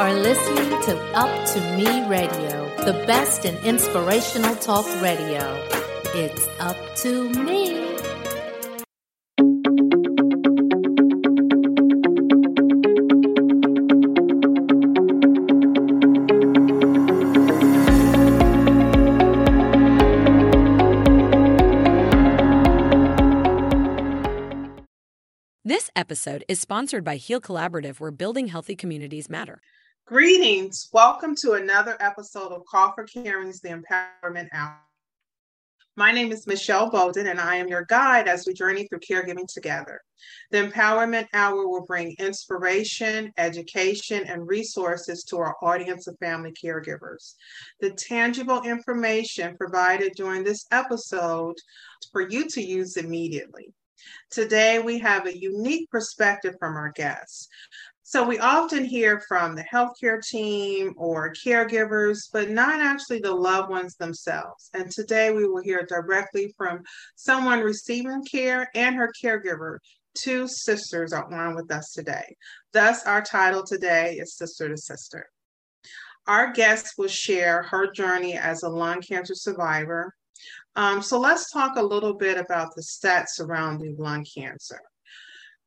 are 0.00 0.14
listening 0.14 0.70
to 0.80 0.98
Up 1.12 1.46
to 1.48 1.60
Me 1.76 2.08
Radio, 2.08 2.74
the 2.86 2.94
best 3.06 3.44
in 3.44 3.54
inspirational 3.66 4.56
talk 4.56 4.86
radio. 5.02 5.62
It's 6.14 6.48
up 6.58 6.78
to 7.02 7.28
me. 7.28 7.90
This 25.62 25.90
episode 25.94 26.42
is 26.48 26.58
sponsored 26.58 27.04
by 27.04 27.16
Heal 27.16 27.40
Collaborative, 27.40 28.00
where 28.00 28.10
building 28.10 28.46
healthy 28.46 28.74
communities 28.74 29.28
matter. 29.28 29.60
Greetings. 30.10 30.88
Welcome 30.92 31.36
to 31.36 31.52
another 31.52 31.96
episode 32.00 32.50
of 32.50 32.64
Call 32.64 32.92
for 32.94 33.04
Caring's 33.04 33.60
The 33.60 33.68
Empowerment 33.68 34.48
Hour. 34.52 34.76
My 35.94 36.10
name 36.10 36.32
is 36.32 36.48
Michelle 36.48 36.90
Bolden, 36.90 37.28
and 37.28 37.40
I 37.40 37.54
am 37.54 37.68
your 37.68 37.84
guide 37.84 38.26
as 38.26 38.44
we 38.44 38.52
journey 38.52 38.88
through 38.88 38.98
caregiving 39.08 39.46
together. 39.46 40.00
The 40.50 40.68
Empowerment 40.68 41.28
Hour 41.32 41.68
will 41.68 41.86
bring 41.86 42.16
inspiration, 42.18 43.32
education, 43.38 44.24
and 44.26 44.48
resources 44.48 45.22
to 45.28 45.36
our 45.36 45.54
audience 45.62 46.08
of 46.08 46.18
family 46.18 46.54
caregivers. 46.60 47.34
The 47.80 47.90
tangible 47.90 48.62
information 48.62 49.56
provided 49.56 50.14
during 50.16 50.42
this 50.42 50.66
episode 50.72 51.54
for 52.10 52.28
you 52.28 52.48
to 52.48 52.60
use 52.60 52.96
immediately. 52.96 53.72
Today, 54.30 54.78
we 54.78 54.98
have 54.98 55.26
a 55.26 55.38
unique 55.38 55.90
perspective 55.90 56.54
from 56.58 56.74
our 56.76 56.90
guests. 56.92 57.48
So 58.10 58.26
we 58.26 58.40
often 58.40 58.84
hear 58.84 59.22
from 59.28 59.54
the 59.54 59.62
healthcare 59.62 60.20
team 60.20 60.94
or 60.96 61.32
caregivers, 61.32 62.28
but 62.32 62.50
not 62.50 62.80
actually 62.80 63.20
the 63.20 63.32
loved 63.32 63.70
ones 63.70 63.94
themselves. 63.94 64.68
And 64.74 64.90
today 64.90 65.30
we 65.30 65.46
will 65.46 65.62
hear 65.62 65.86
directly 65.88 66.52
from 66.56 66.80
someone 67.14 67.60
receiving 67.60 68.24
care 68.24 68.68
and 68.74 68.96
her 68.96 69.12
caregiver. 69.22 69.78
Two 70.18 70.48
sisters 70.48 71.12
are 71.12 71.32
on 71.32 71.54
with 71.54 71.70
us 71.70 71.92
today. 71.92 72.34
Thus, 72.72 73.06
our 73.06 73.22
title 73.22 73.64
today 73.64 74.16
is 74.16 74.36
Sister 74.36 74.68
to 74.68 74.76
Sister. 74.76 75.26
Our 76.26 76.52
guest 76.52 76.94
will 76.98 77.06
share 77.06 77.62
her 77.62 77.92
journey 77.92 78.36
as 78.36 78.64
a 78.64 78.68
lung 78.68 79.02
cancer 79.02 79.36
survivor. 79.36 80.12
Um, 80.74 81.00
so 81.00 81.20
let's 81.20 81.52
talk 81.52 81.76
a 81.76 81.82
little 81.82 82.14
bit 82.14 82.38
about 82.38 82.74
the 82.74 82.82
stats 82.82 83.34
surrounding 83.34 83.94
lung 83.98 84.26
cancer. 84.34 84.80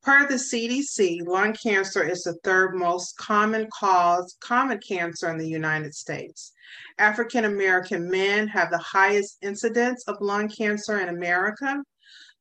Per 0.04 0.28
the 0.28 0.34
CDC, 0.34 1.26
lung 1.26 1.54
cancer 1.54 2.04
is 2.04 2.24
the 2.24 2.34
third 2.44 2.76
most 2.76 3.16
common 3.16 3.70
cause, 3.74 4.36
common 4.42 4.80
cancer 4.80 5.30
in 5.30 5.38
the 5.38 5.48
United 5.48 5.96
States. 5.96 6.52
African 6.98 7.46
American 7.46 8.10
men 8.12 8.50
have 8.50 8.70
the 8.70 8.80
highest 8.80 9.38
incidence 9.42 10.04
of 10.10 10.18
lung 10.20 10.50
cancer 10.50 11.00
in 11.00 11.08
America. 11.08 11.82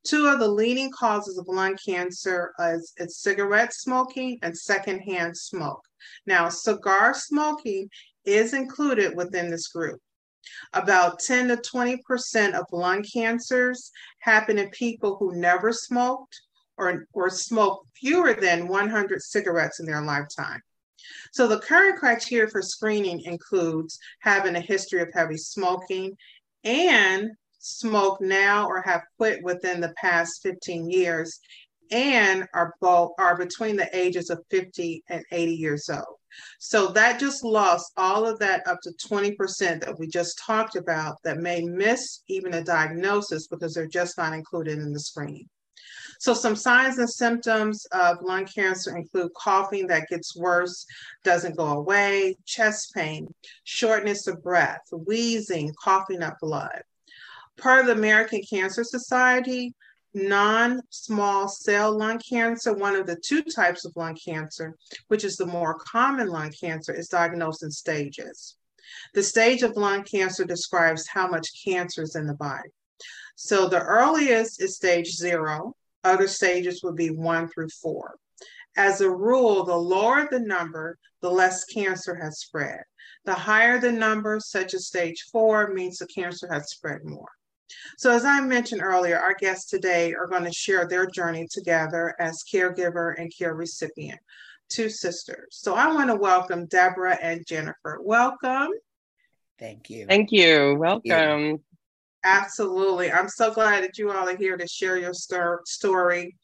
Two 0.04 0.26
of 0.26 0.40
the 0.40 0.48
leading 0.48 0.90
causes 0.90 1.38
of 1.38 1.46
lung 1.46 1.76
cancer 1.86 2.52
is, 2.58 2.92
is 2.96 3.18
cigarette 3.18 3.72
smoking 3.72 4.40
and 4.42 4.58
secondhand 4.58 5.36
smoke. 5.36 5.84
Now, 6.26 6.48
cigar 6.48 7.14
smoking 7.14 7.88
is 8.24 8.54
included 8.54 9.16
within 9.16 9.52
this 9.52 9.68
group. 9.68 10.00
About 10.72 11.20
10 11.20 11.46
to 11.46 11.56
20% 11.58 12.54
of 12.54 12.66
lung 12.72 13.04
cancers 13.04 13.92
happen 14.18 14.58
in 14.58 14.68
people 14.70 15.14
who 15.16 15.36
never 15.36 15.72
smoked 15.72 16.40
or, 16.82 17.06
or 17.12 17.30
smoke 17.30 17.86
fewer 17.94 18.34
than 18.34 18.68
100 18.68 19.22
cigarettes 19.22 19.80
in 19.80 19.86
their 19.86 20.02
lifetime. 20.02 20.60
So 21.32 21.46
the 21.46 21.60
current 21.60 21.98
criteria 21.98 22.48
for 22.48 22.62
screening 22.62 23.20
includes 23.22 23.98
having 24.20 24.56
a 24.56 24.60
history 24.60 25.00
of 25.00 25.08
heavy 25.12 25.36
smoking 25.36 26.16
and 26.64 27.30
smoke 27.58 28.20
now 28.20 28.66
or 28.66 28.82
have 28.82 29.02
quit 29.16 29.42
within 29.42 29.80
the 29.80 29.94
past 29.96 30.42
15 30.42 30.90
years 30.90 31.40
and 31.90 32.46
are 32.54 32.74
both 32.80 33.12
are 33.18 33.36
between 33.36 33.76
the 33.76 33.88
ages 33.96 34.30
of 34.30 34.42
50 34.50 35.04
and 35.08 35.24
80 35.30 35.54
years 35.54 35.88
old. 35.88 36.18
So 36.58 36.88
that 36.88 37.20
just 37.20 37.44
lost 37.44 37.92
all 37.96 38.26
of 38.26 38.38
that 38.38 38.66
up 38.66 38.78
to 38.82 38.92
20% 39.06 39.36
that 39.58 39.98
we 39.98 40.06
just 40.06 40.40
talked 40.44 40.76
about 40.76 41.16
that 41.24 41.38
may 41.38 41.62
miss 41.62 42.22
even 42.28 42.54
a 42.54 42.64
diagnosis 42.64 43.46
because 43.46 43.74
they're 43.74 43.86
just 43.86 44.16
not 44.16 44.32
included 44.32 44.78
in 44.78 44.92
the 44.92 45.00
screening. 45.00 45.48
So, 46.22 46.34
some 46.34 46.54
signs 46.54 46.98
and 46.98 47.10
symptoms 47.10 47.84
of 47.86 48.22
lung 48.22 48.46
cancer 48.46 48.96
include 48.96 49.34
coughing 49.34 49.88
that 49.88 50.06
gets 50.06 50.36
worse, 50.36 50.86
doesn't 51.24 51.56
go 51.56 51.66
away, 51.66 52.36
chest 52.46 52.94
pain, 52.94 53.34
shortness 53.64 54.28
of 54.28 54.40
breath, 54.40 54.82
wheezing, 54.92 55.74
coughing 55.82 56.22
up 56.22 56.38
blood. 56.40 56.84
Per 57.56 57.80
of 57.80 57.86
the 57.86 57.92
American 57.94 58.40
Cancer 58.48 58.84
Society, 58.84 59.74
non 60.14 60.82
small 60.90 61.48
cell 61.48 61.98
lung 61.98 62.20
cancer, 62.20 62.72
one 62.72 62.94
of 62.94 63.08
the 63.08 63.16
two 63.16 63.42
types 63.42 63.84
of 63.84 63.96
lung 63.96 64.14
cancer, 64.14 64.76
which 65.08 65.24
is 65.24 65.36
the 65.36 65.44
more 65.44 65.74
common 65.74 66.28
lung 66.28 66.52
cancer, 66.52 66.94
is 66.94 67.08
diagnosed 67.08 67.64
in 67.64 67.72
stages. 67.72 68.54
The 69.12 69.24
stage 69.24 69.64
of 69.64 69.76
lung 69.76 70.04
cancer 70.04 70.44
describes 70.44 71.08
how 71.08 71.26
much 71.26 71.64
cancer 71.64 72.02
is 72.02 72.14
in 72.14 72.28
the 72.28 72.34
body. 72.34 72.70
So 73.34 73.66
the 73.66 73.82
earliest 73.82 74.62
is 74.62 74.76
stage 74.76 75.10
zero, 75.16 75.74
other 76.04 76.28
stages 76.28 76.82
would 76.82 76.96
be 76.96 77.10
one 77.10 77.48
through 77.48 77.68
four. 77.68 78.16
As 78.76 79.00
a 79.00 79.10
rule, 79.10 79.64
the 79.64 79.76
lower 79.76 80.28
the 80.30 80.40
number, 80.40 80.98
the 81.20 81.30
less 81.30 81.64
cancer 81.64 82.14
has 82.14 82.40
spread. 82.40 82.82
The 83.24 83.34
higher 83.34 83.78
the 83.78 83.92
number, 83.92 84.40
such 84.40 84.74
as 84.74 84.86
stage 84.86 85.26
four, 85.30 85.72
means 85.72 85.98
the 85.98 86.06
cancer 86.06 86.48
has 86.52 86.70
spread 86.70 87.04
more. 87.04 87.28
So, 87.98 88.10
as 88.10 88.24
I 88.24 88.40
mentioned 88.40 88.82
earlier, 88.82 89.18
our 89.18 89.34
guests 89.34 89.70
today 89.70 90.12
are 90.14 90.26
going 90.26 90.44
to 90.44 90.52
share 90.52 90.86
their 90.86 91.06
journey 91.06 91.46
together 91.50 92.14
as 92.18 92.42
caregiver 92.42 93.14
and 93.18 93.32
care 93.36 93.54
recipient, 93.54 94.20
two 94.68 94.88
sisters. 94.88 95.48
So, 95.50 95.74
I 95.74 95.92
want 95.92 96.10
to 96.10 96.16
welcome 96.16 96.66
Deborah 96.66 97.18
and 97.22 97.46
Jennifer. 97.46 97.98
Welcome. 98.02 98.68
Thank 99.58 99.90
you. 99.90 100.06
Thank 100.06 100.32
you. 100.32 100.76
Welcome. 100.78 101.60
Absolutely. 102.24 103.10
I'm 103.10 103.28
so 103.28 103.52
glad 103.52 103.82
that 103.82 103.98
you 103.98 104.10
all 104.10 104.28
are 104.28 104.36
here 104.36 104.56
to 104.56 104.66
share 104.66 104.96
your 104.96 105.12
story. 105.14 106.36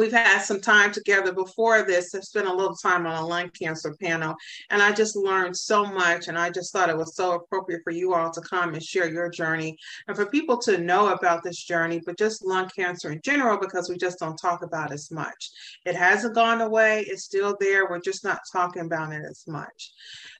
We've 0.00 0.10
had 0.10 0.40
some 0.40 0.62
time 0.62 0.92
together 0.92 1.30
before 1.30 1.82
this. 1.82 2.14
I've 2.14 2.24
spent 2.24 2.46
a 2.46 2.54
little 2.54 2.74
time 2.74 3.06
on 3.06 3.22
a 3.22 3.26
lung 3.26 3.50
cancer 3.50 3.94
panel, 4.00 4.34
and 4.70 4.80
I 4.80 4.92
just 4.92 5.14
learned 5.14 5.54
so 5.54 5.84
much. 5.84 6.28
And 6.28 6.38
I 6.38 6.48
just 6.48 6.72
thought 6.72 6.88
it 6.88 6.96
was 6.96 7.14
so 7.14 7.32
appropriate 7.32 7.82
for 7.84 7.90
you 7.90 8.14
all 8.14 8.30
to 8.30 8.40
come 8.40 8.72
and 8.72 8.82
share 8.82 9.10
your 9.10 9.28
journey 9.28 9.76
and 10.08 10.16
for 10.16 10.24
people 10.24 10.56
to 10.62 10.78
know 10.78 11.08
about 11.08 11.42
this 11.42 11.62
journey, 11.62 12.00
but 12.06 12.16
just 12.16 12.42
lung 12.42 12.70
cancer 12.74 13.12
in 13.12 13.20
general, 13.22 13.58
because 13.58 13.90
we 13.90 13.98
just 13.98 14.18
don't 14.18 14.38
talk 14.38 14.62
about 14.62 14.90
as 14.90 15.10
much. 15.10 15.50
It 15.84 15.96
hasn't 15.96 16.34
gone 16.34 16.62
away, 16.62 17.04
it's 17.06 17.24
still 17.24 17.54
there. 17.60 17.86
We're 17.86 18.00
just 18.00 18.24
not 18.24 18.40
talking 18.50 18.86
about 18.86 19.12
it 19.12 19.26
as 19.28 19.44
much. 19.46 19.92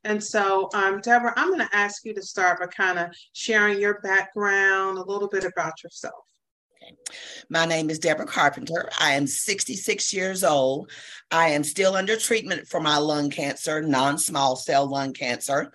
And 0.04 0.25
so, 0.25 0.70
um, 0.72 1.03
Deborah, 1.03 1.34
I'm 1.37 1.49
going 1.49 1.69
to 1.69 1.76
ask 1.76 2.06
you 2.06 2.15
to 2.15 2.22
start 2.22 2.60
by 2.60 2.66
kind 2.69 2.99
of 2.99 3.15
sharing 3.34 3.78
your 3.78 4.00
background, 4.00 4.97
a 4.97 5.04
little 5.04 5.28
bit 5.28 5.44
about 5.44 5.82
yourself. 5.84 6.25
My 7.49 7.67
name 7.67 7.91
is 7.91 7.99
Deborah 7.99 8.27
Carpenter. 8.27 8.89
I 8.99 9.13
am 9.13 9.27
66 9.27 10.13
years 10.13 10.45
old. 10.45 10.91
I 11.31 11.49
am 11.49 11.65
still 11.65 11.97
under 11.97 12.17
treatment 12.17 12.69
for 12.69 12.81
my 12.81 12.99
lung 12.99 13.31
cancer, 13.31 13.83
non 13.83 14.19
small 14.19 14.57
cell 14.57 14.89
lung 14.89 15.13
cancer, 15.13 15.73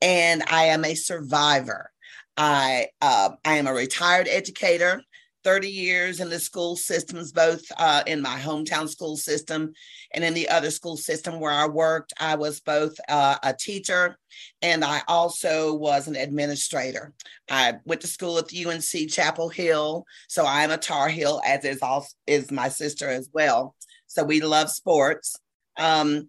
and 0.00 0.42
I 0.50 0.64
am 0.64 0.84
a 0.84 0.94
survivor. 0.94 1.90
I, 2.36 2.88
uh, 3.00 3.30
I 3.44 3.56
am 3.56 3.66
a 3.66 3.74
retired 3.74 4.26
educator. 4.28 5.02
30 5.44 5.68
years 5.68 6.20
in 6.20 6.28
the 6.28 6.38
school 6.38 6.76
systems, 6.76 7.32
both 7.32 7.62
uh, 7.76 8.02
in 8.06 8.20
my 8.22 8.38
hometown 8.38 8.88
school 8.88 9.16
system 9.16 9.72
and 10.12 10.24
in 10.24 10.34
the 10.34 10.48
other 10.48 10.70
school 10.70 10.96
system 10.96 11.40
where 11.40 11.52
I 11.52 11.66
worked. 11.66 12.12
I 12.18 12.36
was 12.36 12.60
both 12.60 12.94
uh, 13.08 13.36
a 13.42 13.52
teacher 13.52 14.16
and 14.60 14.84
I 14.84 15.02
also 15.08 15.74
was 15.74 16.08
an 16.08 16.16
administrator. 16.16 17.12
I 17.50 17.74
went 17.84 18.00
to 18.02 18.06
school 18.06 18.38
at 18.38 18.48
the 18.48 18.66
UNC 18.66 19.10
Chapel 19.10 19.48
Hill, 19.48 20.04
so 20.28 20.44
I 20.44 20.62
am 20.62 20.70
a 20.70 20.76
Tar 20.76 21.08
Heel, 21.08 21.40
as 21.44 21.64
is 21.64 21.82
also 21.82 22.08
is 22.26 22.50
my 22.50 22.68
sister 22.68 23.08
as 23.08 23.28
well. 23.32 23.74
So 24.06 24.24
we 24.24 24.40
love 24.40 24.70
sports. 24.70 25.36
Um, 25.78 26.28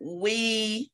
we 0.00 0.90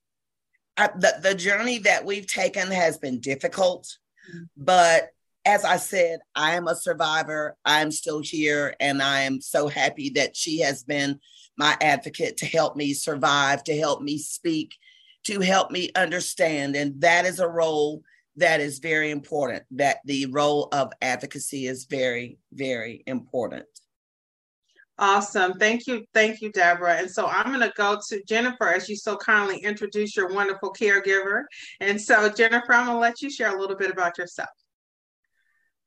uh, 0.77 0.89
the, 0.97 1.15
the 1.23 1.35
journey 1.35 1.79
that 1.79 2.05
we've 2.05 2.27
taken 2.27 2.71
has 2.71 2.99
been 2.99 3.21
difficult, 3.21 3.85
mm-hmm. 4.29 4.45
but 4.57 5.11
as 5.45 5.65
I 5.65 5.77
said, 5.77 6.21
I 6.35 6.55
am 6.55 6.69
a 6.69 6.77
survivor. 6.77 7.57
I'm 7.65 7.91
still 7.91 8.21
here, 8.21 8.75
and 8.81 9.03
I 9.03 9.23
am 9.23 9.41
so 9.41 9.69
happy 9.69 10.11
that 10.11 10.37
she 10.37 10.61
has 10.61 10.85
been 10.85 11.19
my 11.57 11.77
advocate 11.81 12.39
to 12.39 12.47
help 12.47 12.77
me 12.77 12.95
survive, 12.95 13.65
to 13.65 13.77
help 13.77 14.03
me 14.03 14.19
speak, 14.19 14.77
to 15.25 15.41
help 15.41 15.71
me 15.71 15.91
understand. 15.95 16.77
And 16.77 17.01
that 17.01 17.25
is 17.25 17.41
a 17.41 17.49
role 17.49 18.03
that 18.37 18.61
is 18.61 18.79
very 18.79 19.11
important, 19.11 19.65
that 19.73 19.99
the 20.05 20.27
role 20.27 20.69
of 20.73 20.93
advocacy 21.03 21.67
is 21.67 21.85
very, 21.85 22.39
very 22.53 23.03
important. 23.07 23.67
Awesome. 24.99 25.55
Thank 25.55 25.87
you. 25.87 26.05
Thank 26.15 26.41
you, 26.41 26.53
Deborah. 26.53 26.97
And 26.97 27.11
so 27.11 27.27
I'm 27.27 27.49
going 27.49 27.61
to 27.61 27.73
go 27.77 27.99
to 28.09 28.23
Jennifer 28.25 28.69
as 28.69 28.89
you 28.89 28.97
so 28.97 29.17
kindly 29.17 29.59
introduce 29.59 30.17
your 30.17 30.33
wonderful 30.33 30.73
caregiver. 30.73 31.45
And 31.81 32.01
so, 32.01 32.29
Jennifer, 32.29 32.73
I'm 32.73 32.87
going 32.87 32.97
to 32.97 33.01
let 33.01 33.21
you 33.21 33.31
share 33.31 33.57
a 33.57 33.61
little 33.61 33.77
bit 33.77 33.91
about 33.91 34.17
yourself. 34.17 34.51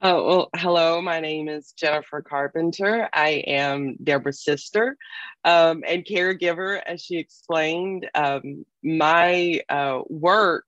Oh, 0.02 0.28
well, 0.28 0.50
hello. 0.56 1.02
My 1.02 1.22
name 1.22 1.48
is 1.48 1.72
Jennifer 1.72 2.22
Carpenter. 2.22 3.10
I 3.14 3.44
am 3.48 3.96
Deborah's 4.04 4.44
sister 4.44 4.98
um, 5.46 5.84
and 5.88 6.06
caregiver, 6.06 6.82
as 6.86 7.02
she 7.02 7.18
explained. 7.18 8.08
Um, 8.14 8.66
my 8.84 9.62
uh, 9.70 10.02
work 10.10 10.66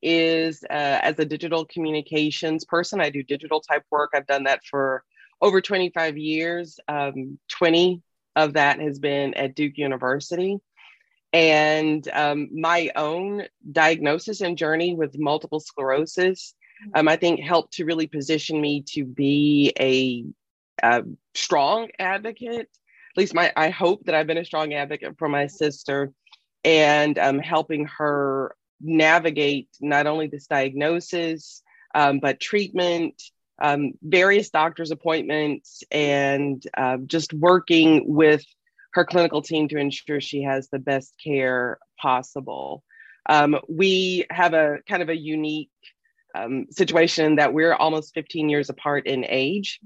is 0.00 0.64
uh, 0.64 0.72
as 1.02 1.18
a 1.18 1.26
digital 1.26 1.66
communications 1.66 2.64
person. 2.64 3.00
I 3.00 3.10
do 3.10 3.22
digital 3.22 3.60
type 3.60 3.84
work. 3.90 4.12
I've 4.14 4.26
done 4.26 4.44
that 4.44 4.64
for 4.64 5.04
over 5.42 5.60
25 5.60 6.16
years. 6.16 6.80
Um, 6.88 7.38
20 7.50 8.00
of 8.36 8.54
that 8.54 8.80
has 8.80 8.98
been 8.98 9.34
at 9.34 9.54
Duke 9.54 9.76
University. 9.76 10.58
And 11.34 12.06
um, 12.12 12.48
my 12.58 12.90
own 12.96 13.44
diagnosis 13.70 14.40
and 14.40 14.56
journey 14.56 14.94
with 14.94 15.18
multiple 15.18 15.60
sclerosis, 15.60 16.54
um, 16.94 17.08
I 17.08 17.16
think, 17.16 17.40
helped 17.40 17.74
to 17.74 17.84
really 17.84 18.06
position 18.06 18.60
me 18.60 18.82
to 18.88 19.04
be 19.04 19.72
a, 19.78 20.24
a 20.82 21.04
strong 21.34 21.88
advocate. 21.98 22.68
At 23.14 23.16
least 23.16 23.34
my, 23.34 23.52
I 23.56 23.70
hope 23.70 24.04
that 24.04 24.14
I've 24.14 24.26
been 24.26 24.38
a 24.38 24.44
strong 24.44 24.72
advocate 24.72 25.18
for 25.18 25.28
my 25.28 25.46
sister 25.46 26.12
and 26.64 27.18
um, 27.18 27.38
helping 27.38 27.86
her 27.98 28.54
navigate 28.80 29.68
not 29.80 30.06
only 30.06 30.26
this 30.28 30.46
diagnosis, 30.46 31.62
um, 31.94 32.20
but 32.20 32.40
treatment, 32.40 33.22
um, 33.60 33.92
various 34.02 34.50
doctor's 34.50 34.90
appointments, 34.90 35.84
and 35.90 36.62
uh, 36.76 36.96
just 37.06 37.32
working 37.32 38.04
with 38.06 38.44
her 38.94 39.04
clinical 39.04 39.42
team 39.42 39.68
to 39.68 39.78
ensure 39.78 40.20
she 40.20 40.42
has 40.42 40.68
the 40.68 40.78
best 40.78 41.14
care 41.22 41.78
possible. 42.00 42.82
Um, 43.28 43.58
we 43.68 44.26
have 44.30 44.54
a 44.54 44.78
kind 44.88 45.02
of 45.02 45.08
a 45.08 45.16
unique 45.16 45.70
um, 46.34 46.66
situation 46.70 47.36
that 47.36 47.52
we're 47.52 47.74
almost 47.74 48.14
15 48.14 48.48
years 48.48 48.70
apart 48.70 49.06
in 49.06 49.24
age. 49.28 49.80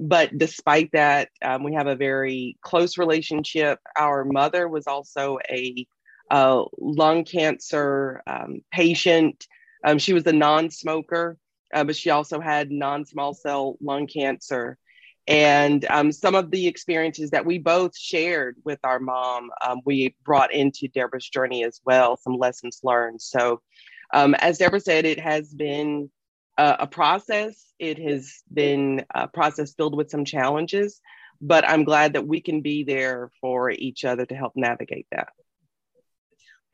But 0.00 0.36
despite 0.36 0.90
that, 0.92 1.28
um, 1.42 1.62
we 1.62 1.74
have 1.74 1.86
a 1.86 1.94
very 1.94 2.56
close 2.62 2.98
relationship. 2.98 3.78
Our 3.96 4.24
mother 4.24 4.68
was 4.68 4.86
also 4.86 5.38
a 5.48 5.86
a 6.30 6.64
lung 6.78 7.24
cancer 7.24 8.22
um, 8.26 8.62
patient. 8.72 9.46
Um, 9.84 9.98
she 9.98 10.14
was 10.14 10.26
a 10.26 10.32
non 10.32 10.70
smoker, 10.70 11.36
uh, 11.74 11.84
but 11.84 11.94
she 11.94 12.10
also 12.10 12.40
had 12.40 12.70
non 12.70 13.04
small 13.04 13.34
cell 13.34 13.76
lung 13.80 14.06
cancer. 14.06 14.78
And 15.28 15.84
um, 15.88 16.10
some 16.10 16.34
of 16.34 16.50
the 16.50 16.66
experiences 16.66 17.30
that 17.30 17.46
we 17.46 17.58
both 17.58 17.96
shared 17.96 18.56
with 18.64 18.80
our 18.82 18.98
mom, 18.98 19.50
um, 19.64 19.80
we 19.84 20.16
brought 20.24 20.52
into 20.52 20.88
Deborah's 20.88 21.28
journey 21.28 21.62
as 21.64 21.80
well, 21.84 22.16
some 22.16 22.34
lessons 22.34 22.80
learned. 22.82 23.20
So, 23.20 23.60
um, 24.12 24.34
as 24.34 24.58
Deborah 24.58 24.80
said, 24.80 25.04
it 25.04 25.20
has 25.20 25.52
been 25.52 26.10
a, 26.58 26.76
a 26.80 26.86
process. 26.86 27.72
It 27.78 27.98
has 27.98 28.42
been 28.52 29.04
a 29.14 29.28
process 29.28 29.74
filled 29.74 29.96
with 29.96 30.10
some 30.10 30.24
challenges, 30.24 31.00
but 31.40 31.68
I'm 31.68 31.84
glad 31.84 32.12
that 32.12 32.26
we 32.26 32.40
can 32.40 32.60
be 32.60 32.84
there 32.84 33.30
for 33.40 33.70
each 33.70 34.04
other 34.04 34.26
to 34.26 34.34
help 34.34 34.52
navigate 34.54 35.06
that. 35.12 35.28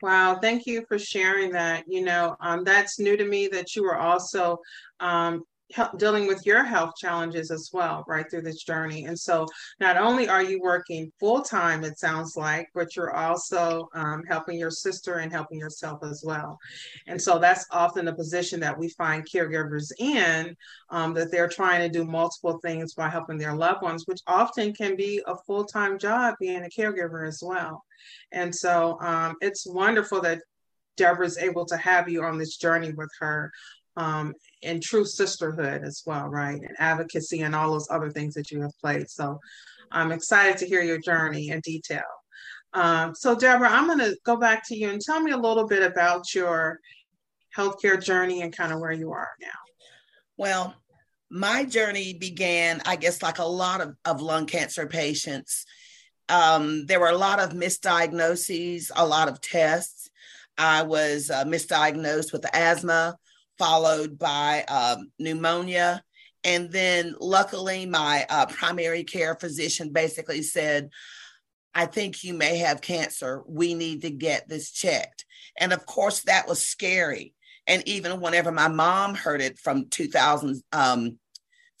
Wow, 0.01 0.39
thank 0.41 0.65
you 0.65 0.85
for 0.87 0.97
sharing 0.97 1.51
that. 1.51 1.83
You 1.87 2.03
know, 2.03 2.37
um, 2.39 2.63
that's 2.63 2.99
new 2.99 3.17
to 3.17 3.25
me 3.25 3.47
that 3.47 3.75
you 3.75 3.83
were 3.83 3.97
also 3.97 4.59
um, 5.01 5.43
dealing 5.97 6.27
with 6.27 6.45
your 6.45 6.63
health 6.63 6.93
challenges 6.97 7.51
as 7.51 7.69
well, 7.71 8.03
right 8.07 8.29
through 8.29 8.41
this 8.41 8.63
journey. 8.63 9.05
And 9.05 9.17
so, 9.17 9.45
not 9.79 9.97
only 9.97 10.27
are 10.27 10.43
you 10.43 10.59
working 10.61 11.11
full 11.19 11.41
time, 11.41 11.83
it 11.83 11.99
sounds 11.99 12.35
like, 12.35 12.69
but 12.73 12.95
you're 12.95 13.15
also 13.15 13.89
um, 13.93 14.23
helping 14.27 14.57
your 14.57 14.71
sister 14.71 15.15
and 15.15 15.31
helping 15.31 15.59
yourself 15.59 15.99
as 16.03 16.23
well. 16.25 16.57
And 17.07 17.21
so, 17.21 17.39
that's 17.39 17.65
often 17.71 18.05
the 18.05 18.13
position 18.13 18.59
that 18.61 18.77
we 18.77 18.89
find 18.89 19.27
caregivers 19.29 19.91
in 19.99 20.55
um, 20.89 21.13
that 21.13 21.31
they're 21.31 21.49
trying 21.49 21.81
to 21.81 21.97
do 21.97 22.05
multiple 22.05 22.59
things 22.63 22.93
by 22.93 23.09
helping 23.09 23.37
their 23.37 23.53
loved 23.53 23.81
ones, 23.81 24.03
which 24.05 24.21
often 24.27 24.73
can 24.73 24.95
be 24.95 25.21
a 25.27 25.35
full 25.45 25.65
time 25.65 25.99
job 25.99 26.35
being 26.39 26.63
a 26.63 26.69
caregiver 26.69 27.27
as 27.27 27.41
well. 27.43 27.83
And 28.31 28.53
so 28.53 28.97
um, 29.01 29.35
it's 29.41 29.67
wonderful 29.67 30.21
that 30.21 30.41
Deborah's 30.99 31.37
able 31.37 31.65
to 31.65 31.77
have 31.77 32.09
you 32.09 32.23
on 32.23 32.37
this 32.37 32.57
journey 32.57 32.91
with 32.91 33.09
her 33.19 33.51
um, 33.99 34.33
in 34.61 34.79
true 34.81 35.05
sisterhood 35.05 35.83
as 35.83 36.03
well, 36.05 36.27
right? 36.27 36.59
And 36.61 36.75
advocacy 36.79 37.41
and 37.41 37.53
all 37.53 37.71
those 37.71 37.89
other 37.89 38.09
things 38.09 38.33
that 38.35 38.51
you 38.51 38.61
have 38.61 38.77
played. 38.79 39.09
So 39.09 39.39
I'm 39.91 40.11
excited 40.11 40.57
to 40.59 40.65
hear 40.65 40.81
your 40.81 40.99
journey 40.99 41.49
in 41.49 41.59
detail. 41.61 42.01
Um, 42.73 43.15
so, 43.15 43.35
Deborah, 43.35 43.69
I'm 43.69 43.87
going 43.87 43.99
to 43.99 44.15
go 44.25 44.37
back 44.37 44.67
to 44.67 44.75
you 44.75 44.89
and 44.89 45.01
tell 45.01 45.19
me 45.19 45.31
a 45.31 45.37
little 45.37 45.67
bit 45.67 45.83
about 45.83 46.33
your 46.35 46.79
healthcare 47.55 48.01
journey 48.01 48.41
and 48.41 48.55
kind 48.55 48.71
of 48.71 48.79
where 48.79 48.91
you 48.91 49.11
are 49.11 49.29
now. 49.41 49.47
Well, 50.37 50.75
my 51.31 51.65
journey 51.65 52.13
began, 52.13 52.81
I 52.85 52.95
guess, 52.95 53.23
like 53.23 53.39
a 53.39 53.43
lot 53.43 53.81
of, 53.81 53.95
of 54.05 54.21
lung 54.21 54.45
cancer 54.45 54.85
patients 54.87 55.65
um, 56.29 56.85
there 56.85 56.99
were 56.99 57.09
a 57.09 57.17
lot 57.17 57.39
of 57.39 57.51
misdiagnoses, 57.51 58.91
a 58.95 59.05
lot 59.05 59.27
of 59.27 59.41
tests. 59.41 60.09
I 60.57 60.83
was 60.83 61.29
uh, 61.29 61.43
misdiagnosed 61.45 62.31
with 62.31 62.45
asthma, 62.53 63.17
followed 63.59 64.17
by 64.17 64.63
um, 64.63 65.11
pneumonia. 65.19 66.03
And 66.43 66.71
then, 66.71 67.15
luckily, 67.19 67.85
my 67.85 68.25
uh, 68.29 68.45
primary 68.45 69.03
care 69.03 69.35
physician 69.35 69.91
basically 69.91 70.41
said, 70.41 70.89
I 71.75 71.85
think 71.85 72.23
you 72.23 72.33
may 72.33 72.57
have 72.57 72.81
cancer. 72.81 73.43
We 73.45 73.73
need 73.73 74.01
to 74.01 74.09
get 74.09 74.47
this 74.47 74.71
checked. 74.71 75.25
And 75.59 75.73
of 75.73 75.85
course, 75.85 76.21
that 76.21 76.47
was 76.47 76.65
scary. 76.65 77.33
And 77.67 77.87
even 77.87 78.21
whenever 78.21 78.51
my 78.51 78.69
mom 78.69 79.13
heard 79.13 79.41
it 79.41 79.59
from 79.59 79.89
2000, 79.89 80.63
um, 80.71 81.19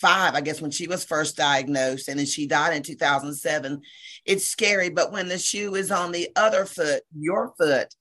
I 0.03 0.41
guess, 0.41 0.61
when 0.61 0.71
she 0.71 0.87
was 0.87 1.03
first 1.03 1.35
diagnosed, 1.35 2.07
and 2.07 2.19
then 2.19 2.25
she 2.25 2.47
died 2.47 2.75
in 2.75 2.83
2007. 2.83 3.81
It's 4.25 4.45
scary, 4.45 4.89
but 4.89 5.11
when 5.11 5.27
the 5.27 5.37
shoe 5.37 5.75
is 5.75 5.91
on 5.91 6.11
the 6.11 6.29
other 6.35 6.65
foot, 6.65 7.03
your 7.17 7.53
foot, 7.57 7.93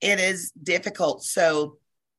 it 0.00 0.20
is 0.20 0.50
difficult. 0.50 1.22
So, 1.22 1.78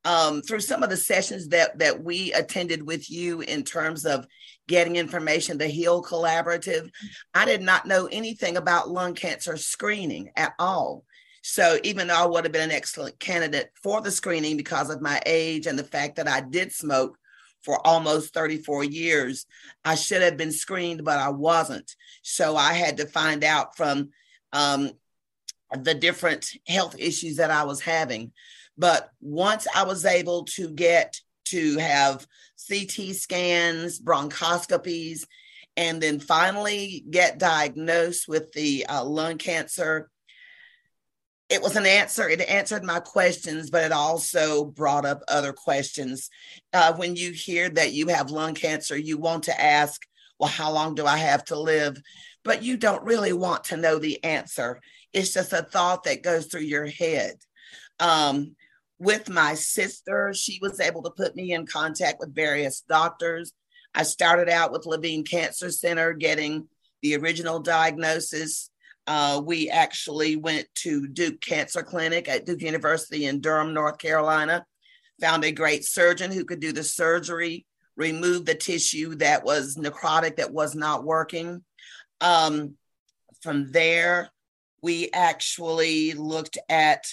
um, 0.10 0.42
through 0.42 0.62
some 0.62 0.82
of 0.82 0.90
the 0.90 0.98
sessions 0.98 1.50
that 1.50 1.78
that 1.78 2.04
we 2.04 2.34
attended 2.34 2.82
with 2.82 3.12
you 3.12 3.42
in 3.42 3.64
terms 3.64 4.08
of 4.08 4.26
getting 4.68 4.96
information, 4.96 5.60
the 5.60 5.68
Heal 5.68 6.02
Collaborative, 6.02 6.90
I 7.36 7.46
did 7.46 7.62
not 7.62 7.86
know 7.86 8.08
anything 8.12 8.58
about 8.58 8.90
lung 8.90 9.14
cancer 9.14 9.56
screening 9.56 10.32
at 10.36 10.54
all. 10.58 11.06
So 11.44 11.78
even 11.84 12.08
though 12.08 12.24
I 12.24 12.26
would 12.26 12.44
have 12.44 12.52
been 12.52 12.70
an 12.70 12.76
excellent 12.76 13.20
candidate 13.20 13.70
for 13.84 14.02
the 14.02 14.10
screening 14.10 14.58
because 14.58 14.90
of 14.90 15.00
my 15.00 15.22
age 15.28 15.68
and 15.68 15.78
the 15.78 15.84
fact 15.84 16.16
that 16.16 16.28
I 16.28 16.42
did 16.42 16.74
smoke, 16.74 17.16
for 17.62 17.86
almost 17.86 18.34
34 18.34 18.86
years. 18.86 19.46
I 19.84 19.96
should 19.96 20.22
have 20.22 20.38
been 20.38 20.54
screened, 20.54 21.04
but 21.04 21.20
I 21.20 21.28
wasn't. 21.28 21.94
So 22.22 22.56
I 22.56 22.72
had 22.72 22.98
to 22.98 23.06
find 23.06 23.44
out 23.44 23.76
from 23.76 24.12
um, 24.54 24.92
the 25.78 25.94
different 25.94 26.50
health 26.66 26.96
issues 26.98 27.36
that 27.36 27.52
I 27.52 27.66
was 27.66 27.82
having. 27.82 28.32
But 28.80 29.12
once 29.22 29.68
I 29.76 29.84
was 29.84 30.06
able 30.06 30.46
to 30.56 30.70
get 30.70 31.20
to 31.46 31.78
have 31.78 32.26
CT 32.68 33.16
scans, 33.16 34.00
bronchoscopies, 34.00 35.26
and 35.78 36.02
then 36.02 36.20
finally 36.20 37.06
get 37.10 37.38
diagnosed 37.38 38.28
with 38.28 38.52
the 38.54 38.86
uh, 38.88 39.04
lung 39.04 39.38
cancer 39.38 40.10
it 41.50 41.64
was 41.64 41.76
an 41.76 41.86
answer. 41.86 42.30
It 42.30 42.48
answered 42.48 42.84
my 42.84 43.00
questions, 43.00 43.72
but 43.72 43.84
it 43.84 43.92
also 43.92 44.66
brought 44.66 45.06
up 45.06 45.24
other 45.28 45.52
questions. 45.52 46.30
Uh, 46.72 46.94
when 46.94 47.16
you 47.16 47.32
hear 47.32 47.70
that 47.70 47.92
you 47.92 48.08
have 48.10 48.30
lung 48.30 48.54
cancer, 48.54 48.96
you 48.96 49.18
want 49.18 49.46
to 49.46 49.62
ask, 49.62 50.06
well, 50.40 50.50
how 50.50 50.72
long 50.72 50.94
do 50.94 51.08
I 51.08 51.18
have 51.18 51.44
to 51.46 51.60
live? 51.60 52.00
But 52.44 52.62
you 52.62 52.78
don't 52.78 53.04
really 53.04 53.34
want 53.34 53.66
to 53.66 53.78
know 53.78 53.98
the 53.98 54.24
answer. 54.24 54.80
It's 55.12 55.34
just 55.34 55.52
a 55.52 55.64
thought 55.64 56.04
that 56.04 56.22
goes 56.22 56.46
through 56.46 56.62
your 56.62 56.86
head. 56.86 57.36
Um, 58.00 58.56
with 59.00 59.30
my 59.30 59.56
sister, 59.56 60.34
she 60.34 60.60
was 60.62 60.80
able 60.80 61.02
to 61.04 61.12
put 61.12 61.36
me 61.36 61.54
in 61.54 61.66
contact 61.66 62.20
with 62.20 62.36
various 62.36 62.82
doctors. 62.82 63.54
I 63.96 64.04
started 64.04 64.50
out 64.50 64.72
with 64.72 64.86
Levine 64.86 65.24
Cancer 65.24 65.72
Center 65.72 66.14
getting 66.14 66.68
the 67.02 67.16
original 67.16 67.60
diagnosis 67.60 68.70
uh, 69.10 69.42
we 69.44 69.72
actually 69.72 70.36
went 70.36 70.68
to 70.76 71.08
Duke 71.08 71.42
Cancer 71.42 71.82
Clinic 71.82 72.30
at 72.30 72.46
Duke 72.46 72.62
University 72.62 73.26
in 73.26 73.42
Durham, 73.42 73.74
North 73.74 73.98
Carolina, 73.98 74.68
found 75.20 75.44
a 75.44 75.52
great 75.52 75.84
surgeon 75.84 76.32
who 76.32 76.46
could 76.46 76.60
do 76.60 76.72
the 76.72 76.84
surgery, 76.84 77.66
remove 77.96 78.46
the 78.46 78.54
tissue 78.54 79.16
that 79.16 79.44
was 79.44 79.78
necrotic, 79.78 80.36
that 80.36 80.54
was 80.54 80.76
not 80.76 81.04
working. 81.04 81.64
Um, 82.22 82.76
from 83.42 83.72
there, 83.72 84.30
we 84.84 85.10
actually 85.12 86.14
looked 86.14 86.60
at 86.70 87.04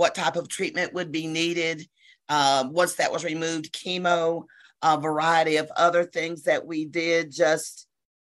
what 0.00 0.14
type 0.14 0.36
of 0.36 0.48
treatment 0.48 0.94
would 0.94 1.12
be 1.12 1.26
needed. 1.26 1.86
Um, 2.30 2.72
once 2.72 2.94
that 2.94 3.12
was 3.12 3.22
removed, 3.22 3.70
chemo, 3.70 4.44
a 4.80 4.98
variety 4.98 5.56
of 5.56 5.70
other 5.76 6.04
things 6.04 6.44
that 6.44 6.66
we 6.66 6.86
did, 6.86 7.30
just 7.30 7.86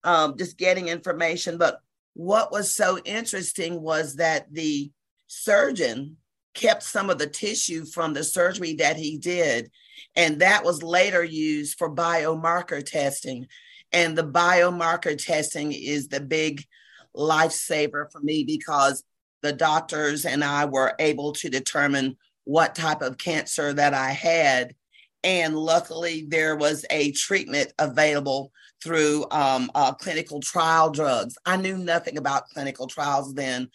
um, 0.04 0.36
just 0.38 0.56
getting 0.56 0.86
information. 0.86 1.58
But 1.58 1.80
what 2.14 2.52
was 2.52 2.72
so 2.72 2.98
interesting 2.98 3.82
was 3.82 4.14
that 4.14 4.46
the 4.52 4.92
surgeon 5.26 6.18
kept 6.54 6.84
some 6.84 7.10
of 7.10 7.18
the 7.18 7.26
tissue 7.26 7.84
from 7.84 8.14
the 8.14 8.22
surgery 8.22 8.74
that 8.74 8.96
he 8.96 9.18
did, 9.18 9.68
and 10.14 10.42
that 10.42 10.64
was 10.64 10.84
later 10.84 11.24
used 11.24 11.78
for 11.78 11.92
biomarker 11.92 12.86
testing. 12.86 13.48
And 13.90 14.16
the 14.16 14.22
biomarker 14.22 15.18
testing 15.20 15.72
is 15.72 16.06
the 16.06 16.20
big 16.20 16.62
lifesaver 17.16 18.06
for 18.12 18.20
me 18.20 18.44
because 18.44 19.02
the 19.42 19.52
doctors 19.52 20.24
and 20.24 20.42
I 20.42 20.64
were 20.64 20.94
able 20.98 21.32
to 21.34 21.48
determine 21.48 22.16
what 22.44 22.74
type 22.74 23.02
of 23.02 23.18
cancer 23.18 23.72
that 23.72 23.94
I 23.94 24.10
had. 24.10 24.74
And 25.24 25.56
luckily, 25.56 26.24
there 26.28 26.56
was 26.56 26.84
a 26.90 27.12
treatment 27.12 27.72
available 27.78 28.52
through 28.82 29.26
um, 29.30 29.70
uh, 29.74 29.92
clinical 29.94 30.40
trial 30.40 30.90
drugs. 30.90 31.36
I 31.44 31.56
knew 31.56 31.76
nothing 31.76 32.18
about 32.18 32.48
clinical 32.48 32.86
trials 32.86 33.34
then, 33.34 33.68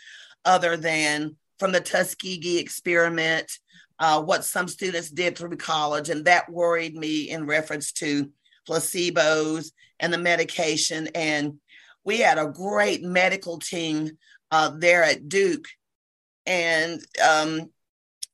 other 0.46 0.78
than 0.78 1.36
from 1.60 1.72
the 1.74 1.82
Tuskegee 1.82 2.60
experiment, 2.60 3.52
uh, 4.00 4.22
what 4.22 4.46
some 4.46 4.68
students 4.68 5.10
did 5.10 5.38
through 5.38 5.58
college. 5.58 6.10
And 6.10 6.26
that 6.26 6.50
worried 6.50 6.96
me 6.96 7.30
in 7.30 7.46
reference 7.46 7.92
to 7.94 8.32
placebos 8.68 9.72
and 10.00 10.14
the 10.14 10.18
medication. 10.18 11.10
And 11.14 11.60
we 12.04 12.18
had 12.18 12.38
a 12.38 12.48
great 12.48 13.04
medical 13.04 13.60
team 13.60 14.18
uh, 14.52 14.72
there 14.78 15.04
at 15.04 15.30
Duke. 15.30 15.66
And 16.46 17.02
um, 17.24 17.70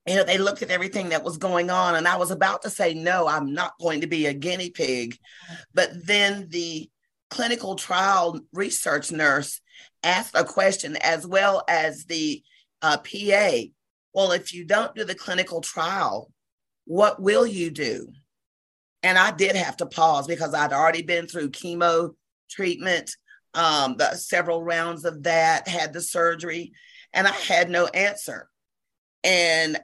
you 0.07 0.15
know, 0.15 0.23
they 0.23 0.37
looked 0.37 0.61
at 0.61 0.71
everything 0.71 1.09
that 1.09 1.23
was 1.23 1.37
going 1.37 1.69
on, 1.69 1.95
and 1.95 2.07
I 2.07 2.15
was 2.15 2.31
about 2.31 2.61
to 2.61 2.69
say, 2.69 2.93
no, 2.93 3.27
I'm 3.27 3.53
not 3.53 3.73
going 3.81 4.01
to 4.01 4.07
be 4.07 4.25
a 4.25 4.33
guinea 4.33 4.69
pig. 4.69 5.17
But 5.73 5.91
then 6.05 6.47
the 6.49 6.89
clinical 7.29 7.75
trial 7.75 8.39
research 8.53 9.11
nurse 9.11 9.59
asked 10.03 10.35
a 10.35 10.45
question 10.45 10.95
as 10.97 11.27
well 11.27 11.63
as 11.67 12.05
the 12.05 12.41
uh, 12.81 12.97
PA. 12.97 13.51
Well, 14.13 14.31
if 14.31 14.53
you 14.53 14.65
don't 14.65 14.95
do 14.95 15.03
the 15.03 15.13
clinical 15.13 15.59
trial, 15.59 16.31
what 16.85 17.21
will 17.21 17.45
you 17.45 17.69
do? 17.69 18.07
And 19.03 19.17
I 19.17 19.31
did 19.31 19.55
have 19.57 19.77
to 19.77 19.85
pause 19.85 20.25
because 20.25 20.53
I'd 20.53 20.73
already 20.73 21.01
been 21.01 21.27
through 21.27 21.51
chemo 21.51 22.15
treatment, 22.49 23.11
um, 23.53 23.95
the 23.97 24.15
several 24.15 24.63
rounds 24.63 25.05
of 25.05 25.23
that, 25.23 25.67
had 25.67 25.93
the 25.93 26.01
surgery, 26.01 26.73
and 27.13 27.27
I 27.27 27.31
had 27.31 27.69
no 27.69 27.87
answer. 27.87 28.49
And 29.23 29.77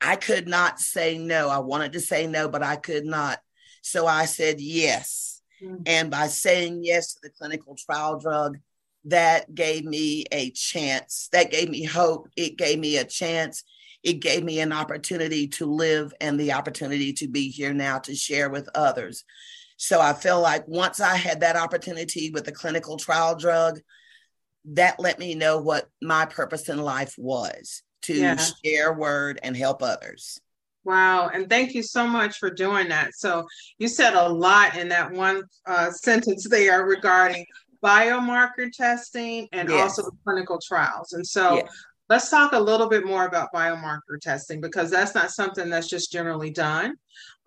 I 0.00 0.16
could 0.16 0.46
not 0.46 0.80
say 0.80 1.18
no. 1.18 1.48
I 1.48 1.58
wanted 1.58 1.92
to 1.92 2.00
say 2.00 2.26
no, 2.26 2.48
but 2.48 2.62
I 2.62 2.76
could 2.76 3.04
not. 3.04 3.40
So 3.82 4.06
I 4.06 4.26
said 4.26 4.60
yes. 4.60 5.42
Mm-hmm. 5.62 5.82
And 5.86 6.10
by 6.10 6.28
saying 6.28 6.84
yes 6.84 7.14
to 7.14 7.20
the 7.22 7.30
clinical 7.30 7.74
trial 7.74 8.18
drug, 8.18 8.58
that 9.04 9.54
gave 9.54 9.84
me 9.84 10.24
a 10.30 10.50
chance. 10.50 11.28
That 11.32 11.50
gave 11.50 11.68
me 11.68 11.84
hope. 11.84 12.28
It 12.36 12.56
gave 12.58 12.78
me 12.78 12.96
a 12.96 13.04
chance. 13.04 13.64
It 14.02 14.14
gave 14.14 14.44
me 14.44 14.60
an 14.60 14.72
opportunity 14.72 15.48
to 15.48 15.66
live 15.66 16.12
and 16.20 16.38
the 16.38 16.52
opportunity 16.52 17.12
to 17.14 17.28
be 17.28 17.50
here 17.50 17.72
now 17.72 17.98
to 18.00 18.14
share 18.14 18.50
with 18.50 18.68
others. 18.74 19.24
So 19.78 20.00
I 20.00 20.12
feel 20.12 20.40
like 20.40 20.66
once 20.66 21.00
I 21.00 21.16
had 21.16 21.40
that 21.40 21.56
opportunity 21.56 22.30
with 22.30 22.44
the 22.44 22.52
clinical 22.52 22.96
trial 22.96 23.36
drug, 23.36 23.78
that 24.64 24.98
let 24.98 25.18
me 25.18 25.34
know 25.34 25.58
what 25.58 25.88
my 26.02 26.26
purpose 26.26 26.68
in 26.68 26.78
life 26.78 27.14
was 27.16 27.82
to 28.02 28.14
yeah. 28.14 28.44
share 28.64 28.92
word 28.92 29.38
and 29.42 29.56
help 29.56 29.82
others. 29.82 30.40
Wow. 30.84 31.28
And 31.28 31.48
thank 31.48 31.74
you 31.74 31.82
so 31.82 32.06
much 32.08 32.38
for 32.38 32.50
doing 32.50 32.88
that. 32.88 33.14
So 33.14 33.46
you 33.78 33.86
said 33.88 34.14
a 34.14 34.28
lot 34.28 34.76
in 34.76 34.88
that 34.88 35.12
one 35.12 35.42
uh, 35.66 35.90
sentence 35.92 36.48
there 36.48 36.84
regarding 36.84 37.46
biomarker 37.82 38.72
testing 38.72 39.48
and 39.52 39.68
yes. 39.68 39.80
also 39.80 40.02
the 40.02 40.16
clinical 40.24 40.58
trials. 40.66 41.12
And 41.12 41.26
so 41.26 41.56
yes. 41.56 41.70
let's 42.08 42.30
talk 42.30 42.52
a 42.52 42.58
little 42.58 42.88
bit 42.88 43.06
more 43.06 43.26
about 43.26 43.52
biomarker 43.54 44.20
testing 44.20 44.60
because 44.60 44.90
that's 44.90 45.14
not 45.14 45.30
something 45.30 45.70
that's 45.70 45.88
just 45.88 46.10
generally 46.10 46.50
done. 46.50 46.96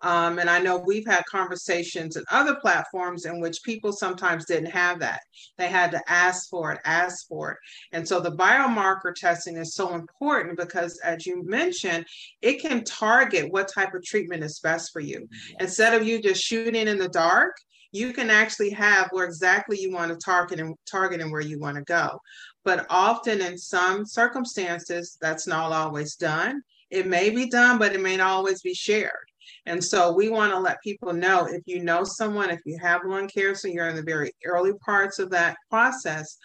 Um, 0.02 0.38
and 0.38 0.50
I 0.50 0.58
know 0.58 0.78
we've 0.78 1.06
had 1.06 1.22
conversations 1.30 2.16
in 2.16 2.24
other 2.30 2.56
platforms 2.56 3.24
in 3.24 3.40
which 3.40 3.62
people 3.62 3.92
sometimes 3.92 4.44
didn't 4.44 4.70
have 4.70 4.98
that. 5.00 5.20
They 5.58 5.68
had 5.68 5.92
to 5.92 6.02
ask 6.08 6.50
for 6.50 6.72
it, 6.72 6.80
ask 6.84 7.26
for 7.28 7.52
it. 7.52 7.58
And 7.92 8.06
so 8.06 8.18
the 8.20 8.32
biomarker 8.32 9.14
testing 9.14 9.56
is 9.56 9.74
so 9.74 9.94
important 9.94 10.58
because, 10.58 10.98
as 11.04 11.24
you 11.24 11.44
mentioned, 11.44 12.04
it 12.40 12.60
can 12.60 12.84
target 12.84 13.52
what 13.52 13.72
type 13.72 13.94
of 13.94 14.04
treatment 14.04 14.42
is 14.42 14.58
best 14.58 14.92
for 14.92 15.00
you. 15.00 15.28
Yes. 15.30 15.56
Instead 15.60 15.94
of 15.94 16.06
you 16.06 16.20
just 16.20 16.42
shooting 16.42 16.88
in 16.88 16.98
the 16.98 17.08
dark, 17.08 17.54
you 17.92 18.12
can 18.12 18.30
actually 18.30 18.70
have 18.70 19.08
where 19.12 19.26
exactly 19.26 19.78
you 19.78 19.92
want 19.92 20.10
to 20.10 20.16
target 20.16 20.58
and 20.58 20.74
target 20.90 21.20
and 21.20 21.30
where 21.30 21.42
you 21.42 21.58
want 21.60 21.76
to 21.76 21.82
go. 21.82 22.18
But 22.64 22.86
often 22.88 23.40
in 23.40 23.58
some 23.58 24.06
circumstances, 24.06 25.18
that's 25.20 25.46
not 25.46 25.72
always 25.72 26.16
done. 26.16 26.62
It 26.90 27.06
may 27.06 27.30
be 27.30 27.46
done, 27.46 27.78
but 27.78 27.94
it 27.94 28.00
may 28.00 28.16
not 28.16 28.30
always 28.30 28.62
be 28.62 28.74
shared. 28.74 29.31
And 29.66 29.82
so 29.82 30.12
we 30.12 30.28
want 30.28 30.52
to 30.52 30.58
let 30.58 30.82
people 30.82 31.12
know 31.12 31.46
if 31.46 31.62
you 31.66 31.82
know 31.82 32.04
someone, 32.04 32.50
if 32.50 32.60
you 32.64 32.78
have 32.80 33.02
lung 33.04 33.28
cancer, 33.28 33.68
you're 33.68 33.88
in 33.88 33.96
the 33.96 34.02
very 34.02 34.32
early 34.44 34.72
parts 34.84 35.18
of 35.18 35.30
that 35.30 35.56
process, 35.70 36.36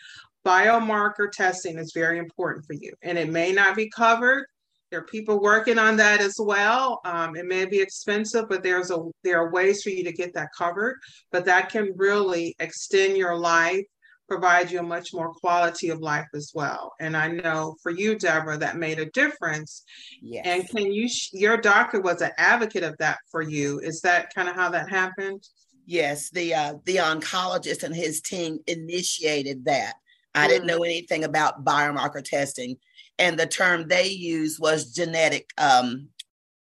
biomarker 0.46 1.32
testing 1.32 1.78
is 1.78 1.92
very 1.94 2.20
important 2.20 2.66
for 2.66 2.74
you. 2.74 2.94
And 3.04 3.18
it 3.18 3.30
may 3.30 3.52
not 3.52 3.76
be 3.76 3.90
covered. 3.90 4.46
There 4.90 5.02
are 5.02 5.06
people 5.06 5.42
working 5.42 5.78
on 5.78 5.98
that 5.98 6.22
as 6.22 6.36
well. 6.40 7.02
Um, 7.04 7.36
it 7.36 7.46
may 7.46 7.66
be 7.66 7.82
expensive, 7.82 8.48
but 8.48 8.64
there's 8.64 8.90
a 8.90 9.00
there 9.24 9.40
are 9.42 9.52
ways 9.52 9.82
for 9.84 9.90
you 9.90 10.04
to 10.06 10.14
get 10.14 10.34
that 10.36 10.50
covered. 10.58 10.98
But 11.32 11.44
that 11.46 11.70
can 11.70 11.92
really 11.98 12.56
extend 12.60 13.18
your 13.18 13.38
life 13.38 13.84
provide 14.28 14.70
you 14.72 14.80
a 14.80 14.84
much 14.84 15.14
more 15.14 15.34
quality 15.34 15.90
of 15.90 16.00
life 16.00 16.28
as 16.36 16.52
well. 16.54 16.94
And 17.00 17.16
I 17.16 17.28
know 17.30 17.76
for 17.82 17.92
you, 17.92 18.18
Deborah, 18.18 18.58
that 18.58 18.78
made 18.78 19.00
a 19.00 19.10
difference. 19.12 19.84
Yes. 20.22 20.46
And 20.46 20.70
can 20.70 20.92
you, 20.92 21.10
your 21.34 21.58
doctor 21.58 22.02
was 22.02 22.22
an 22.22 22.32
advocate 22.38 22.84
of 22.84 22.98
that 23.00 23.20
for 23.32 23.42
you. 23.42 23.80
Is 23.80 24.02
that 24.02 24.34
kind 24.34 24.50
of 24.50 24.56
how 24.56 24.70
that 24.70 24.90
happened? 24.90 25.44
Yes, 25.86 26.30
the 26.32 26.54
uh, 26.54 26.74
the 26.84 26.98
oncologist 26.98 27.84
and 27.84 27.96
his 27.96 28.20
team 28.20 28.60
initiated 28.68 29.64
that. 29.66 29.94
I 30.36 30.46
mm. 30.46 30.50
didn't 30.50 30.68
know 30.68 30.84
anything 30.84 31.24
about 31.24 31.64
biomarker 31.64 32.22
testing, 32.22 32.76
and 33.18 33.40
the 33.40 33.48
term 33.48 33.88
they 33.88 34.08
used 34.08 34.60
was 34.60 34.92
genetic 34.92 35.50
um, 35.58 36.10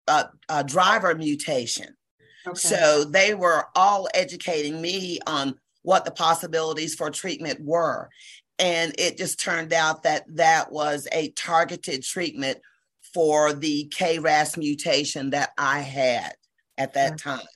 uh, 0.07 0.25
uh, 0.51 0.63
driver 0.63 1.15
mutation. 1.15 1.97
Okay. 2.47 2.59
So 2.59 3.05
they 3.05 3.33
were 3.33 3.65
all 3.75 4.09
educating 4.13 4.83
me 4.83 5.21
on 5.27 5.59
what 5.85 6.05
the 6.05 6.11
possibilities 6.11 6.95
for 6.95 7.11
treatment 7.11 7.61
were. 7.63 8.09
And 8.59 8.95
it 8.99 9.17
just 9.17 9.39
turned 9.39 9.73
out 9.73 10.03
that 10.03 10.25
that 10.37 10.73
was 10.73 11.07
a 11.13 11.31
targeted 11.33 12.03
treatment 12.03 12.59
for 13.13 13.53
the 13.53 13.93
KRAS 13.95 14.57
mutation 14.57 15.31
that 15.31 15.51
I 15.57 15.81
had 15.81 16.33
at 16.77 16.95
that 16.95 17.19
time. 17.19 17.47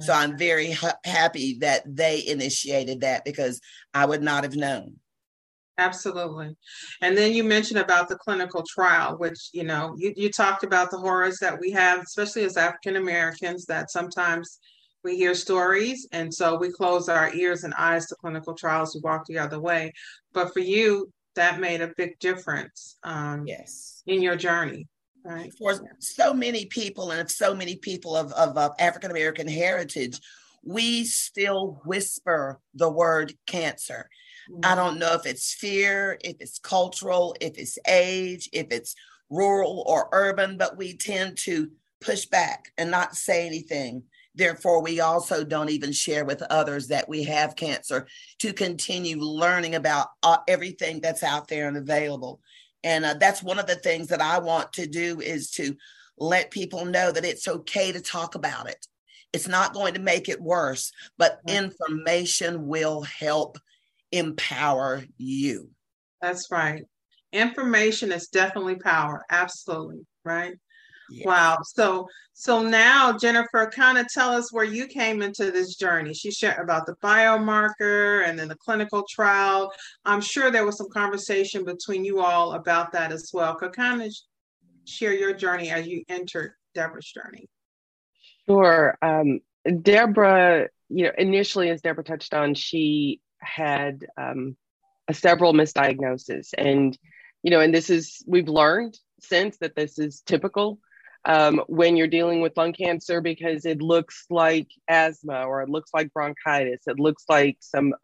So 0.00 0.12
I'm 0.12 0.36
very 0.36 0.72
ha- 0.72 0.98
happy 1.04 1.58
that 1.60 1.82
they 1.86 2.26
initiated 2.26 3.00
that 3.00 3.24
because 3.24 3.60
I 3.94 4.04
would 4.04 4.22
not 4.22 4.44
have 4.44 4.56
known. 4.56 4.96
Absolutely. 5.78 6.56
And 7.02 7.16
then 7.16 7.32
you 7.32 7.44
mentioned 7.44 7.78
about 7.78 8.08
the 8.08 8.16
clinical 8.16 8.64
trial, 8.68 9.16
which, 9.18 9.50
you 9.52 9.64
know, 9.64 9.94
you, 9.98 10.12
you 10.16 10.30
talked 10.30 10.64
about 10.64 10.90
the 10.90 10.98
horrors 10.98 11.38
that 11.38 11.58
we 11.60 11.70
have, 11.70 12.00
especially 12.00 12.44
as 12.44 12.56
African 12.56 12.96
Americans, 12.96 13.66
that 13.66 13.90
sometimes 13.90 14.58
we 15.06 15.16
hear 15.16 15.34
stories 15.34 16.08
and 16.10 16.34
so 16.34 16.58
we 16.58 16.72
close 16.72 17.08
our 17.08 17.32
ears 17.32 17.62
and 17.62 17.72
eyes 17.74 18.06
to 18.06 18.16
clinical 18.16 18.54
trials 18.54 18.92
we 18.92 19.00
walk 19.02 19.24
the 19.26 19.38
other 19.38 19.60
way. 19.60 19.92
But 20.32 20.52
for 20.52 20.58
you 20.58 21.12
that 21.36 21.60
made 21.60 21.80
a 21.80 21.92
big 21.96 22.18
difference 22.18 22.96
um, 23.04 23.46
yes. 23.46 24.02
in 24.06 24.20
your 24.20 24.34
journey 24.34 24.88
right? 25.24 25.52
For 25.58 25.74
so 26.00 26.34
many 26.34 26.66
people 26.66 27.12
and 27.12 27.30
so 27.30 27.54
many 27.54 27.76
people 27.76 28.16
of, 28.16 28.32
of, 28.32 28.56
of 28.56 28.72
african 28.80 29.10
american 29.12 29.46
heritage 29.48 30.20
we 30.64 31.04
still 31.04 31.80
whisper 31.84 32.58
the 32.74 32.90
word 32.90 33.32
cancer. 33.46 34.08
Mm-hmm. 34.50 34.60
i 34.64 34.74
don't 34.74 34.98
know 34.98 35.14
if 35.14 35.24
it's 35.24 35.54
fear 35.54 36.18
if 36.22 36.36
it's 36.40 36.58
cultural 36.58 37.36
if 37.40 37.58
it's 37.58 37.78
age 37.88 38.48
if 38.52 38.68
it's 38.70 38.94
rural 39.30 39.84
or 39.86 40.08
urban 40.12 40.56
but 40.56 40.76
we 40.76 40.96
tend 40.96 41.36
to 41.38 41.70
push 42.00 42.26
back 42.26 42.72
and 42.78 42.90
not 42.90 43.16
say 43.16 43.46
anything 43.46 44.02
Therefore, 44.36 44.82
we 44.82 45.00
also 45.00 45.44
don't 45.44 45.70
even 45.70 45.92
share 45.92 46.24
with 46.24 46.42
others 46.42 46.88
that 46.88 47.08
we 47.08 47.24
have 47.24 47.56
cancer 47.56 48.06
to 48.40 48.52
continue 48.52 49.18
learning 49.18 49.74
about 49.74 50.08
uh, 50.22 50.38
everything 50.46 51.00
that's 51.00 51.22
out 51.22 51.48
there 51.48 51.68
and 51.68 51.76
available. 51.76 52.40
And 52.84 53.04
uh, 53.04 53.14
that's 53.14 53.42
one 53.42 53.58
of 53.58 53.66
the 53.66 53.76
things 53.76 54.08
that 54.08 54.20
I 54.20 54.38
want 54.38 54.74
to 54.74 54.86
do 54.86 55.20
is 55.20 55.50
to 55.52 55.74
let 56.18 56.50
people 56.50 56.84
know 56.84 57.10
that 57.10 57.24
it's 57.24 57.48
okay 57.48 57.92
to 57.92 58.00
talk 58.00 58.34
about 58.34 58.68
it. 58.68 58.86
It's 59.32 59.48
not 59.48 59.74
going 59.74 59.94
to 59.94 60.00
make 60.00 60.28
it 60.28 60.40
worse, 60.40 60.92
but 61.18 61.40
information 61.48 62.66
will 62.66 63.02
help 63.02 63.58
empower 64.12 65.04
you. 65.16 65.70
That's 66.22 66.50
right. 66.50 66.84
Information 67.32 68.12
is 68.12 68.28
definitely 68.28 68.76
power. 68.76 69.24
Absolutely. 69.30 70.06
Right. 70.24 70.54
Yes. 71.10 71.26
Wow. 71.26 71.58
So 71.62 72.08
so 72.32 72.62
now 72.62 73.16
Jennifer, 73.16 73.70
kind 73.74 73.98
of 73.98 74.06
tell 74.08 74.30
us 74.30 74.52
where 74.52 74.64
you 74.64 74.86
came 74.86 75.22
into 75.22 75.50
this 75.50 75.76
journey. 75.76 76.12
She 76.12 76.30
shared 76.30 76.58
about 76.58 76.86
the 76.86 76.94
biomarker 77.02 78.28
and 78.28 78.38
then 78.38 78.48
the 78.48 78.56
clinical 78.56 79.04
trial. 79.08 79.72
I'm 80.04 80.20
sure 80.20 80.50
there 80.50 80.66
was 80.66 80.78
some 80.78 80.90
conversation 80.90 81.64
between 81.64 82.04
you 82.04 82.20
all 82.20 82.54
about 82.54 82.92
that 82.92 83.12
as 83.12 83.30
well. 83.32 83.54
Could 83.54 83.72
kind 83.72 84.02
of 84.02 84.12
share 84.84 85.14
your 85.14 85.32
journey 85.32 85.70
as 85.70 85.86
you 85.86 86.04
entered 86.08 86.52
Deborah's 86.74 87.10
journey. 87.10 87.48
Sure. 88.46 88.96
Um, 89.02 89.40
Deborah, 89.82 90.68
you 90.88 91.04
know, 91.04 91.12
initially, 91.18 91.70
as 91.70 91.82
Deborah 91.82 92.04
touched 92.04 92.34
on, 92.34 92.54
she 92.54 93.20
had 93.38 94.06
um, 94.16 94.56
a 95.08 95.14
several 95.14 95.52
misdiagnoses, 95.52 96.50
and 96.56 96.96
you 97.42 97.50
know, 97.50 97.60
and 97.60 97.74
this 97.74 97.90
is 97.90 98.22
we've 98.26 98.48
learned 98.48 98.98
since 99.20 99.56
that 99.58 99.74
this 99.74 99.98
is 99.98 100.20
typical 100.20 100.78
um, 101.26 101.60
when 101.66 101.96
you're 101.96 102.06
dealing 102.06 102.40
with 102.40 102.56
lung 102.56 102.72
cancer 102.72 103.20
because 103.20 103.66
it 103.66 103.82
looks 103.82 104.24
like 104.30 104.68
asthma 104.88 105.44
or 105.44 105.62
it 105.62 105.68
looks 105.68 105.90
like 105.92 106.12
bronchitis, 106.12 106.82
it 106.86 107.00
looks 107.00 107.24
like 107.28 107.58
some 107.60 107.94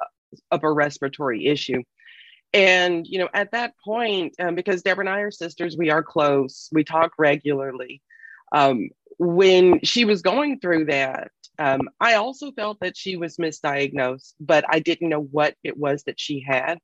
upper 0.50 0.74
respiratory 0.74 1.46
issue. 1.46 1.82
And 2.52 3.06
you 3.06 3.18
know, 3.18 3.28
at 3.32 3.52
that 3.52 3.74
point, 3.82 4.34
um, 4.38 4.56
because 4.56 4.82
Deborah 4.82 5.06
and 5.06 5.14
I 5.14 5.20
are 5.20 5.30
sisters, 5.30 5.76
we 5.76 5.90
are 5.90 6.02
close, 6.02 6.68
we 6.72 6.84
talk 6.84 7.12
regularly. 7.16 8.02
Um, 8.52 8.90
when 9.18 9.80
she 9.82 10.04
was 10.04 10.20
going 10.20 10.58
through 10.58 10.86
that, 10.86 11.30
um, 11.58 11.82
I 12.00 12.14
also 12.14 12.50
felt 12.50 12.80
that 12.80 12.96
she 12.96 13.16
was 13.16 13.36
misdiagnosed, 13.36 14.34
but 14.40 14.64
I 14.68 14.80
didn't 14.80 15.08
know 15.08 15.22
what 15.22 15.54
it 15.62 15.76
was 15.76 16.02
that 16.04 16.18
she 16.18 16.44
had. 16.46 16.78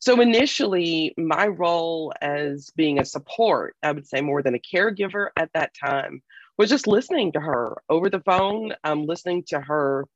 So 0.00 0.20
initially, 0.20 1.14
my 1.16 1.46
role 1.46 2.12
as 2.20 2.70
being 2.74 2.98
a 2.98 3.04
support, 3.04 3.76
I 3.82 3.92
would 3.92 4.06
say 4.06 4.22
more 4.22 4.42
than 4.42 4.54
a 4.54 4.58
caregiver 4.58 5.28
at 5.36 5.50
that 5.54 5.72
time, 5.74 6.22
was 6.58 6.70
just 6.70 6.86
listening 6.86 7.32
to 7.32 7.40
her 7.40 7.76
over 7.88 8.10
the 8.10 8.20
phone, 8.20 8.74
um, 8.82 9.06
listening 9.06 9.44
to 9.48 9.60
her 9.60 10.06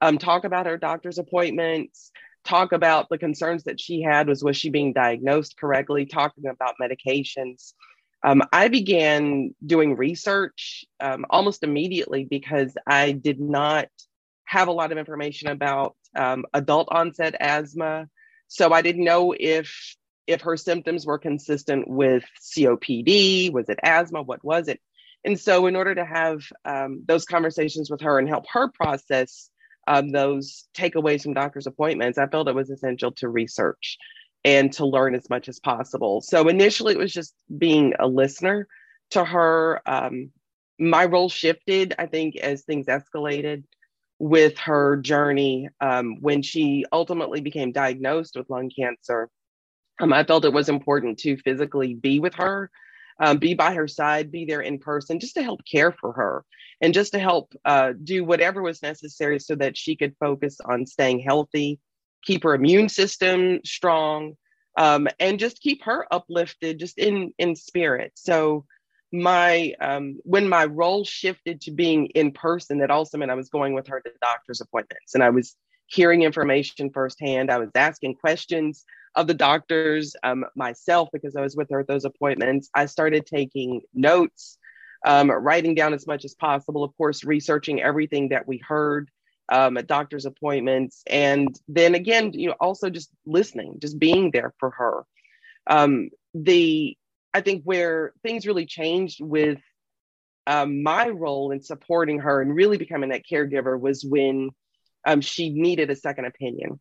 um, 0.00 0.18
talk 0.18 0.44
about 0.44 0.66
her 0.66 0.76
doctor's 0.76 1.18
appointments, 1.18 2.10
talk 2.44 2.72
about 2.72 3.08
the 3.08 3.18
concerns 3.18 3.64
that 3.64 3.80
she 3.80 4.02
had 4.02 4.28
was 4.28 4.44
was 4.44 4.56
she 4.56 4.70
being 4.70 4.92
diagnosed 4.92 5.56
correctly, 5.56 6.06
talking 6.06 6.46
about 6.46 6.74
medications. 6.80 7.72
Um, 8.22 8.42
I 8.52 8.68
began 8.68 9.54
doing 9.64 9.96
research 9.96 10.84
um, 11.00 11.26
almost 11.30 11.62
immediately 11.62 12.24
because 12.24 12.74
I 12.86 13.12
did 13.12 13.40
not 13.40 13.88
have 14.46 14.68
a 14.68 14.72
lot 14.72 14.92
of 14.92 14.98
information 14.98 15.48
about 15.48 15.96
um, 16.16 16.44
adult 16.52 16.88
onset 16.90 17.34
asthma. 17.38 18.08
So 18.48 18.72
I 18.72 18.82
didn't 18.82 19.04
know 19.04 19.34
if 19.38 19.96
if 20.26 20.40
her 20.42 20.56
symptoms 20.56 21.04
were 21.04 21.18
consistent 21.18 21.86
with 21.86 22.24
COPD, 22.40 23.52
was 23.52 23.68
it 23.68 23.78
asthma, 23.82 24.22
what 24.22 24.42
was 24.42 24.68
it? 24.68 24.80
And 25.24 25.40
so, 25.40 25.66
in 25.66 25.76
order 25.76 25.94
to 25.94 26.04
have 26.04 26.42
um, 26.64 27.02
those 27.06 27.24
conversations 27.24 27.90
with 27.90 28.02
her 28.02 28.18
and 28.18 28.28
help 28.28 28.44
her 28.52 28.68
process 28.68 29.50
um, 29.86 30.10
those 30.10 30.66
takeaways 30.76 31.22
from 31.22 31.34
doctor's 31.34 31.66
appointments, 31.66 32.18
I 32.18 32.26
felt 32.26 32.48
it 32.48 32.54
was 32.54 32.70
essential 32.70 33.12
to 33.12 33.28
research 33.28 33.98
and 34.44 34.72
to 34.74 34.86
learn 34.86 35.14
as 35.14 35.28
much 35.30 35.48
as 35.48 35.60
possible. 35.60 36.20
So 36.20 36.48
initially, 36.48 36.94
it 36.94 36.98
was 36.98 37.12
just 37.12 37.34
being 37.56 37.94
a 37.98 38.06
listener 38.06 38.68
to 39.10 39.24
her. 39.24 39.80
Um, 39.86 40.30
my 40.78 41.06
role 41.06 41.30
shifted, 41.30 41.94
I 41.98 42.06
think, 42.06 42.36
as 42.36 42.62
things 42.62 42.86
escalated 42.86 43.64
with 44.18 44.56
her 44.58 44.96
journey 44.96 45.68
um, 45.80 46.20
when 46.20 46.42
she 46.42 46.84
ultimately 46.92 47.40
became 47.40 47.72
diagnosed 47.72 48.36
with 48.36 48.50
lung 48.50 48.70
cancer. 48.76 49.28
Um, 50.00 50.12
I 50.12 50.24
felt 50.24 50.44
it 50.44 50.52
was 50.52 50.68
important 50.68 51.18
to 51.20 51.36
physically 51.36 51.94
be 51.94 52.20
with 52.20 52.34
her, 52.34 52.70
um, 53.20 53.38
be 53.38 53.54
by 53.54 53.74
her 53.74 53.86
side, 53.86 54.32
be 54.32 54.44
there 54.44 54.60
in 54.60 54.78
person, 54.78 55.20
just 55.20 55.34
to 55.34 55.42
help 55.42 55.60
care 55.70 55.92
for 55.92 56.12
her 56.12 56.44
and 56.80 56.94
just 56.94 57.12
to 57.12 57.18
help 57.18 57.52
uh, 57.64 57.92
do 58.02 58.24
whatever 58.24 58.62
was 58.62 58.82
necessary 58.82 59.38
so 59.38 59.54
that 59.54 59.76
she 59.76 59.94
could 59.94 60.16
focus 60.18 60.58
on 60.64 60.86
staying 60.86 61.20
healthy 61.20 61.78
keep 62.24 62.42
her 62.42 62.54
immune 62.54 62.88
system 62.88 63.60
strong, 63.64 64.34
um, 64.76 65.06
and 65.20 65.38
just 65.38 65.60
keep 65.60 65.82
her 65.84 66.06
uplifted, 66.12 66.78
just 66.78 66.98
in 66.98 67.32
in 67.38 67.54
spirit. 67.54 68.12
So 68.14 68.64
my 69.14 69.74
um, 69.80 70.18
when 70.24 70.48
my 70.48 70.64
role 70.64 71.04
shifted 71.04 71.60
to 71.62 71.70
being 71.70 72.06
in 72.06 72.32
person, 72.32 72.78
that 72.78 72.90
also 72.90 73.16
meant 73.16 73.30
I 73.30 73.36
was 73.36 73.48
going 73.48 73.72
with 73.72 73.86
her 73.86 74.00
to 74.00 74.10
doctor's 74.20 74.60
appointments, 74.60 75.14
and 75.14 75.22
I 75.22 75.30
was 75.30 75.56
hearing 75.86 76.22
information 76.22 76.90
firsthand. 76.90 77.50
I 77.50 77.58
was 77.58 77.70
asking 77.74 78.16
questions 78.16 78.84
of 79.14 79.28
the 79.28 79.34
doctors 79.34 80.16
um, 80.24 80.44
myself 80.56 81.10
because 81.12 81.36
I 81.36 81.40
was 81.40 81.54
with 81.54 81.70
her 81.70 81.80
at 81.80 81.86
those 81.86 82.04
appointments. 82.04 82.68
I 82.74 82.86
started 82.86 83.26
taking 83.26 83.82
notes, 83.94 84.58
um, 85.06 85.30
writing 85.30 85.76
down 85.76 85.94
as 85.94 86.06
much 86.06 86.24
as 86.24 86.34
possible, 86.34 86.82
of 86.82 86.96
course, 86.96 87.22
researching 87.22 87.80
everything 87.80 88.30
that 88.30 88.48
we 88.48 88.58
heard 88.58 89.10
um, 89.52 89.76
at 89.76 89.86
doctor's 89.86 90.26
appointments. 90.26 91.02
And 91.06 91.56
then 91.68 91.94
again, 91.94 92.32
you 92.32 92.48
know, 92.48 92.56
also 92.58 92.90
just 92.90 93.10
listening, 93.24 93.76
just 93.80 93.98
being 93.98 94.32
there 94.32 94.52
for 94.58 94.70
her. 94.70 95.04
Um, 95.68 96.10
the 96.34 96.96
I 97.34 97.40
think 97.40 97.64
where 97.64 98.12
things 98.22 98.46
really 98.46 98.64
changed 98.64 99.18
with 99.20 99.58
um, 100.46 100.82
my 100.82 101.08
role 101.08 101.50
in 101.50 101.60
supporting 101.60 102.20
her 102.20 102.40
and 102.40 102.54
really 102.54 102.78
becoming 102.78 103.10
that 103.10 103.24
caregiver 103.30 103.78
was 103.78 104.04
when 104.04 104.50
um, 105.04 105.20
she 105.20 105.50
needed 105.50 105.90
a 105.90 105.96
second 105.96 106.26
opinion. 106.26 106.80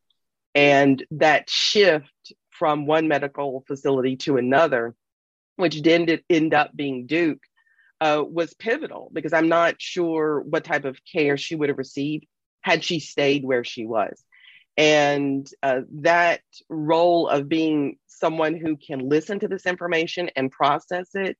And 0.56 1.04
that 1.12 1.50
shift 1.50 2.34
from 2.52 2.86
one 2.86 3.08
medical 3.08 3.64
facility 3.68 4.16
to 4.18 4.38
another, 4.38 4.96
which 5.56 5.82
didn't 5.82 6.22
end 6.30 6.54
up 6.54 6.72
being 6.76 7.08
Duke, 7.08 7.42
uh, 8.00 8.24
was 8.24 8.54
pivotal 8.54 9.10
because 9.12 9.34
I'm 9.34 9.50
not 9.50 9.76
sure 9.80 10.42
what 10.42 10.66
type 10.66 10.86
of 10.86 11.00
care 11.12 11.38
she 11.38 11.56
would 11.56 11.70
have 11.70 11.78
received 11.78 12.26
had 12.62 12.84
she 12.84 13.00
stayed 13.00 13.44
where 13.44 13.64
she 13.64 13.86
was. 13.86 14.24
And 14.78 15.48
uh, 15.62 15.82
that 16.02 16.42
role 16.70 17.28
of 17.28 17.48
being 17.48 17.98
someone 18.08 18.56
who 18.56 18.76
can 18.78 19.08
listen 19.08 19.40
to 19.40 19.48
this 19.48 19.66
information 19.66 20.30
and 20.36 20.52
process 20.52 21.10
it 21.14 21.38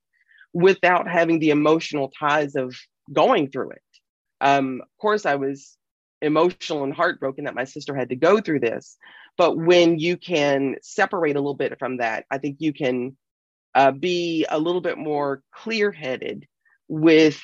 without 0.52 1.08
having 1.08 1.40
the 1.40 1.50
emotional 1.50 2.12
ties 2.18 2.54
of 2.54 2.76
going 3.12 3.50
through 3.50 3.70
it. 3.70 3.82
Um, 4.40 4.82
of 4.82 4.98
course, 5.00 5.26
I 5.26 5.34
was 5.34 5.76
emotional 6.22 6.84
and 6.84 6.94
heartbroken 6.94 7.44
that 7.44 7.54
my 7.54 7.64
sister 7.64 7.94
had 7.94 8.08
to 8.10 8.16
go 8.16 8.40
through 8.40 8.60
this. 8.60 8.96
But 9.36 9.56
when 9.56 9.98
you 9.98 10.16
can 10.16 10.76
separate 10.82 11.36
a 11.36 11.40
little 11.40 11.54
bit 11.54 11.78
from 11.78 11.98
that, 11.98 12.24
I 12.30 12.38
think 12.38 12.56
you 12.60 12.72
can 12.72 13.16
uh, 13.74 13.90
be 13.90 14.46
a 14.48 14.58
little 14.58 14.80
bit 14.80 14.96
more 14.96 15.42
clear 15.52 15.90
headed 15.90 16.46
with 16.88 17.40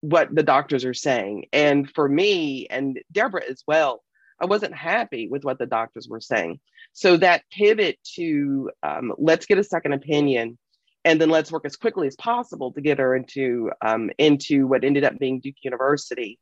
what 0.00 0.34
the 0.34 0.42
doctors 0.42 0.84
are 0.84 0.94
saying. 0.94 1.46
And 1.52 1.90
for 1.90 2.08
me 2.08 2.66
and 2.68 2.98
Deborah 3.12 3.48
as 3.48 3.62
well, 3.66 4.02
I 4.40 4.46
wasn't 4.46 4.74
happy 4.74 5.28
with 5.28 5.44
what 5.44 5.58
the 5.58 5.66
doctors 5.66 6.08
were 6.08 6.20
saying. 6.20 6.60
So 6.92 7.16
that 7.18 7.42
pivot 7.50 7.98
to 8.14 8.70
um, 8.82 9.12
let's 9.18 9.46
get 9.46 9.58
a 9.58 9.64
second 9.64 9.92
opinion, 9.92 10.58
and 11.04 11.20
then 11.20 11.30
let's 11.30 11.52
work 11.52 11.64
as 11.64 11.76
quickly 11.76 12.06
as 12.06 12.16
possible 12.16 12.72
to 12.72 12.80
get 12.80 12.98
her 12.98 13.14
into 13.14 13.70
um, 13.84 14.10
into 14.18 14.66
what 14.66 14.84
ended 14.84 15.04
up 15.04 15.18
being 15.18 15.40
Duke 15.40 15.56
University 15.62 16.38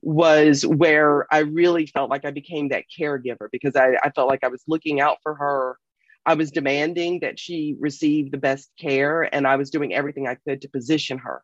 was 0.00 0.64
where 0.64 1.26
I 1.32 1.40
really 1.40 1.86
felt 1.86 2.10
like 2.10 2.24
I 2.24 2.30
became 2.30 2.68
that 2.68 2.84
caregiver 2.98 3.48
because 3.50 3.74
I, 3.74 3.96
I 4.02 4.10
felt 4.10 4.28
like 4.28 4.44
I 4.44 4.48
was 4.48 4.62
looking 4.68 5.00
out 5.00 5.18
for 5.22 5.34
her. 5.34 5.78
I 6.24 6.34
was 6.34 6.50
demanding 6.50 7.20
that 7.20 7.38
she 7.38 7.74
receive 7.80 8.30
the 8.30 8.38
best 8.38 8.70
care, 8.78 9.22
and 9.22 9.46
I 9.46 9.56
was 9.56 9.70
doing 9.70 9.94
everything 9.94 10.28
I 10.28 10.36
could 10.36 10.62
to 10.62 10.68
position 10.68 11.18
her 11.18 11.42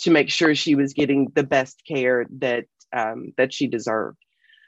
to 0.00 0.10
make 0.10 0.28
sure 0.28 0.54
she 0.54 0.74
was 0.74 0.92
getting 0.92 1.32
the 1.34 1.42
best 1.42 1.82
care 1.88 2.26
that 2.38 2.66
um, 2.92 3.32
that 3.36 3.52
she 3.52 3.66
deserved. 3.66 4.18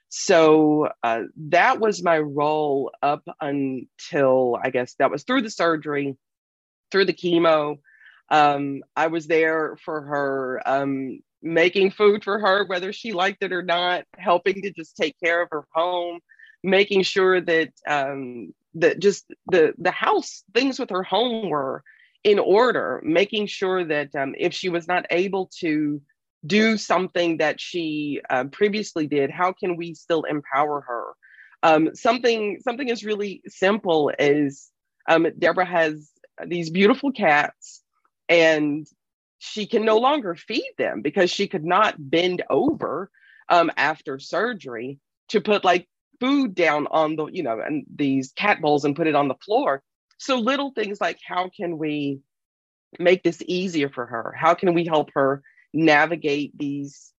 So 0.08 0.88
uh, 1.02 1.22
that 1.48 1.80
was 1.80 2.02
my 2.02 2.18
role 2.18 2.90
up 3.02 3.22
until 3.40 4.58
I 4.62 4.70
guess 4.70 4.94
that 4.98 5.10
was 5.10 5.24
through 5.24 5.42
the 5.42 5.50
surgery, 5.50 6.16
through 6.90 7.04
the 7.04 7.12
chemo. 7.12 7.78
Um, 8.30 8.82
I 8.96 9.08
was 9.08 9.26
there 9.26 9.76
for 9.84 10.02
her, 10.02 10.62
um, 10.66 11.20
making 11.42 11.90
food 11.90 12.24
for 12.24 12.38
her, 12.38 12.64
whether 12.66 12.92
she 12.92 13.12
liked 13.12 13.42
it 13.42 13.52
or 13.52 13.62
not, 13.62 14.04
helping 14.16 14.60
to 14.62 14.70
just 14.70 14.96
take 14.96 15.16
care 15.22 15.42
of 15.42 15.48
her 15.50 15.64
home, 15.72 16.20
making 16.62 17.02
sure 17.02 17.40
that 17.40 17.72
um, 17.86 18.52
that 18.74 18.98
just 18.98 19.26
the 19.50 19.72
the 19.78 19.90
house 19.90 20.42
things 20.54 20.78
with 20.78 20.90
her 20.90 21.02
home 21.02 21.48
were 21.48 21.82
in 22.24 22.38
order, 22.38 23.00
making 23.04 23.46
sure 23.46 23.84
that 23.84 24.14
um, 24.14 24.34
if 24.38 24.52
she 24.52 24.68
was 24.68 24.88
not 24.88 25.06
able 25.10 25.50
to 25.60 26.00
do 26.46 26.76
something 26.76 27.38
that 27.38 27.60
she 27.60 28.20
uh, 28.28 28.44
previously 28.44 29.06
did, 29.06 29.30
how 29.30 29.52
can 29.52 29.76
we 29.76 29.94
still 29.94 30.22
empower 30.24 30.82
her? 30.82 31.04
Um, 31.62 31.94
something 31.94 32.60
something 32.62 32.90
as 32.90 33.04
really 33.04 33.42
simple 33.48 34.12
as 34.18 34.68
um, 35.08 35.26
Deborah 35.38 35.66
has 35.66 36.10
these 36.46 36.70
beautiful 36.70 37.10
cats, 37.10 37.82
and 38.28 38.86
she 39.38 39.66
can 39.66 39.84
no 39.84 39.98
longer 39.98 40.36
feed 40.36 40.72
them 40.78 41.02
because 41.02 41.30
she 41.30 41.48
could 41.48 41.64
not 41.64 41.96
bend 41.98 42.44
over 42.48 43.10
um, 43.48 43.70
after 43.76 44.18
surgery 44.18 45.00
to 45.28 45.40
put 45.40 45.64
like 45.64 45.88
food 46.20 46.54
down 46.54 46.86
on 46.90 47.16
the 47.16 47.26
you 47.26 47.42
know 47.42 47.60
and 47.60 47.84
these 47.94 48.32
cat 48.32 48.60
bowls 48.60 48.84
and 48.84 48.96
put 48.96 49.06
it 49.06 49.14
on 49.14 49.28
the 49.28 49.36
floor 49.44 49.82
so 50.18 50.36
little 50.38 50.72
things 50.72 51.00
like 51.00 51.18
how 51.24 51.48
can 51.56 51.78
we 51.78 52.20
make 52.98 53.22
this 53.22 53.42
easier 53.46 53.88
for 53.88 54.06
her? 54.06 54.34
How 54.36 54.54
can 54.54 54.74
we 54.74 54.84
help 54.84 55.10
her 55.14 55.42
navigate 55.72 56.56
these 56.56 57.12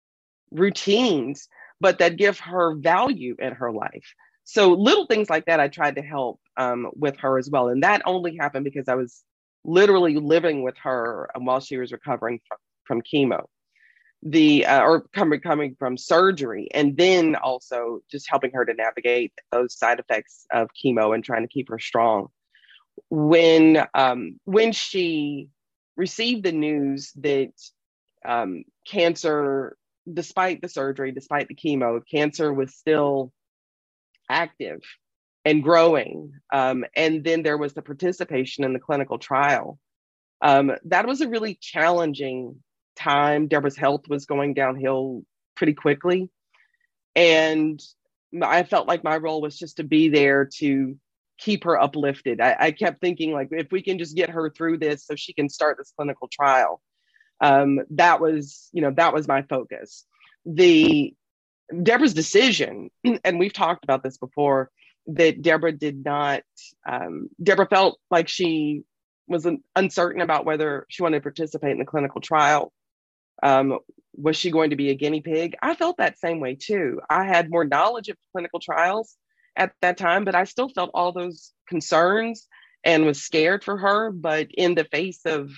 routines, 0.51 1.47
but 1.79 1.99
that 1.99 2.17
give 2.17 2.39
her 2.39 2.75
value 2.75 3.35
in 3.39 3.53
her 3.53 3.71
life? 3.71 4.13
So 4.43 4.73
little 4.73 5.05
things 5.05 5.29
like 5.29 5.45
that, 5.45 5.59
I 5.59 5.67
tried 5.67 5.95
to 5.95 6.01
help 6.01 6.39
um, 6.57 6.89
with 6.95 7.17
her 7.17 7.37
as 7.37 7.49
well. 7.49 7.69
And 7.69 7.83
that 7.83 8.01
only 8.05 8.35
happened 8.35 8.65
because 8.65 8.87
I 8.87 8.95
was 8.95 9.23
literally 9.63 10.15
living 10.15 10.63
with 10.63 10.75
her 10.83 11.29
um, 11.35 11.45
while 11.45 11.59
she 11.59 11.77
was 11.77 11.91
recovering 11.91 12.39
from, 12.47 12.57
from 12.85 13.01
chemo 13.01 13.45
the 14.21 14.65
uh, 14.65 14.81
or 14.81 15.01
coming 15.13 15.39
coming 15.39 15.75
from 15.79 15.97
surgery 15.97 16.67
and 16.73 16.97
then 16.97 17.35
also 17.35 17.99
just 18.11 18.29
helping 18.29 18.51
her 18.51 18.65
to 18.65 18.73
navigate 18.73 19.31
those 19.51 19.77
side 19.77 19.99
effects 19.99 20.45
of 20.51 20.69
chemo 20.73 21.13
and 21.15 21.23
trying 21.23 21.41
to 21.41 21.47
keep 21.47 21.69
her 21.69 21.79
strong 21.79 22.27
when 23.09 23.85
um, 23.93 24.39
when 24.43 24.71
she 24.71 25.47
received 25.95 26.43
the 26.43 26.51
news 26.51 27.11
that 27.15 27.51
um, 28.25 28.63
cancer 28.87 29.77
despite 30.11 30.61
the 30.61 30.69
surgery 30.69 31.11
despite 31.11 31.47
the 31.47 31.55
chemo 31.55 32.01
cancer 32.09 32.51
was 32.53 32.75
still 32.75 33.31
active 34.29 34.81
and 35.45 35.63
growing. 35.63 36.33
Um, 36.51 36.85
and 36.95 37.23
then 37.23 37.43
there 37.43 37.57
was 37.57 37.73
the 37.73 37.81
participation 37.81 38.63
in 38.63 38.73
the 38.73 38.79
clinical 38.79 39.17
trial. 39.17 39.79
Um, 40.41 40.71
that 40.85 41.07
was 41.07 41.21
a 41.21 41.29
really 41.29 41.57
challenging 41.61 42.63
time. 42.95 43.47
Deborah's 43.47 43.77
health 43.77 44.07
was 44.07 44.25
going 44.25 44.53
downhill 44.53 45.23
pretty 45.55 45.73
quickly. 45.73 46.29
And 47.15 47.81
I 48.41 48.63
felt 48.63 48.87
like 48.87 49.03
my 49.03 49.17
role 49.17 49.41
was 49.41 49.57
just 49.57 49.77
to 49.77 49.83
be 49.83 50.09
there 50.09 50.49
to 50.59 50.97
keep 51.37 51.63
her 51.63 51.81
uplifted. 51.81 52.41
I, 52.41 52.55
I 52.59 52.71
kept 52.71 53.01
thinking, 53.01 53.31
like, 53.31 53.49
if 53.51 53.71
we 53.71 53.81
can 53.81 53.97
just 53.97 54.15
get 54.15 54.29
her 54.29 54.49
through 54.49 54.77
this 54.77 55.05
so 55.05 55.15
she 55.15 55.33
can 55.33 55.49
start 55.49 55.77
this 55.77 55.93
clinical 55.95 56.29
trial. 56.31 56.81
Um, 57.41 57.79
that 57.91 58.19
was, 58.19 58.69
you 58.73 58.81
know, 58.81 58.91
that 58.91 59.13
was 59.13 59.27
my 59.27 59.43
focus. 59.43 60.05
The 60.45 61.13
Deborah's 61.83 62.13
decision, 62.13 62.89
and 63.23 63.39
we've 63.39 63.53
talked 63.53 63.83
about 63.83 64.03
this 64.03 64.17
before, 64.17 64.71
that 65.07 65.41
Deborah 65.41 65.71
did 65.71 66.03
not, 66.03 66.43
um, 66.87 67.29
Deborah 67.41 67.67
felt 67.67 67.99
like 68.11 68.27
she 68.27 68.83
was 69.27 69.47
uncertain 69.75 70.21
about 70.21 70.45
whether 70.45 70.85
she 70.89 71.03
wanted 71.03 71.19
to 71.19 71.23
participate 71.23 71.71
in 71.71 71.79
the 71.79 71.85
clinical 71.85 72.21
trial. 72.21 72.73
Um, 73.41 73.79
was 74.15 74.35
she 74.35 74.51
going 74.51 74.71
to 74.71 74.75
be 74.75 74.89
a 74.89 74.95
guinea 74.95 75.21
pig? 75.21 75.55
I 75.61 75.75
felt 75.75 75.97
that 75.97 76.19
same 76.19 76.39
way 76.39 76.55
too. 76.55 76.99
I 77.09 77.25
had 77.25 77.49
more 77.49 77.63
knowledge 77.63 78.09
of 78.09 78.17
clinical 78.33 78.59
trials 78.59 79.15
at 79.55 79.71
that 79.81 79.97
time, 79.97 80.25
but 80.25 80.35
I 80.35 80.43
still 80.43 80.69
felt 80.69 80.91
all 80.93 81.11
those 81.11 81.53
concerns 81.67 82.47
and 82.83 83.05
was 83.05 83.21
scared 83.21 83.63
for 83.63 83.77
her. 83.77 84.11
But 84.11 84.47
in 84.51 84.75
the 84.75 84.83
face 84.83 85.21
of 85.25 85.51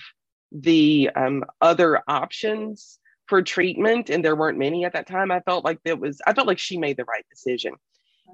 the 0.52 1.10
um, 1.14 1.44
other 1.60 2.00
options 2.06 2.98
for 3.26 3.42
treatment, 3.42 4.10
and 4.10 4.24
there 4.24 4.36
weren't 4.36 4.58
many 4.58 4.84
at 4.84 4.92
that 4.92 5.06
time, 5.06 5.30
I 5.30 5.40
felt 5.40 5.64
like 5.64 5.78
it 5.84 5.98
was, 5.98 6.20
I 6.26 6.34
felt 6.34 6.46
like 6.46 6.58
she 6.58 6.76
made 6.76 6.96
the 6.96 7.04
right 7.04 7.24
decision. 7.30 7.74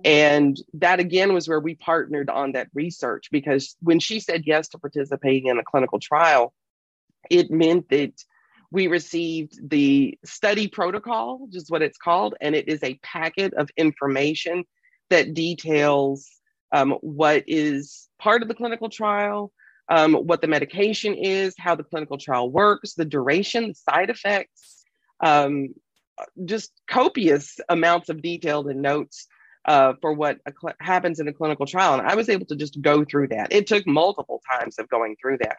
And 0.05 0.57
that 0.75 1.01
again 1.01 1.33
was 1.35 1.49
where 1.49 1.61
we 1.61 1.75
partnered 1.75 2.31
on 2.31 2.53
that 2.53 2.69
research 2.73 3.29
because 3.33 3.77
when 3.81 3.99
she 3.99 4.21
said 4.21 4.45
yes 4.47 4.69
to 4.69 4.79
participating 4.79 5.47
in 5.49 5.59
a 5.59 5.65
clinical 5.65 5.99
trial, 5.99 6.53
it 7.31 7.51
meant 7.51 7.89
that 7.89 8.13
we 8.71 8.87
received 8.87 9.59
the 9.69 10.19
study 10.25 10.69
protocol, 10.69 11.39
which 11.39 11.57
is 11.57 11.71
what 11.71 11.83
it's 11.83 11.99
called, 11.99 12.35
and 12.41 12.55
it 12.55 12.69
is 12.69 12.83
a 12.83 12.99
packet 13.03 13.55
of 13.55 13.71
information 13.77 14.65
that 15.11 15.35
details 15.35 16.29
um, 16.71 16.93
what 17.01 17.45
is 17.47 18.09
part 18.19 18.43
of 18.43 18.49
the 18.49 18.55
clinical 18.55 18.91
trial, 18.91 19.53
um, 19.89 20.15
what 20.15 20.41
the 20.41 20.49
medication 20.49 21.15
is, 21.15 21.55
how 21.59 21.75
the 21.75 21.85
clinical 21.85 22.19
trial 22.19 22.51
works, 22.51 22.95
the 22.95 23.05
duration, 23.05 23.69
the 23.69 23.75
side 23.75 24.11
effects, 24.11 24.85
um, 25.21 25.75
just 26.45 26.73
copious 26.89 27.59
amounts 27.69 28.09
of 28.09 28.23
details 28.23 28.67
and 28.67 28.83
notes 28.83 29.27
uh, 29.65 29.95
for 30.01 30.13
what 30.13 30.39
cl- 30.61 30.75
happens 30.81 31.21
in 31.21 31.29
a 31.29 31.33
clinical 31.33 31.67
trial. 31.67 31.95
And 31.95 32.07
I 32.07 32.15
was 32.15 32.29
able 32.29 32.47
to 32.47 32.57
just 32.57 32.81
go 32.81 33.05
through 33.05 33.29
that. 33.29 33.53
It 33.53 33.67
took 33.67 33.87
multiple 33.87 34.43
times 34.51 34.79
of 34.79 34.89
going 34.89 35.17
through 35.21 35.39
that. 35.39 35.59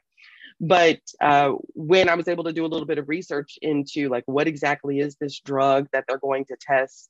But 0.62 1.00
uh, 1.22 1.54
when 1.74 2.10
I 2.10 2.16
was 2.16 2.28
able 2.28 2.44
to 2.44 2.54
do 2.54 2.66
a 2.66 2.68
little 2.68 2.88
bit 2.88 2.98
of 2.98 3.08
research 3.08 3.58
into 3.62 4.10
like 4.10 4.24
what 4.26 4.48
exactly 4.48 5.00
is 5.00 5.16
this 5.16 5.40
drug 5.40 5.88
that 5.94 6.04
they're 6.08 6.18
going 6.18 6.46
to 6.46 6.58
test, 6.60 7.10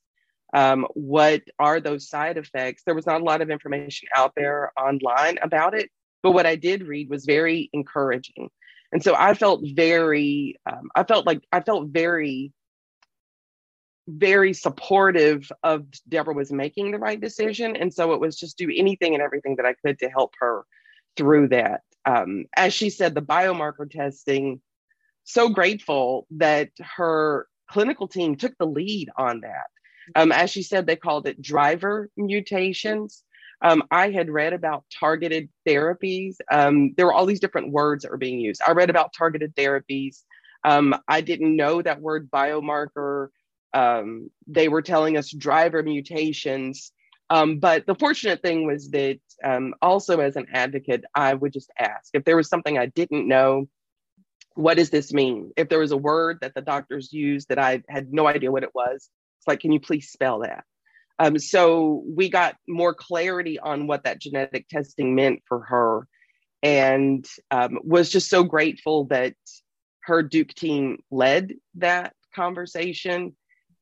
um, 0.54 0.86
what 0.94 1.42
are 1.58 1.80
those 1.80 2.08
side 2.08 2.36
effects, 2.36 2.82
there 2.84 2.94
was 2.94 3.06
not 3.06 3.20
a 3.20 3.24
lot 3.24 3.40
of 3.40 3.50
information 3.50 4.08
out 4.14 4.32
there 4.36 4.72
online 4.78 5.38
about 5.42 5.74
it. 5.74 5.90
But 6.22 6.32
what 6.32 6.46
I 6.46 6.56
did 6.56 6.82
read 6.82 7.08
was 7.08 7.24
very 7.24 7.70
encouraging. 7.72 8.50
And 8.92 9.02
so 9.02 9.14
I 9.16 9.34
felt 9.34 9.62
very, 9.64 10.56
um, 10.70 10.90
I 10.94 11.04
felt 11.04 11.26
like 11.26 11.42
I 11.52 11.60
felt 11.60 11.88
very 11.88 12.52
very 14.08 14.52
supportive 14.52 15.50
of 15.62 15.86
Deborah 16.08 16.34
was 16.34 16.52
making 16.52 16.90
the 16.90 16.98
right 16.98 17.20
decision. 17.20 17.76
And 17.76 17.92
so 17.92 18.12
it 18.12 18.20
was 18.20 18.36
just 18.36 18.58
do 18.58 18.70
anything 18.74 19.14
and 19.14 19.22
everything 19.22 19.56
that 19.56 19.66
I 19.66 19.74
could 19.74 19.98
to 20.00 20.08
help 20.08 20.34
her 20.40 20.64
through 21.16 21.48
that. 21.48 21.82
Um, 22.04 22.46
as 22.56 22.72
she 22.74 22.90
said, 22.90 23.14
the 23.14 23.22
biomarker 23.22 23.90
testing, 23.90 24.60
so 25.24 25.48
grateful 25.48 26.26
that 26.32 26.70
her 26.80 27.46
clinical 27.68 28.08
team 28.08 28.36
took 28.36 28.56
the 28.58 28.66
lead 28.66 29.10
on 29.16 29.42
that. 29.42 29.66
Um, 30.16 30.32
as 30.32 30.50
she 30.50 30.62
said, 30.62 30.86
they 30.86 30.96
called 30.96 31.26
it 31.26 31.40
driver 31.40 32.08
mutations. 32.16 33.22
Um, 33.62 33.82
I 33.90 34.10
had 34.10 34.30
read 34.30 34.52
about 34.52 34.84
targeted 34.98 35.48
therapies. 35.68 36.36
Um, 36.50 36.94
there 36.96 37.06
were 37.06 37.12
all 37.12 37.26
these 37.26 37.40
different 37.40 37.72
words 37.72 38.02
that 38.02 38.10
were 38.10 38.16
being 38.16 38.40
used. 38.40 38.62
I 38.66 38.72
read 38.72 38.90
about 38.90 39.12
targeted 39.12 39.54
therapies. 39.54 40.22
Um, 40.64 40.94
I 41.08 41.20
didn't 41.20 41.56
know 41.56 41.82
that 41.82 42.00
word 42.00 42.30
biomarker 42.30 43.28
um, 43.72 44.30
they 44.46 44.68
were 44.68 44.82
telling 44.82 45.16
us 45.16 45.30
driver 45.30 45.82
mutations. 45.82 46.92
Um, 47.28 47.58
but 47.58 47.86
the 47.86 47.94
fortunate 47.94 48.42
thing 48.42 48.66
was 48.66 48.90
that 48.90 49.20
um, 49.44 49.74
also 49.80 50.18
as 50.18 50.36
an 50.36 50.46
advocate, 50.52 51.04
I 51.14 51.34
would 51.34 51.52
just 51.52 51.70
ask 51.78 52.10
if 52.14 52.24
there 52.24 52.36
was 52.36 52.48
something 52.48 52.76
I 52.76 52.86
didn't 52.86 53.28
know, 53.28 53.68
what 54.54 54.76
does 54.76 54.90
this 54.90 55.12
mean? 55.12 55.52
If 55.56 55.68
there 55.68 55.78
was 55.78 55.92
a 55.92 55.96
word 55.96 56.38
that 56.40 56.54
the 56.54 56.60
doctors 56.60 57.12
used 57.12 57.48
that 57.48 57.58
I 57.58 57.82
had 57.88 58.12
no 58.12 58.26
idea 58.26 58.50
what 58.50 58.64
it 58.64 58.74
was, 58.74 59.08
it's 59.38 59.46
like, 59.46 59.60
can 59.60 59.70
you 59.70 59.80
please 59.80 60.10
spell 60.10 60.40
that? 60.40 60.64
Um, 61.20 61.38
so 61.38 62.02
we 62.06 62.30
got 62.30 62.56
more 62.66 62.94
clarity 62.94 63.58
on 63.58 63.86
what 63.86 64.04
that 64.04 64.22
genetic 64.22 64.66
testing 64.68 65.14
meant 65.14 65.42
for 65.46 65.60
her 65.60 66.08
and 66.62 67.26
um, 67.50 67.78
was 67.84 68.08
just 68.08 68.30
so 68.30 68.42
grateful 68.42 69.04
that 69.04 69.34
her 70.04 70.22
Duke 70.22 70.54
team 70.54 71.02
led 71.10 71.52
that 71.74 72.14
conversation. 72.34 73.36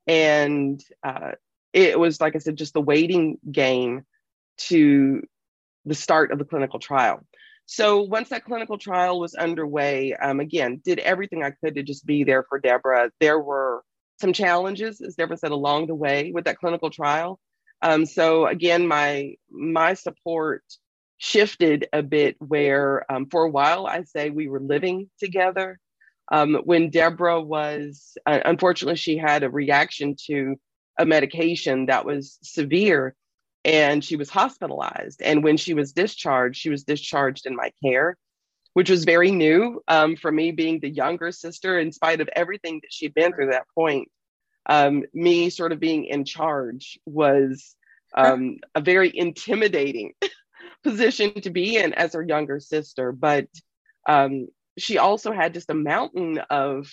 And 0.09 0.83
uh, 1.05 1.33
it 1.73 1.99
was 1.99 2.21
like 2.21 2.35
i 2.35 2.39
said 2.39 2.57
just 2.57 2.73
the 2.73 2.81
waiting 2.81 3.39
game 3.53 4.03
to 4.57 5.23
the 5.85 5.95
start 5.95 6.33
of 6.33 6.41
the 6.41 6.45
clinical 6.45 6.81
trial. 6.81 7.25
So 7.67 8.03
once 8.03 8.31
that 8.31 8.45
clinical 8.45 8.79
trial 8.79 9.21
was 9.21 9.35
underway 9.35 10.15
um, 10.15 10.41
again 10.41 10.81
did 10.85 10.99
everything 10.99 11.45
i 11.45 11.51
could 11.51 11.75
to 11.77 11.85
just 11.85 12.05
be 12.05 12.25
there 12.25 12.45
for 12.49 12.59
deborah. 12.59 13.11
There 13.21 13.39
were 13.39 13.85
some 14.21 14.33
challenges 14.33 15.01
as 15.01 15.15
deborah 15.15 15.37
said 15.37 15.51
along 15.51 15.87
the 15.87 15.95
way 15.95 16.33
with 16.33 16.45
that 16.45 16.59
clinical 16.59 16.91
trial. 16.91 17.39
Um, 17.83 18.07
so 18.07 18.47
again 18.47 18.87
my 18.87 19.35
my 19.51 19.95
support 19.95 20.63
shifted 21.19 21.89
a 21.93 22.03
bit 22.03 22.37
where 22.39 23.11
um, 23.11 23.27
for 23.27 23.45
a 23.45 23.51
while 23.51 23.87
i 23.87 24.03
say 24.05 24.31
we 24.31 24.49
were 24.49 24.61
living 24.61 25.11
together. 25.19 25.79
Um, 26.31 26.57
when 26.65 26.91
Deborah 26.91 27.41
was, 27.41 28.19
uh, 28.27 28.41
unfortunately, 28.45 28.97
she 28.97 29.17
had 29.17 29.43
a 29.43 29.49
reaction 29.49 30.15
to 30.27 30.57
a 30.99 31.07
medication 31.07 31.87
that 31.87 32.05
was 32.05 32.39
severe 32.43 33.15
and 33.65 34.05
she 34.05 34.17
was 34.17 34.31
hospitalized. 34.31 35.23
And 35.23 35.43
when 35.43 35.57
she 35.57 35.75
was 35.75 35.93
discharged, 35.93 36.61
she 36.61 36.71
was 36.71 36.85
discharged 36.85 37.47
in 37.47 37.57
my 37.57 37.73
care, 37.85 38.17
which 38.79 38.91
was 38.91 39.05
very 39.05 39.33
new 39.33 39.83
um, 39.89 40.15
for 40.15 40.31
me 40.31 40.53
being 40.53 40.79
the 40.79 40.89
younger 40.89 41.33
sister, 41.33 41.81
in 41.81 41.91
spite 41.91 42.21
of 42.21 42.29
everything 42.37 42.79
that 42.81 42.93
she'd 42.93 43.13
been 43.13 43.33
through 43.33 43.51
that 43.51 43.67
point. 43.75 44.09
Um, 44.67 45.03
me 45.13 45.51
sort 45.51 45.73
of 45.73 45.81
being 45.81 46.05
in 46.05 46.25
charge 46.25 46.97
was 47.05 47.75
um, 48.15 48.59
a 48.77 48.81
very 48.81 49.11
intimidating 49.13 50.13
position 50.85 51.41
to 51.41 51.51
be 51.51 51.77
in 51.77 51.93
as 51.93 52.13
her 52.13 52.23
younger 52.23 52.61
sister. 52.61 53.11
But 53.11 53.49
um, 54.09 54.47
she 54.79 54.99
also 54.99 55.33
had 55.33 55.55
just 55.55 55.71
a 55.71 55.75
mountain 55.75 56.39
of 56.49 56.89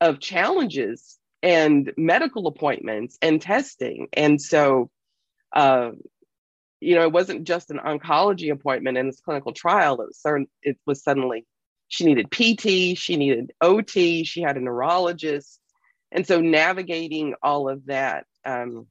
of 0.00 0.20
challenges 0.20 1.18
and 1.42 1.92
medical 1.98 2.46
appointments 2.46 3.18
and 3.20 3.42
testing 3.42 4.08
and 4.14 4.40
so 4.40 4.88
uh, 5.54 5.90
you 6.80 6.94
know 6.94 7.02
it 7.02 7.12
wasn't 7.12 7.44
just 7.44 7.70
an 7.70 7.78
oncology 7.78 8.50
appointment 8.52 8.98
in 8.98 9.06
this 9.06 9.20
clinical 9.20 9.52
trial 9.52 10.00
it 10.00 10.08
was, 10.08 10.46
it 10.62 10.78
was 10.86 11.02
suddenly 11.02 11.46
she 11.88 12.04
needed 12.04 12.30
pt 12.30 12.96
she 12.96 13.16
needed 13.16 13.52
ot 13.62 13.90
she 13.90 14.42
had 14.42 14.56
a 14.56 14.60
neurologist 14.60 15.60
and 16.12 16.26
so 16.26 16.40
navigating 16.40 17.34
all 17.42 17.68
of 17.68 17.86
that 17.86 18.24
um, 18.44 18.86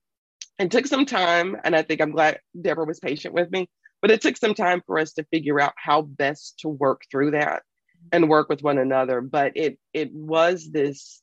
it 0.58 0.72
took 0.72 0.88
some 0.88 1.06
time 1.06 1.56
and 1.64 1.76
i 1.76 1.82
think 1.82 2.02
i'm 2.02 2.12
glad 2.12 2.40
deborah 2.60 2.86
was 2.86 3.00
patient 3.00 3.34
with 3.34 3.52
me 3.52 3.68
but 4.02 4.12
it 4.12 4.22
took 4.22 4.38
some 4.38 4.54
time 4.54 4.82
for 4.86 4.98
us 4.98 5.14
to 5.14 5.26
figure 5.26 5.60
out 5.60 5.74
how 5.76 6.02
best 6.02 6.60
to 6.60 6.70
work 6.70 7.02
through 7.12 7.32
that 7.32 7.64
and 8.12 8.30
work 8.30 8.50
with 8.50 8.62
one 8.62 8.78
another. 8.78 9.22
But 9.22 9.54
it 9.56 9.78
it 9.94 10.14
was 10.14 10.70
this 10.72 11.22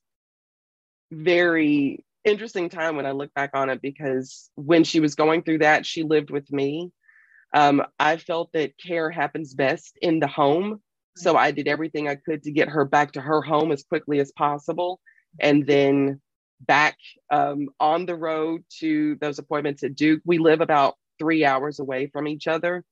very 1.11 2.05
interesting 2.27 2.69
time 2.69 2.97
when 2.97 3.07
I 3.07 3.13
look 3.13 3.33
back 3.35 3.51
on 3.55 3.71
it 3.71 3.81
because 3.81 4.51
when 4.57 4.85
she 4.85 5.01
was 5.01 5.15
going 5.15 5.43
through 5.43 5.59
that, 5.59 5.87
she 5.87 6.03
lived 6.03 6.31
with 6.31 6.51
me. 6.53 6.93
Um, 7.55 7.83
I 7.99 8.17
felt 8.17 8.53
that 8.53 8.77
care 8.79 9.11
happens 9.11 9.55
best 9.55 9.97
in 10.03 10.21
the 10.21 10.27
home. 10.27 10.83
So 11.17 11.37
I 11.37 11.51
did 11.51 11.69
everything 11.69 12.09
I 12.09 12.17
could 12.17 12.43
to 12.43 12.51
get 12.51 12.69
her 12.69 12.85
back 12.85 13.13
to 13.13 13.21
her 13.21 13.41
home 13.41 13.73
as 13.73 13.85
quickly 13.85 14.21
as 14.21 14.33
possible. 14.33 15.01
And 15.41 15.67
then 15.67 16.21
back 16.61 16.97
um, 17.31 17.69
on 17.81 18.07
the 18.07 18.17
road 18.17 18.65
to 18.81 19.17
those 19.17 19.39
appointments 19.39 19.83
at 19.83 19.95
Duke. 19.95 20.21
We 20.25 20.39
live 20.39 20.61
about 20.61 20.97
three 21.19 21.45
hours 21.45 21.79
away 21.79 22.09
from 22.09 22.27
each 22.27 22.47
other. 22.47 22.85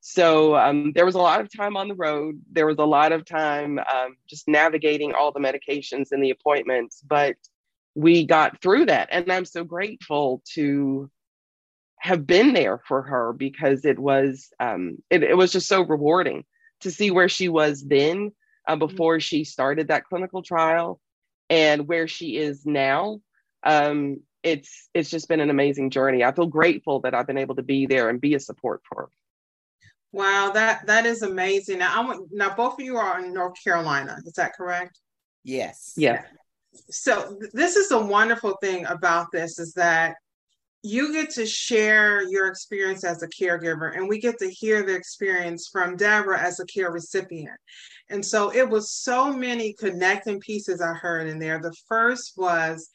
So 0.00 0.56
um, 0.56 0.92
there 0.94 1.04
was 1.04 1.14
a 1.14 1.20
lot 1.20 1.40
of 1.40 1.54
time 1.54 1.76
on 1.76 1.88
the 1.88 1.94
road. 1.94 2.40
There 2.50 2.66
was 2.66 2.78
a 2.78 2.84
lot 2.84 3.12
of 3.12 3.24
time 3.24 3.78
um, 3.78 4.16
just 4.28 4.48
navigating 4.48 5.12
all 5.12 5.30
the 5.30 5.40
medications 5.40 6.12
and 6.12 6.22
the 6.22 6.30
appointments. 6.30 7.02
But 7.06 7.36
we 7.94 8.24
got 8.24 8.60
through 8.60 8.86
that. 8.86 9.08
And 9.10 9.30
I'm 9.30 9.44
so 9.44 9.64
grateful 9.64 10.42
to 10.54 11.10
have 11.98 12.26
been 12.26 12.52
there 12.52 12.78
for 12.88 13.02
her 13.02 13.32
because 13.32 13.84
it 13.84 13.98
was 13.98 14.48
um, 14.58 14.98
it, 15.10 15.22
it, 15.22 15.36
was 15.36 15.52
just 15.52 15.68
so 15.68 15.82
rewarding 15.82 16.44
to 16.80 16.90
see 16.90 17.10
where 17.10 17.28
she 17.28 17.48
was 17.48 17.84
then 17.84 18.32
uh, 18.66 18.72
mm-hmm. 18.72 18.86
before 18.86 19.20
she 19.20 19.44
started 19.44 19.88
that 19.88 20.04
clinical 20.04 20.42
trial 20.42 20.98
and 21.50 21.86
where 21.86 22.08
she 22.08 22.36
is 22.36 22.64
now. 22.64 23.20
Um, 23.62 24.22
it's 24.42 24.88
it's 24.94 25.10
just 25.10 25.28
been 25.28 25.40
an 25.40 25.50
amazing 25.50 25.90
journey. 25.90 26.24
I 26.24 26.32
feel 26.32 26.46
grateful 26.46 27.00
that 27.00 27.14
i've 27.14 27.26
been 27.26 27.36
able 27.36 27.56
to 27.56 27.62
be 27.62 27.84
there 27.84 28.08
and 28.08 28.18
be 28.18 28.34
a 28.34 28.40
support 28.40 28.80
for 28.88 29.02
her. 29.02 29.08
Wow 30.12 30.52
that 30.54 30.86
that 30.86 31.04
is 31.04 31.20
amazing. 31.20 31.80
Now 31.80 32.00
i 32.00 32.06
want 32.06 32.30
now 32.32 32.54
both 32.54 32.74
of 32.74 32.80
you 32.80 32.96
are 32.96 33.22
in 33.22 33.34
north 33.34 33.62
carolina. 33.62 34.16
Is 34.24 34.32
that 34.34 34.54
correct? 34.54 34.98
Yes. 35.44 35.92
Yeah 35.98 36.22
so 36.90 37.38
this 37.52 37.76
is 37.76 37.90
a 37.90 37.98
wonderful 37.98 38.56
thing 38.60 38.86
about 38.86 39.26
this 39.32 39.58
is 39.58 39.72
that 39.74 40.14
you 40.82 41.12
get 41.12 41.30
to 41.30 41.44
share 41.44 42.22
your 42.22 42.46
experience 42.46 43.04
as 43.04 43.22
a 43.22 43.28
caregiver 43.28 43.94
and 43.94 44.08
we 44.08 44.18
get 44.18 44.38
to 44.38 44.50
hear 44.50 44.82
the 44.82 44.94
experience 44.94 45.68
from 45.70 45.96
deborah 45.96 46.40
as 46.40 46.58
a 46.58 46.66
care 46.66 46.90
recipient. 46.90 47.58
And 48.08 48.24
so 48.24 48.52
it 48.52 48.68
was 48.68 48.92
so 48.92 49.32
many 49.32 49.74
connecting 49.74 50.40
pieces 50.40 50.80
i 50.80 50.94
heard 50.94 51.28
in 51.28 51.38
there. 51.38 51.60
The 51.60 51.74
first 51.86 52.32
was 52.36 52.88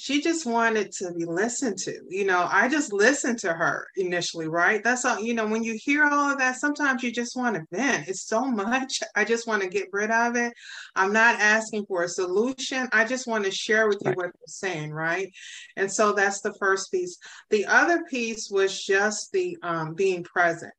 she 0.00 0.22
just 0.22 0.46
wanted 0.46 0.90
to 0.92 1.12
be 1.12 1.26
listened 1.26 1.76
to. 1.76 2.00
You 2.08 2.24
know, 2.24 2.48
I 2.50 2.70
just 2.70 2.90
listened 2.90 3.38
to 3.40 3.52
her 3.52 3.86
initially, 3.96 4.48
right? 4.48 4.82
That's 4.82 5.04
all, 5.04 5.20
you 5.20 5.34
know, 5.34 5.46
when 5.46 5.62
you 5.62 5.78
hear 5.78 6.04
all 6.04 6.30
of 6.30 6.38
that, 6.38 6.56
sometimes 6.56 7.02
you 7.02 7.12
just 7.12 7.36
want 7.36 7.56
to 7.56 7.66
vent. 7.70 8.08
It's 8.08 8.26
so 8.26 8.40
much. 8.46 9.00
I 9.14 9.24
just 9.26 9.46
want 9.46 9.62
to 9.62 9.68
get 9.68 9.88
rid 9.92 10.10
of 10.10 10.36
it. 10.36 10.54
I'm 10.96 11.12
not 11.12 11.38
asking 11.38 11.84
for 11.84 12.04
a 12.04 12.08
solution. 12.08 12.88
I 12.94 13.04
just 13.04 13.26
want 13.26 13.44
to 13.44 13.50
share 13.50 13.88
with 13.88 13.98
you 14.02 14.12
what 14.12 14.32
you're 14.38 14.46
saying, 14.46 14.90
right? 14.90 15.30
And 15.76 15.92
so 15.92 16.14
that's 16.14 16.40
the 16.40 16.54
first 16.54 16.90
piece. 16.90 17.18
The 17.50 17.66
other 17.66 18.02
piece 18.04 18.48
was 18.50 18.82
just 18.82 19.30
the 19.32 19.58
um, 19.62 19.92
being 19.92 20.24
present 20.24 20.72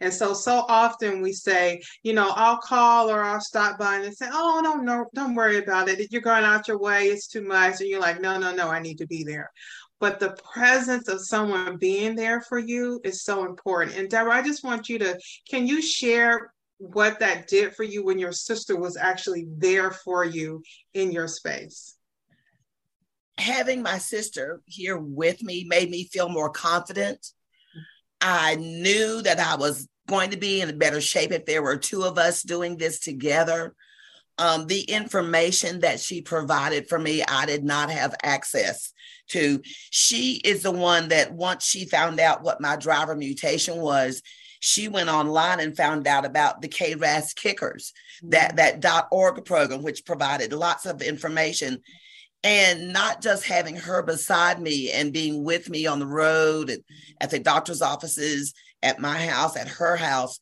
and 0.00 0.12
so, 0.12 0.32
so 0.34 0.64
often 0.68 1.22
we 1.22 1.32
say, 1.32 1.82
you 2.02 2.12
know, 2.12 2.32
I'll 2.34 2.58
call 2.58 3.10
or 3.10 3.22
I'll 3.22 3.40
stop 3.40 3.78
by 3.78 3.96
and 3.96 4.16
say, 4.16 4.28
oh, 4.30 4.60
no, 4.62 4.74
no, 4.74 5.06
don't 5.14 5.34
worry 5.34 5.58
about 5.58 5.88
it. 5.88 6.10
You're 6.10 6.22
going 6.22 6.44
out 6.44 6.68
your 6.68 6.78
way, 6.78 7.06
it's 7.06 7.26
too 7.26 7.42
much. 7.42 7.80
And 7.80 7.88
you're 7.88 8.00
like, 8.00 8.20
no, 8.20 8.38
no, 8.38 8.54
no, 8.54 8.68
I 8.68 8.80
need 8.80 8.98
to 8.98 9.06
be 9.06 9.24
there. 9.24 9.50
But 9.98 10.20
the 10.20 10.36
presence 10.52 11.08
of 11.08 11.24
someone 11.24 11.78
being 11.78 12.16
there 12.16 12.42
for 12.42 12.58
you 12.58 13.00
is 13.02 13.24
so 13.24 13.46
important. 13.46 13.96
And 13.96 14.10
Deborah, 14.10 14.34
I 14.34 14.42
just 14.42 14.64
want 14.64 14.88
you 14.88 14.98
to, 14.98 15.18
can 15.48 15.66
you 15.66 15.80
share 15.80 16.52
what 16.78 17.18
that 17.20 17.48
did 17.48 17.74
for 17.74 17.84
you 17.84 18.04
when 18.04 18.18
your 18.18 18.32
sister 18.32 18.76
was 18.76 18.98
actually 18.98 19.46
there 19.56 19.90
for 19.90 20.24
you 20.24 20.62
in 20.92 21.12
your 21.12 21.28
space? 21.28 21.96
having 23.38 23.82
my 23.82 23.98
sister 23.98 24.60
here 24.64 24.98
with 24.98 25.42
me 25.42 25.64
made 25.64 25.90
me 25.90 26.04
feel 26.04 26.28
more 26.28 26.50
confident 26.50 27.32
I 28.28 28.56
knew 28.56 29.22
that 29.22 29.38
I 29.38 29.54
was 29.54 29.88
going 30.08 30.30
to 30.30 30.36
be 30.36 30.60
in 30.60 30.68
a 30.68 30.72
better 30.72 31.00
shape 31.00 31.30
if 31.30 31.46
there 31.46 31.62
were 31.62 31.76
two 31.76 32.02
of 32.02 32.18
us 32.18 32.42
doing 32.42 32.76
this 32.76 32.98
together. 32.98 33.76
Um, 34.36 34.66
the 34.66 34.82
information 34.82 35.80
that 35.80 36.00
she 36.00 36.22
provided 36.22 36.88
for 36.88 36.98
me, 36.98 37.22
I 37.22 37.46
did 37.46 37.62
not 37.62 37.88
have 37.88 38.16
access 38.24 38.92
to. 39.28 39.62
She 39.64 40.40
is 40.44 40.64
the 40.64 40.72
one 40.72 41.08
that 41.08 41.32
once 41.32 41.64
she 41.64 41.84
found 41.84 42.18
out 42.18 42.42
what 42.42 42.60
my 42.60 42.74
driver 42.74 43.14
mutation 43.14 43.76
was, 43.76 44.22
she 44.58 44.88
went 44.88 45.08
online 45.08 45.60
and 45.60 45.76
found 45.76 46.08
out 46.08 46.24
about 46.24 46.60
the 46.60 46.68
KRAS 46.68 47.32
kickers, 47.34 47.92
mm-hmm. 48.24 48.30
that 48.30 48.80
that 48.82 49.06
.org 49.12 49.44
program, 49.44 49.84
which 49.84 50.04
provided 50.04 50.52
lots 50.52 50.84
of 50.84 51.00
information 51.00 51.80
and 52.42 52.92
not 52.92 53.22
just 53.22 53.44
having 53.44 53.76
her 53.76 54.02
beside 54.02 54.60
me 54.60 54.90
and 54.90 55.12
being 55.12 55.42
with 55.42 55.68
me 55.68 55.86
on 55.86 55.98
the 55.98 56.06
road 56.06 56.70
at, 56.70 56.80
at 57.20 57.30
the 57.30 57.38
doctor's 57.38 57.82
offices 57.82 58.54
at 58.82 59.00
my 59.00 59.18
house 59.26 59.56
at 59.56 59.68
her 59.68 59.96
house 59.96 60.38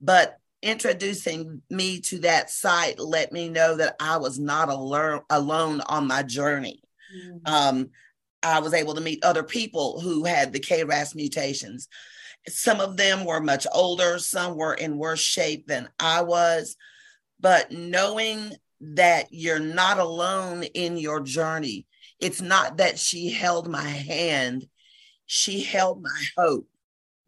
but 0.00 0.36
introducing 0.62 1.60
me 1.70 2.00
to 2.00 2.18
that 2.20 2.50
site 2.50 2.98
let 2.98 3.32
me 3.32 3.48
know 3.48 3.76
that 3.76 3.94
i 4.00 4.16
was 4.16 4.38
not 4.38 4.68
alone, 4.68 5.20
alone 5.30 5.80
on 5.82 6.06
my 6.06 6.22
journey. 6.22 6.82
Mm-hmm. 7.14 7.52
um, 7.52 7.90
i 8.42 8.58
was 8.60 8.74
able 8.74 8.94
to 8.94 9.00
meet 9.00 9.24
other 9.24 9.42
people 9.42 10.00
who 10.00 10.24
had 10.24 10.52
the 10.52 10.60
kras 10.60 11.14
mutations. 11.14 11.88
Some 12.46 12.80
of 12.80 12.96
them 12.96 13.24
were 13.24 13.40
much 13.40 13.66
older 13.72 14.18
some 14.18 14.56
were 14.56 14.74
in 14.74 14.98
worse 14.98 15.20
shape 15.20 15.66
than 15.66 15.88
i 16.00 16.22
was 16.22 16.76
but 17.40 17.70
knowing 17.70 18.52
that 18.80 19.28
you're 19.30 19.60
not 19.60 19.98
alone 19.98 20.62
in 20.62 20.96
your 20.96 21.20
journey. 21.20 21.86
It's 22.20 22.40
not 22.40 22.78
that 22.78 22.98
she 22.98 23.30
held 23.30 23.68
my 23.68 23.82
hand, 23.82 24.68
she 25.26 25.62
held 25.62 26.02
my 26.02 26.22
hope. 26.36 26.68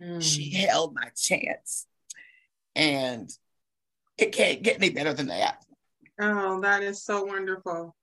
Mm. 0.00 0.22
She 0.22 0.50
held 0.50 0.94
my 0.94 1.10
chance. 1.16 1.86
And 2.74 3.30
it 4.18 4.32
can't 4.32 4.62
get 4.62 4.76
any 4.76 4.90
better 4.90 5.14
than 5.14 5.28
that. 5.28 5.64
Oh, 6.20 6.60
that 6.60 6.82
is 6.82 7.02
so 7.02 7.24
wonderful. 7.24 7.94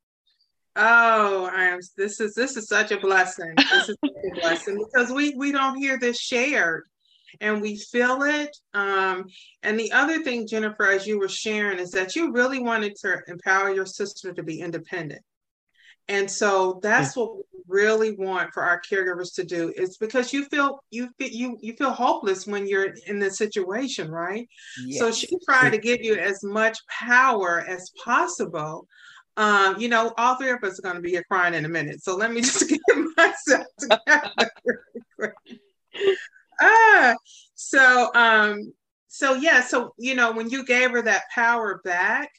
Oh, 0.76 1.50
I 1.54 1.66
am 1.66 1.80
this 1.96 2.20
is 2.20 2.34
this 2.34 2.58
is 2.58 2.68
such 2.68 2.92
a 2.92 3.00
blessing. 3.00 3.54
This 3.56 3.90
is 3.90 3.98
a 4.04 4.40
blessing 4.42 4.84
because 4.84 5.12
we 5.12 5.36
we 5.36 5.52
don't 5.52 5.78
hear 5.78 6.00
this 6.00 6.20
shared 6.20 6.86
and 7.42 7.62
we 7.62 7.78
feel 7.78 8.24
it. 8.24 8.56
Um, 8.74 9.26
and 9.62 9.80
the 9.80 9.92
other 9.92 10.24
thing, 10.24 10.48
Jennifer, 10.48 10.86
as 10.86 11.08
you 11.08 11.20
were 11.20 11.30
sharing, 11.30 11.80
is 11.80 11.92
that 11.92 12.16
you 12.16 12.32
really 12.32 12.60
wanted 12.60 12.96
to 12.98 13.22
empower 13.28 13.74
your 13.74 13.86
sister 13.86 14.34
to 14.34 14.44
be 14.44 14.60
independent. 14.60 15.22
And 16.10 16.30
so 16.30 16.80
that's 16.84 17.16
what 17.16 17.36
we 17.36 17.44
really 17.68 18.12
want 18.16 18.54
for 18.54 18.64
our 18.64 18.82
caregivers 18.82 19.34
to 19.36 19.44
do. 19.44 19.72
It's 19.76 19.98
because 19.98 20.34
you 20.34 20.46
feel 20.46 20.84
you 20.92 21.10
feel 21.18 21.30
you 21.30 21.58
you 21.62 21.74
feel 21.74 21.92
hopeless 21.92 22.46
when 22.46 22.68
you're 22.68 22.94
in 23.08 23.20
this 23.20 23.38
situation, 23.38 24.12
right? 24.12 24.48
Yes. 24.86 25.00
So 25.00 25.12
she 25.12 25.28
tried 25.46 25.70
to 25.70 25.78
give 25.78 26.02
you 26.02 26.16
as 26.16 26.44
much 26.44 26.78
power 26.88 27.64
as 27.68 27.90
possible. 28.04 28.86
Um, 29.38 29.80
you 29.80 29.88
know, 29.88 30.14
all 30.18 30.36
three 30.36 30.52
of 30.52 30.64
us 30.64 30.78
are 30.78 30.84
going 30.84 30.96
to 30.96 31.02
be 31.02 31.20
crying 31.32 31.54
in 31.54 31.66
a 31.66 31.70
minute. 31.70 32.04
So 32.04 32.16
let 32.18 32.32
me 32.32 32.42
just 32.42 32.68
get 32.68 32.80
myself 33.18 33.66
together 33.80 34.52
ah, 36.64 37.16
so 37.56 38.10
um, 38.16 38.74
so 39.08 39.36
yeah, 39.36 39.62
so 39.62 39.94
you 39.98 40.16
know, 40.16 40.32
when 40.32 40.50
you 40.50 40.66
gave 40.66 40.92
her 40.92 41.02
that 41.04 41.24
power 41.34 41.82
back, 41.84 42.30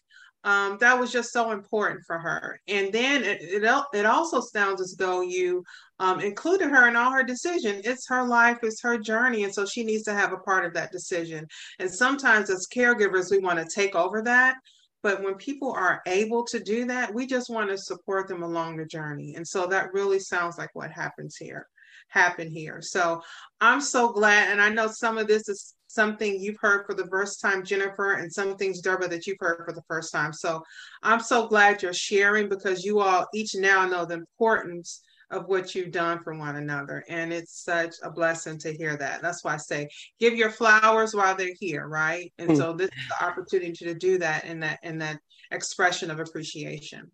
um, 0.45 0.77
that 0.81 0.99
was 0.99 1.11
just 1.11 1.33
so 1.33 1.53
important 1.53 2.01
for 2.07 2.19
her. 2.19 2.61
And 2.69 2.93
then 2.93 3.25
it, 3.25 3.41
it, 3.41 3.65
it 3.95 4.07
also 4.07 4.41
sounds 4.41 4.81
as 4.81 4.95
though 4.99 5.23
you 5.23 5.65
um, 5.99 6.21
included 6.21 6.69
her 6.71 6.87
in 6.89 6.97
all 6.97 7.11
her 7.13 7.23
decision. 7.23 7.81
It's 7.85 8.07
her 8.09 8.27
life, 8.27 8.59
it's 8.63 8.83
her 8.83 8.99
journey. 8.99 9.45
And 9.45 9.55
so 9.55 9.65
she 9.65 9.85
needs 9.85 10.03
to 10.05 10.13
have 10.13 10.33
a 10.33 10.39
part 10.39 10.67
of 10.67 10.75
that 10.75 10.93
decision. 10.93 11.47
And 11.79 11.91
sometimes 11.91 12.51
as 12.51 12.67
caregivers, 12.67 13.31
we 13.31 13.39
want 13.39 13.59
to 13.59 13.75
take 13.75 13.95
over 13.95 14.21
that. 14.23 14.57
But 15.03 15.23
when 15.23 15.35
people 15.35 15.73
are 15.73 16.03
able 16.07 16.45
to 16.47 16.61
do 16.61 16.87
that, 16.87 17.13
we 17.13 17.27
just 17.27 17.51
want 17.51 17.71
to 17.71 17.79
support 17.79 18.29
them 18.29 18.43
along 18.43 18.77
the 18.77 18.87
journey. 18.87 19.35
And 19.37 19.47
so 19.47 19.67
that 19.67 19.93
really 19.93 20.19
sounds 20.19 20.59
like 20.59 20.71
what 20.75 20.91
happens 20.91 21.37
here 21.37 21.69
happen 22.15 22.51
here. 22.51 22.81
So 22.81 23.21
I'm 23.61 23.81
so 23.81 24.13
glad. 24.13 24.51
And 24.51 24.61
I 24.61 24.69
know 24.69 24.87
some 24.87 25.19
of 25.19 25.27
this 25.27 25.49
is 25.49 25.75
something 25.89 26.41
you've 26.41 26.61
heard 26.61 26.87
for 26.87 26.95
the 26.95 27.07
first 27.07 27.41
time, 27.41 27.65
Jennifer, 27.65 28.15
and 28.15 28.33
some 28.33 28.57
things, 28.57 28.81
Deborah, 28.81 29.09
that 29.09 29.27
you've 29.27 29.39
heard 29.41 29.63
for 29.65 29.73
the 29.75 29.83
first 29.89 30.13
time. 30.13 30.33
So 30.33 30.63
I'm 31.03 31.21
so 31.21 31.47
glad 31.47 31.83
you're 31.83 31.93
sharing 31.93 32.49
because 32.49 32.85
you 32.85 33.01
all 33.01 33.27
each 33.35 33.55
now 33.55 33.87
know 33.87 34.05
the 34.05 34.15
importance 34.15 35.03
of 35.31 35.47
what 35.47 35.75
you've 35.75 35.91
done 35.91 36.23
for 36.23 36.35
one 36.35 36.57
another. 36.57 37.05
And 37.09 37.33
it's 37.33 37.65
such 37.65 37.95
a 38.03 38.11
blessing 38.11 38.59
to 38.59 38.73
hear 38.73 38.97
that. 38.97 39.23
That's 39.23 39.43
why 39.43 39.55
I 39.55 39.59
say 39.59 39.89
give 40.21 40.35
your 40.35 40.51
flowers 40.51 41.15
while 41.15 41.35
they're 41.35 41.55
here, 41.59 41.87
right? 41.89 42.33
And 42.39 42.57
so 42.57 42.73
this 42.73 42.89
is 42.89 43.09
the 43.09 43.25
opportunity 43.25 43.73
to 43.73 43.95
do 43.95 44.19
that 44.19 44.45
in 44.45 44.61
that 44.61 44.79
in 44.83 44.99
that 44.99 45.19
expression 45.51 46.11
of 46.11 46.21
appreciation. 46.21 47.11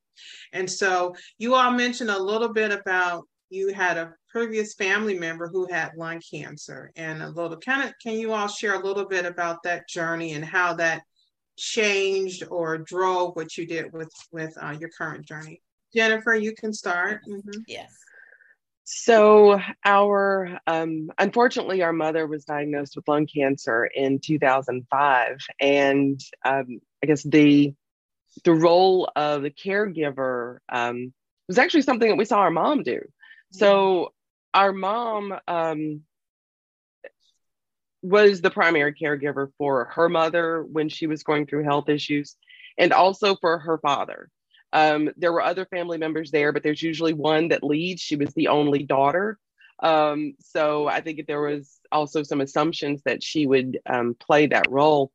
And 0.53 0.71
so 0.71 1.15
you 1.39 1.55
all 1.55 1.71
mentioned 1.71 2.11
a 2.11 2.23
little 2.23 2.53
bit 2.53 2.73
about 2.73 3.27
you 3.51 3.73
had 3.73 3.97
a 3.97 4.15
previous 4.29 4.75
family 4.75 5.19
member 5.19 5.49
who 5.49 5.67
had 5.71 5.91
lung 5.97 6.21
cancer 6.31 6.91
and 6.97 7.23
a 7.23 7.29
little 7.29 7.57
kind 7.59 7.87
of 7.87 7.93
can 8.03 8.15
you 8.15 8.33
all 8.33 8.49
share 8.49 8.81
a 8.81 8.85
little 8.85 9.05
bit 9.05 9.27
about 9.27 9.63
that 9.65 9.89
journey 9.89 10.33
and 10.33 10.45
how 10.45 10.73
that 10.73 11.03
changed 11.61 12.45
or 12.51 12.79
drove 12.79 13.37
what 13.37 13.57
you 13.57 13.67
did 13.67 13.93
with 13.93 14.13
with 14.33 14.57
uh, 14.61 14.75
your 14.81 14.89
current 14.97 15.27
journey. 15.27 15.61
Jennifer, 15.95 16.35
you 16.35 16.55
can 16.55 16.73
start. 16.73 17.21
Mm-hmm. 17.29 17.61
Yes. 17.67 17.93
So 18.85 19.61
our 19.85 20.59
um, 20.67 21.11
unfortunately, 21.19 21.83
our 21.83 21.93
mother 21.93 22.27
was 22.27 22.45
diagnosed 22.45 22.97
with 22.97 23.07
lung 23.07 23.27
cancer 23.27 23.85
in 23.85 24.19
2005, 24.19 25.39
and 25.61 26.21
um, 26.45 26.81
I 27.03 27.07
guess 27.07 27.23
the 27.23 27.75
the 28.45 28.55
role 28.55 29.11
of 29.15 29.43
the 29.43 29.51
caregiver 29.51 30.59
um, 30.73 31.13
was 31.47 31.59
actually 31.59 31.83
something 31.83 32.09
that 32.09 32.17
we 32.17 32.25
saw 32.25 32.39
our 32.39 32.51
mom 32.51 32.83
do. 32.83 33.01
So 33.51 34.13
our 34.55 34.73
mom 34.73 35.35
um, 35.47 36.03
was 38.03 38.41
the 38.41 38.51
primary 38.51 38.95
caregiver 38.95 39.49
for 39.59 39.87
her 39.87 40.09
mother 40.09 40.63
when 40.63 40.89
she 40.89 41.07
was 41.07 41.23
going 41.23 41.47
through 41.47 41.65
health 41.65 41.89
issues, 41.89 42.37
and 42.79 42.93
also 42.93 43.37
for 43.37 43.59
her 43.59 43.79
father. 43.79 44.31
Um, 44.73 45.11
there 45.17 45.33
were 45.33 45.43
other 45.43 45.67
family 45.67 45.99
members 45.99 46.31
there, 46.31 46.53
but 46.53 46.63
there's 46.63 46.83
usually 46.83 47.13
one 47.13 47.49
that 47.49 47.65
leads. 47.65 48.01
She 48.01 48.17
was 48.17 48.33
the 48.35 48.49
only 48.49 48.85
daughter. 48.85 49.39
Um, 49.83 50.35
so 50.41 50.87
I 50.87 51.01
think 51.01 51.27
there 51.27 51.41
was 51.41 51.81
also 51.91 52.23
some 52.23 52.41
assumptions 52.41 53.03
that 53.05 53.23
she 53.23 53.47
would 53.47 53.81
um, 53.87 54.15
play 54.15 54.47
that 54.47 54.71
role. 54.71 55.11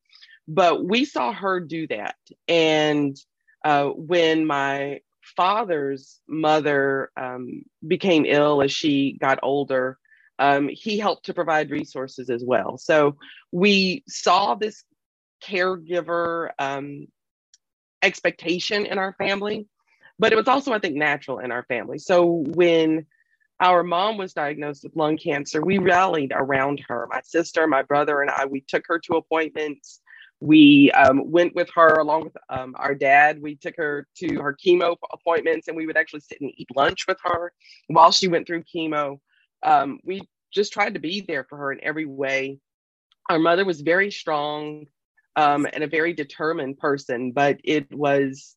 But 0.47 0.83
we 0.83 1.05
saw 1.05 1.31
her 1.33 1.59
do 1.59 1.87
that. 1.87 2.15
And 2.47 3.17
uh, 3.63 3.87
when 3.87 4.45
my 4.45 4.99
father's 5.35 6.19
mother 6.27 7.11
um, 7.17 7.63
became 7.85 8.25
ill 8.25 8.61
as 8.61 8.71
she 8.71 9.17
got 9.19 9.39
older, 9.43 9.97
um, 10.39 10.69
he 10.71 10.99
helped 10.99 11.25
to 11.25 11.33
provide 11.33 11.71
resources 11.71 12.29
as 12.29 12.43
well. 12.43 12.77
So 12.77 13.17
we 13.51 14.03
saw 14.07 14.55
this 14.55 14.83
caregiver 15.43 16.49
um, 16.59 17.07
expectation 18.01 18.85
in 18.85 18.97
our 18.97 19.13
family, 19.13 19.67
but 20.19 20.31
it 20.31 20.35
was 20.35 20.47
also, 20.47 20.73
I 20.73 20.79
think, 20.79 20.95
natural 20.95 21.39
in 21.39 21.51
our 21.51 21.63
family. 21.63 21.99
So 21.99 22.43
when 22.53 23.05
our 23.59 23.83
mom 23.83 24.17
was 24.17 24.33
diagnosed 24.33 24.83
with 24.83 24.95
lung 24.95 25.17
cancer, 25.17 25.61
we 25.61 25.77
rallied 25.77 26.33
around 26.35 26.81
her. 26.87 27.07
My 27.09 27.21
sister, 27.23 27.67
my 27.67 27.83
brother, 27.83 28.21
and 28.21 28.29
I, 28.29 28.45
we 28.45 28.61
took 28.61 28.83
her 28.87 28.99
to 28.99 29.15
appointments. 29.15 30.01
We 30.45 30.91
um, 30.91 31.31
went 31.31 31.55
with 31.55 31.69
her 31.73 31.95
along 31.95 32.25
with 32.25 32.37
um, 32.49 32.75
our 32.77 32.93
dad. 32.93 33.41
We 33.41 33.55
took 33.55 33.75
her 33.77 34.07
to 34.17 34.41
her 34.41 34.55
chemo 34.55 34.95
appointments, 35.11 35.67
and 35.67 35.75
we 35.75 35.87
would 35.87 35.97
actually 35.97 36.19
sit 36.19 36.39
and 36.39 36.51
eat 36.55 36.67
lunch 36.75 37.07
with 37.07 37.17
her 37.23 37.51
while 37.87 38.11
she 38.11 38.27
went 38.27 38.45
through 38.45 38.63
chemo. 38.63 39.19
Um, 39.63 39.99
we 40.03 40.21
just 40.53 40.71
tried 40.71 40.93
to 40.93 40.99
be 40.99 41.21
there 41.21 41.45
for 41.49 41.57
her 41.57 41.71
in 41.71 41.83
every 41.83 42.05
way. 42.05 42.59
Our 43.27 43.39
mother 43.39 43.65
was 43.65 43.81
very 43.81 44.11
strong 44.11 44.85
um, 45.35 45.65
and 45.73 45.83
a 45.83 45.87
very 45.87 46.13
determined 46.13 46.77
person, 46.77 47.31
but 47.31 47.59
it 47.63 47.91
was 47.91 48.55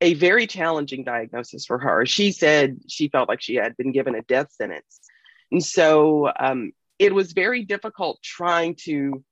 a 0.00 0.14
very 0.14 0.48
challenging 0.48 1.04
diagnosis 1.04 1.64
for 1.64 1.78
her. 1.78 2.06
She 2.06 2.32
said 2.32 2.80
she 2.88 3.08
felt 3.08 3.28
like 3.28 3.40
she 3.40 3.54
had 3.54 3.76
been 3.76 3.92
given 3.92 4.16
a 4.16 4.22
death 4.22 4.50
sentence. 4.50 4.98
And 5.52 5.64
so 5.64 6.32
um, 6.40 6.72
it 6.98 7.14
was 7.14 7.32
very 7.32 7.64
difficult 7.64 8.20
trying 8.20 8.74
to 8.86 9.22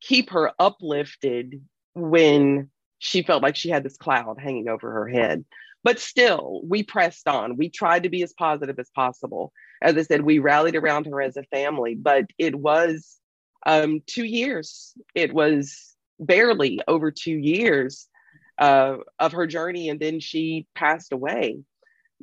keep 0.00 0.30
her 0.30 0.52
uplifted 0.58 1.62
when 1.94 2.70
she 2.98 3.22
felt 3.22 3.42
like 3.42 3.56
she 3.56 3.70
had 3.70 3.82
this 3.82 3.96
cloud 3.96 4.38
hanging 4.40 4.68
over 4.68 4.90
her 4.90 5.08
head. 5.08 5.44
But 5.82 5.98
still, 5.98 6.60
we 6.64 6.82
pressed 6.82 7.26
on. 7.26 7.56
We 7.56 7.70
tried 7.70 8.02
to 8.02 8.10
be 8.10 8.22
as 8.22 8.34
positive 8.34 8.78
as 8.78 8.90
possible. 8.90 9.52
As 9.82 9.96
I 9.96 10.02
said, 10.02 10.22
we 10.22 10.38
rallied 10.38 10.76
around 10.76 11.06
her 11.06 11.22
as 11.22 11.36
a 11.36 11.42
family, 11.44 11.94
but 11.94 12.26
it 12.36 12.54
was 12.54 13.16
um, 13.64 14.02
two 14.06 14.24
years. 14.24 14.92
It 15.14 15.32
was 15.32 15.94
barely 16.18 16.80
over 16.86 17.10
two 17.10 17.36
years 17.36 18.08
uh, 18.58 18.98
of 19.18 19.32
her 19.32 19.46
journey, 19.46 19.88
and 19.88 19.98
then 19.98 20.20
she 20.20 20.66
passed 20.74 21.12
away. 21.12 21.60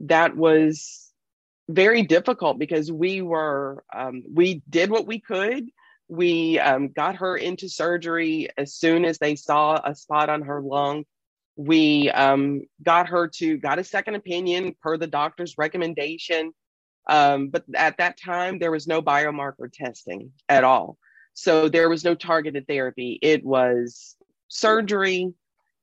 That 0.01 0.37
was 0.37 1.11
very 1.67 2.03
difficult 2.03 2.59
because 2.59 2.91
we 2.91 3.21
were 3.23 3.83
um, 3.93 4.23
we 4.31 4.61
did 4.69 4.91
what 4.91 5.07
we 5.07 5.19
could. 5.19 5.67
We 6.09 6.59
um, 6.59 6.89
got 6.89 7.17
her 7.17 7.35
into 7.35 7.69
surgery 7.69 8.49
as 8.57 8.73
soon 8.73 9.05
as 9.05 9.17
they 9.17 9.35
saw 9.35 9.79
a 9.83 9.95
spot 9.95 10.29
on 10.29 10.43
her 10.43 10.61
lung. 10.61 11.05
We 11.55 12.09
um, 12.11 12.61
got 12.83 13.09
her 13.09 13.27
to 13.35 13.57
got 13.57 13.79
a 13.79 13.83
second 13.83 14.15
opinion 14.15 14.75
per 14.81 14.97
the 14.97 15.07
doctor's 15.07 15.57
recommendation. 15.57 16.53
Um, 17.09 17.49
but 17.49 17.63
at 17.75 17.97
that 17.97 18.19
time, 18.19 18.59
there 18.59 18.71
was 18.71 18.87
no 18.87 19.01
biomarker 19.01 19.71
testing 19.71 20.31
at 20.49 20.63
all. 20.63 20.97
So 21.33 21.69
there 21.69 21.89
was 21.89 22.03
no 22.03 22.15
targeted 22.15 22.67
therapy. 22.67 23.19
It 23.21 23.45
was 23.45 24.15
surgery 24.47 25.33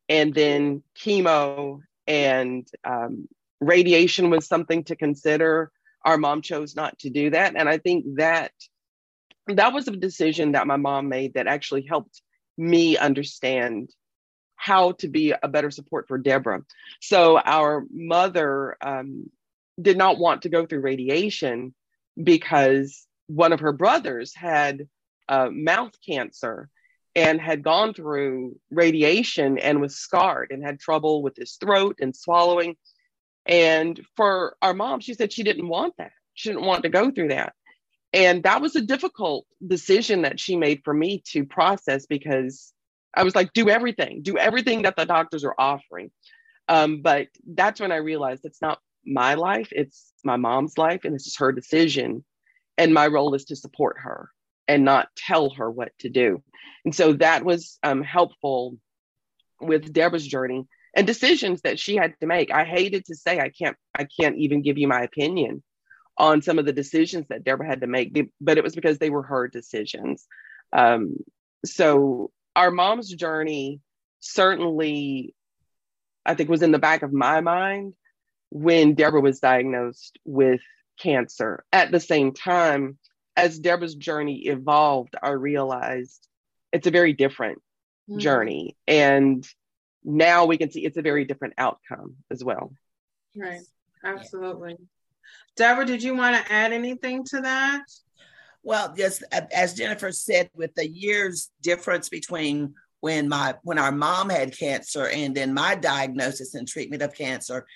and 0.08 0.34
then 0.34 0.82
chemo 0.98 1.80
and 2.06 2.68
um, 2.84 3.28
radiation 3.60 4.30
was 4.30 4.46
something 4.46 4.84
to 4.84 4.96
consider. 4.96 5.70
Our 6.04 6.18
mom 6.18 6.42
chose 6.42 6.76
not 6.76 6.98
to 7.00 7.10
do 7.10 7.30
that. 7.30 7.54
And 7.56 7.68
I 7.68 7.78
think 7.78 8.04
that 8.16 8.52
that 9.46 9.72
was 9.72 9.88
a 9.88 9.92
decision 9.92 10.52
that 10.52 10.66
my 10.66 10.76
mom 10.76 11.08
made 11.08 11.34
that 11.34 11.46
actually 11.46 11.82
helped 11.82 12.22
me 12.56 12.96
understand 12.96 13.90
how 14.56 14.92
to 14.92 15.08
be 15.08 15.34
a 15.42 15.48
better 15.48 15.70
support 15.70 16.08
for 16.08 16.18
Deborah. 16.18 16.62
So 17.00 17.38
our 17.38 17.84
mother 17.90 18.76
um, 18.80 19.30
did 19.80 19.98
not 19.98 20.18
want 20.18 20.42
to 20.42 20.48
go 20.48 20.64
through 20.64 20.80
radiation 20.80 21.74
because 22.22 23.06
one 23.26 23.52
of 23.52 23.60
her 23.60 23.72
brothers 23.72 24.34
had 24.34 24.88
uh, 25.28 25.48
mouth 25.50 25.92
cancer 26.06 26.68
and 27.16 27.40
had 27.40 27.62
gone 27.62 27.94
through 27.94 28.58
radiation 28.70 29.58
and 29.58 29.80
was 29.80 29.96
scarred 29.96 30.50
and 30.50 30.64
had 30.64 30.80
trouble 30.80 31.22
with 31.22 31.36
his 31.36 31.52
throat 31.54 31.96
and 32.00 32.14
swallowing. 32.14 32.76
And 33.46 34.00
for 34.16 34.56
our 34.62 34.74
mom, 34.74 35.00
she 35.00 35.14
said 35.14 35.32
she 35.32 35.42
didn't 35.42 35.68
want 35.68 35.94
that. 35.98 36.12
She 36.34 36.48
didn't 36.48 36.64
want 36.64 36.82
to 36.82 36.88
go 36.88 37.10
through 37.10 37.28
that. 37.28 37.54
And 38.14 38.44
that 38.44 38.62
was 38.62 38.76
a 38.76 38.80
difficult 38.80 39.44
decision 39.66 40.22
that 40.22 40.38
she 40.38 40.56
made 40.56 40.82
for 40.84 40.94
me 40.94 41.20
to 41.32 41.44
process 41.44 42.06
because 42.06 42.72
I 43.12 43.24
was 43.24 43.34
like, 43.34 43.52
do 43.52 43.68
everything, 43.68 44.22
do 44.22 44.38
everything 44.38 44.82
that 44.82 44.94
the 44.94 45.04
doctors 45.04 45.44
are 45.44 45.54
offering. 45.58 46.12
Um, 46.68 47.02
but 47.02 47.26
that's 47.44 47.80
when 47.80 47.90
I 47.90 47.96
realized 47.96 48.44
it's 48.44 48.62
not 48.62 48.78
my 49.04 49.34
life, 49.34 49.68
it's 49.72 50.12
my 50.22 50.36
mom's 50.36 50.78
life, 50.78 51.04
and 51.04 51.14
this 51.14 51.26
is 51.26 51.36
her 51.38 51.50
decision. 51.50 52.24
And 52.78 52.94
my 52.94 53.08
role 53.08 53.34
is 53.34 53.46
to 53.46 53.56
support 53.56 53.96
her 53.98 54.30
and 54.68 54.84
not 54.84 55.08
tell 55.16 55.50
her 55.50 55.68
what 55.68 55.90
to 55.98 56.08
do. 56.08 56.42
And 56.84 56.94
so 56.94 57.14
that 57.14 57.44
was 57.44 57.78
um, 57.82 58.02
helpful 58.02 58.78
with 59.60 59.92
Deborah's 59.92 60.26
journey 60.26 60.66
and 60.94 61.06
decisions 61.06 61.62
that 61.62 61.80
she 61.80 61.96
had 61.96 62.14
to 62.20 62.26
make. 62.26 62.52
I 62.52 62.64
hated 62.64 63.06
to 63.06 63.16
say 63.16 63.40
I 63.40 63.48
can't 63.50 63.76
I 63.96 64.06
can't 64.20 64.36
even 64.36 64.62
give 64.62 64.78
you 64.78 64.86
my 64.86 65.02
opinion 65.02 65.62
on 66.16 66.42
some 66.42 66.58
of 66.58 66.66
the 66.66 66.72
decisions 66.72 67.26
that 67.28 67.44
Deborah 67.44 67.66
had 67.66 67.80
to 67.80 67.86
make, 67.86 68.16
but 68.40 68.58
it 68.58 68.64
was 68.64 68.74
because 68.74 68.98
they 68.98 69.10
were 69.10 69.22
her 69.22 69.48
decisions. 69.48 70.26
Um, 70.72 71.16
so 71.64 72.30
our 72.54 72.70
mom's 72.70 73.08
journey 73.08 73.80
certainly, 74.20 75.34
I 76.24 76.34
think, 76.34 76.48
was 76.48 76.62
in 76.62 76.72
the 76.72 76.78
back 76.78 77.02
of 77.02 77.12
my 77.12 77.40
mind 77.40 77.94
when 78.50 78.94
Deborah 78.94 79.20
was 79.20 79.40
diagnosed 79.40 80.18
with 80.24 80.60
cancer. 80.98 81.64
At 81.72 81.90
the 81.90 82.00
same 82.00 82.32
time, 82.32 82.98
as 83.36 83.58
Deborah's 83.58 83.94
journey 83.94 84.46
evolved, 84.46 85.14
I 85.20 85.30
realized 85.30 86.28
it's 86.72 86.86
a 86.86 86.92
very 86.92 87.12
different 87.12 87.58
mm-hmm. 88.08 88.20
journey. 88.20 88.76
And 88.86 89.46
now 90.04 90.46
we 90.46 90.58
can 90.58 90.70
see 90.70 90.84
it's 90.84 90.96
a 90.96 91.02
very 91.02 91.24
different 91.24 91.54
outcome 91.58 92.16
as 92.30 92.44
well. 92.44 92.72
Right. 93.36 93.62
Absolutely. 94.04 94.76
Deborah, 95.56 95.86
did 95.86 96.02
you 96.02 96.16
want 96.16 96.36
to 96.36 96.52
add 96.52 96.72
anything 96.72 97.24
to 97.24 97.40
that? 97.42 97.82
Well, 98.62 98.94
just 98.96 99.22
as 99.54 99.74
Jennifer 99.74 100.10
said, 100.10 100.48
with 100.54 100.74
the 100.74 100.88
years 100.88 101.50
difference 101.60 102.08
between 102.08 102.74
when 103.00 103.28
my 103.28 103.54
when 103.62 103.78
our 103.78 103.92
mom 103.92 104.30
had 104.30 104.58
cancer 104.58 105.08
and 105.08 105.34
then 105.34 105.52
my 105.52 105.74
diagnosis 105.74 106.54
and 106.54 106.66
treatment 106.66 107.02
of 107.02 107.14
cancer, 107.14 107.66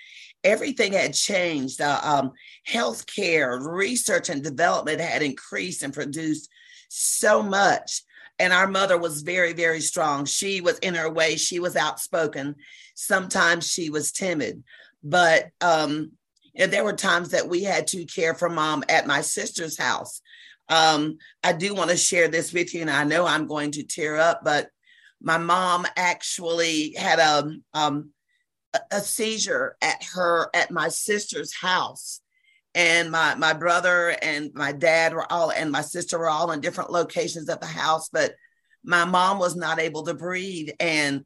everything 0.43 0.95
had 0.95 1.13
changed. 1.13 1.83
Uh, 1.83 2.01
um, 2.03 2.33
healthcare, 2.67 3.61
research, 3.61 4.31
and 4.31 4.43
development 4.43 5.01
had 5.01 5.23
increased 5.23 5.83
and 5.83 5.93
produced 5.93 6.49
so 6.89 7.43
much. 7.43 8.03
And 8.39 8.53
our 8.53 8.67
mother 8.67 8.97
was 8.97 9.23
very, 9.23 9.53
very 9.53 9.81
strong. 9.81 10.25
She 10.25 10.61
was 10.61 10.79
in 10.79 10.95
her 10.95 11.11
way, 11.11 11.37
she 11.37 11.59
was 11.59 11.77
outspoken. 11.77 12.55
Sometimes 12.95 13.71
she 13.71 13.91
was 13.91 14.13
timid, 14.13 14.63
but 15.03 15.49
um, 15.61 16.13
there 16.67 16.85
were 16.85 16.93
times 16.93 17.31
that 17.31 17.49
we 17.49 17.63
had 17.63 17.87
to 17.89 18.05
care 18.05 18.35
for 18.35 18.49
mom 18.49 18.85
at 18.89 19.07
my 19.07 19.21
sister's 19.21 19.79
house. 19.79 20.21
Um, 20.69 21.19
I 21.43 21.53
do 21.53 21.75
want 21.75 21.91
to 21.91 21.97
share 21.97 22.29
this 22.29 22.53
with 22.53 22.75
you, 22.75 22.83
and 22.83 22.91
I 22.91 23.05
know 23.05 23.27
I'm 23.27 23.47
going 23.47 23.73
to 23.73 23.83
tear 23.83 24.17
up, 24.17 24.41
but 24.45 24.69
my 25.21 25.39
mom 25.39 25.87
actually 25.97 26.95
had 26.97 27.19
a 27.19 27.51
um, 27.75 28.11
a 28.91 29.01
seizure 29.01 29.77
at 29.81 30.05
her 30.15 30.51
at 30.55 30.71
my 30.71 30.89
sister's 30.89 31.55
house 31.55 32.21
and 32.75 33.11
my 33.11 33.35
my 33.35 33.55
brother 33.55 34.15
and 34.21 34.51
my 34.55 34.73
dad 34.73 35.15
were 35.15 35.31
all 35.33 35.51
and 35.51 35.73
my 35.73 35.81
sister 35.81 36.19
were 36.19 36.29
all 36.29 36.53
in 36.53 36.61
different 36.61 36.93
locations 36.93 37.49
at 37.49 37.61
the 37.63 37.67
house 37.67 38.11
but 38.13 38.35
my 38.85 39.07
mom 39.07 39.39
was 39.39 39.57
not 39.57 39.81
able 39.81 40.05
to 40.05 40.13
breathe 40.13 40.69
and 40.79 41.25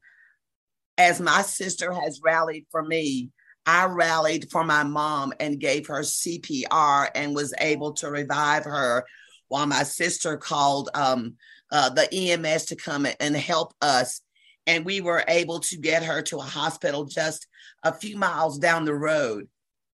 as 0.97 1.19
my 1.19 1.41
sister 1.41 1.91
has 1.91 2.21
rallied 2.23 2.65
for 2.71 2.83
me, 2.83 3.31
I 3.65 3.85
rallied 3.85 4.51
for 4.51 4.63
my 4.63 4.83
mom 4.83 5.33
and 5.39 5.59
gave 5.59 5.87
her 5.87 6.01
CPR 6.01 7.09
and 7.15 7.35
was 7.35 7.53
able 7.59 7.93
to 7.93 8.09
revive 8.09 8.65
her 8.65 9.05
while 9.47 9.65
my 9.65 9.83
sister 9.83 10.37
called 10.37 10.89
um, 10.93 11.35
uh, 11.71 11.89
the 11.89 12.13
EMS 12.13 12.65
to 12.65 12.75
come 12.75 13.07
and 13.19 13.35
help 13.35 13.73
us. 13.81 14.21
And 14.67 14.85
we 14.85 15.01
were 15.01 15.23
able 15.27 15.59
to 15.61 15.77
get 15.77 16.03
her 16.03 16.21
to 16.23 16.37
a 16.37 16.43
hospital 16.43 17.05
just 17.05 17.47
a 17.83 17.93
few 17.93 18.17
miles 18.17 18.57
down 18.59 18.85
the 18.85 18.95
road. 18.95 19.47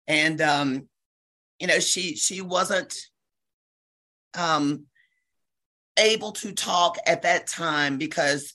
And, 0.08 0.42
um, 0.42 0.88
you 1.60 1.68
know, 1.68 1.80
she, 1.80 2.16
she 2.16 2.42
wasn't 2.42 2.96
um, 4.38 4.86
able 5.98 6.32
to 6.34 6.54
talk 6.54 6.98
at 7.06 7.24
that 7.24 7.48
time 7.48 7.98
because 7.98 8.54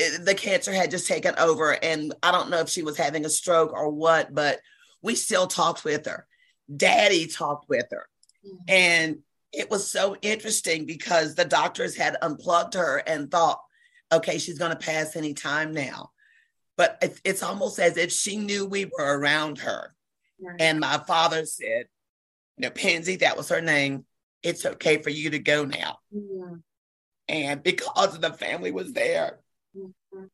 it, 0.00 0.24
the 0.24 0.34
cancer 0.34 0.72
had 0.72 0.90
just 0.90 1.06
taken 1.06 1.34
over. 1.38 1.72
And 1.72 2.14
I 2.22 2.32
don't 2.32 2.50
know 2.50 2.60
if 2.60 2.68
she 2.68 2.82
was 2.82 2.96
having 2.96 3.24
a 3.24 3.30
stroke 3.30 3.72
or 3.72 3.90
what, 3.90 4.34
but 4.34 4.60
we 5.02 5.14
still 5.14 5.46
talked 5.46 5.84
with 5.84 6.06
her. 6.06 6.26
Daddy 6.74 7.26
talked 7.26 7.68
with 7.68 7.86
her. 7.90 8.08
Mm-hmm. 8.46 8.64
And 8.68 9.18
it 9.52 9.70
was 9.70 9.90
so 9.90 10.16
interesting 10.22 10.86
because 10.86 11.34
the 11.34 11.44
doctors 11.44 11.96
had 11.96 12.16
unplugged 12.22 12.74
her 12.74 12.98
and 12.98 13.30
thought, 13.30 13.60
okay, 14.12 14.38
she's 14.38 14.58
going 14.58 14.72
to 14.72 14.76
pass 14.76 15.16
any 15.16 15.34
time 15.34 15.72
now. 15.72 16.10
But 16.76 16.98
it, 17.02 17.20
it's 17.24 17.42
almost 17.42 17.78
as 17.78 17.96
if 17.96 18.12
she 18.12 18.36
knew 18.36 18.64
we 18.64 18.86
were 18.86 19.18
around 19.18 19.58
her. 19.58 19.94
Right. 20.40 20.56
And 20.60 20.80
my 20.80 20.98
father 21.06 21.44
said, 21.44 21.86
you 22.56 22.62
know, 22.62 22.70
Pansy, 22.70 23.16
that 23.16 23.36
was 23.36 23.48
her 23.48 23.60
name. 23.60 24.04
It's 24.42 24.64
okay 24.64 25.02
for 25.02 25.10
you 25.10 25.30
to 25.30 25.38
go 25.38 25.64
now. 25.64 25.98
Mm-hmm. 26.14 26.56
And 27.28 27.62
because 27.62 28.18
the 28.18 28.32
family 28.32 28.70
was 28.70 28.92
there. 28.92 29.40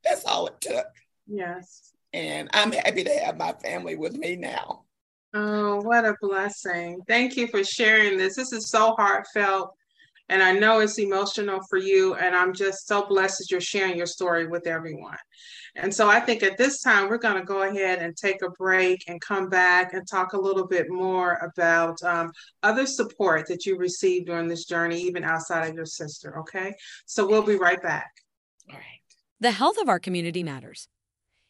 That's 0.03 0.25
all 0.25 0.47
it 0.47 0.61
took. 0.61 0.87
Yes. 1.27 1.93
And 2.13 2.49
I'm 2.53 2.73
happy 2.73 3.05
to 3.05 3.11
have 3.25 3.37
my 3.37 3.53
family 3.53 3.97
with 3.97 4.15
me 4.15 4.37
now. 4.37 4.85
Oh, 5.35 5.83
what 5.83 6.05
a 6.05 6.15
blessing. 6.21 7.01
Thank 7.07 7.37
you 7.37 7.47
for 7.49 7.63
sharing 7.63 8.17
this. 8.17 8.37
This 8.37 8.53
is 8.53 8.71
so 8.71 8.95
heartfelt. 8.97 9.75
And 10.29 10.43
I 10.43 10.53
know 10.53 10.81
it's 10.81 10.99
emotional 10.99 11.61
for 11.69 11.79
you. 11.79 12.15
And 12.15 12.35
I'm 12.35 12.53
just 12.53 12.89
so 12.89 13.07
blessed 13.07 13.39
that 13.39 13.51
you're 13.51 13.61
sharing 13.61 13.97
your 13.97 14.07
story 14.07 14.47
with 14.47 14.67
everyone. 14.67 15.19
And 15.77 15.95
so 15.95 16.09
I 16.09 16.21
think 16.21 16.43
at 16.43 16.57
this 16.57 16.81
time, 16.81 17.09
we're 17.09 17.19
going 17.19 17.39
to 17.39 17.45
go 17.45 17.63
ahead 17.63 18.01
and 18.01 18.17
take 18.17 18.43
a 18.43 18.51
break 18.51 19.05
and 19.09 19.21
come 19.21 19.49
back 19.49 19.93
and 19.93 20.09
talk 20.09 20.33
a 20.33 20.41
little 20.41 20.67
bit 20.67 20.87
more 20.89 21.35
about 21.35 22.03
um, 22.03 22.33
other 22.63 22.87
support 22.87 23.47
that 23.49 23.67
you 23.67 23.77
received 23.77 24.27
during 24.27 24.49
this 24.49 24.65
journey, 24.65 25.01
even 25.03 25.23
outside 25.23 25.69
of 25.69 25.75
your 25.75 25.87
sister. 25.87 26.39
Okay. 26.41 26.75
So 27.05 27.27
we'll 27.27 27.43
be 27.43 27.57
right 27.57 27.83
back. 27.83 28.11
All 28.71 28.77
right. 28.77 28.96
The 29.39 29.51
health 29.51 29.77
of 29.77 29.87
our 29.87 29.99
community 29.99 30.43
matters. 30.43 30.89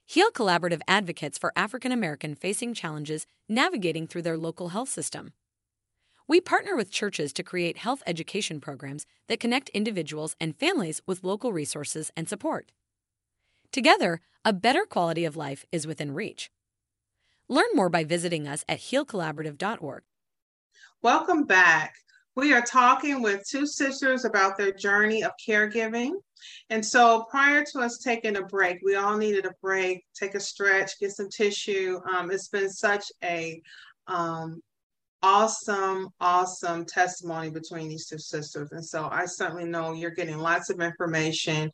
HEAL 0.07 0.32
Collaborative 0.32 0.80
advocates 0.89 1.39
for 1.39 1.53
African 1.55 1.93
American 1.93 2.34
facing 2.34 2.74
challenges 2.74 3.28
navigating 3.49 4.09
through 4.09 4.22
their 4.22 4.37
local 4.37 4.70
health 4.70 4.89
system. 4.89 5.34
We 6.26 6.41
partner 6.41 6.74
with 6.74 6.91
churches 6.91 7.32
to 7.34 7.45
create 7.45 7.76
health 7.76 8.03
education 8.05 8.61
programs 8.61 9.07
that 9.28 9.39
connect 9.39 9.68
individuals 9.68 10.34
and 10.41 10.57
families 10.57 11.01
with 11.07 11.22
local 11.22 11.53
resources 11.53 12.11
and 12.16 12.28
support. 12.28 12.72
Together, 13.70 14.20
a 14.45 14.53
better 14.53 14.84
quality 14.84 15.24
of 15.24 15.37
life 15.37 15.64
is 15.70 15.87
within 15.87 16.12
reach. 16.12 16.51
Learn 17.49 17.68
more 17.72 17.89
by 17.89 18.03
visiting 18.03 18.49
us 18.49 18.64
at 18.68 18.80
healcollaborative.org. 18.80 20.03
Welcome 21.03 21.45
back. 21.45 21.95
We 22.37 22.53
are 22.53 22.62
talking 22.62 23.22
with 23.22 23.49
two 23.49 23.66
sisters 23.66 24.24
about 24.24 24.57
their 24.57 24.72
journey 24.72 25.24
of 25.24 25.32
caregiving 25.47 26.12
and 26.70 26.84
so 26.84 27.26
prior 27.30 27.64
to 27.72 27.80
us 27.80 27.99
taking 27.99 28.37
a 28.37 28.43
break, 28.43 28.78
we 28.84 28.97
all 28.97 29.16
needed 29.16 29.47
a 29.47 29.53
break, 29.62 30.05
take 30.14 30.34
a 30.34 30.41
stretch, 30.41 30.99
get 30.99 31.12
some 31.12 31.28
tissue. 31.28 32.01
Um, 32.11 32.30
it's 32.30 32.49
been 32.49 32.70
such 32.70 33.05
a 33.22 33.61
um, 34.07 34.62
awesome, 35.22 36.09
awesome 36.20 36.84
testimony 36.84 37.51
between 37.51 37.89
these 37.89 38.07
two 38.07 38.18
sisters. 38.18 38.68
And 38.72 38.84
so 38.84 39.09
I 39.11 39.26
certainly 39.26 39.64
know 39.64 39.93
you're 39.93 40.11
getting 40.11 40.39
lots 40.39 40.70
of 40.70 40.80
information 40.80 41.70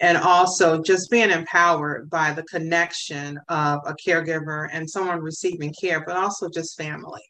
and 0.00 0.16
also 0.16 0.80
just 0.82 1.10
being 1.10 1.30
empowered 1.30 2.08
by 2.08 2.32
the 2.32 2.44
connection 2.44 3.38
of 3.48 3.80
a 3.86 3.94
caregiver 3.94 4.68
and 4.72 4.88
someone 4.88 5.20
receiving 5.20 5.74
care, 5.78 6.04
but 6.06 6.16
also 6.16 6.48
just 6.48 6.78
family. 6.78 7.22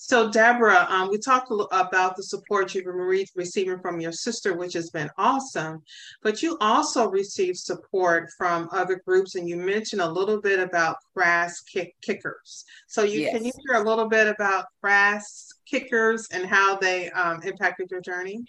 So, 0.00 0.30
Deborah, 0.30 0.86
um, 0.88 1.10
we 1.10 1.18
talked 1.18 1.50
about 1.72 2.16
the 2.16 2.22
support 2.22 2.72
you've 2.72 2.84
been 2.84 3.26
receiving 3.34 3.80
from 3.80 4.00
your 4.00 4.12
sister, 4.12 4.56
which 4.56 4.72
has 4.74 4.90
been 4.90 5.10
awesome, 5.18 5.82
but 6.22 6.40
you 6.40 6.56
also 6.60 7.10
received 7.10 7.58
support 7.58 8.30
from 8.38 8.68
other 8.70 9.02
groups, 9.04 9.34
and 9.34 9.48
you 9.48 9.56
mentioned 9.56 10.00
a 10.00 10.08
little 10.08 10.40
bit 10.40 10.60
about 10.60 10.98
KRAS 11.16 11.64
kick- 11.66 11.96
kickers. 12.00 12.64
So, 12.86 13.02
you 13.02 13.22
yes. 13.22 13.34
can 13.34 13.44
you 13.44 13.50
share 13.66 13.82
a 13.82 13.84
little 13.84 14.08
bit 14.08 14.28
about 14.28 14.66
KRAS 14.84 15.48
kickers 15.66 16.28
and 16.32 16.46
how 16.46 16.76
they 16.76 17.10
um, 17.10 17.42
impacted 17.42 17.90
your 17.90 18.00
journey? 18.00 18.44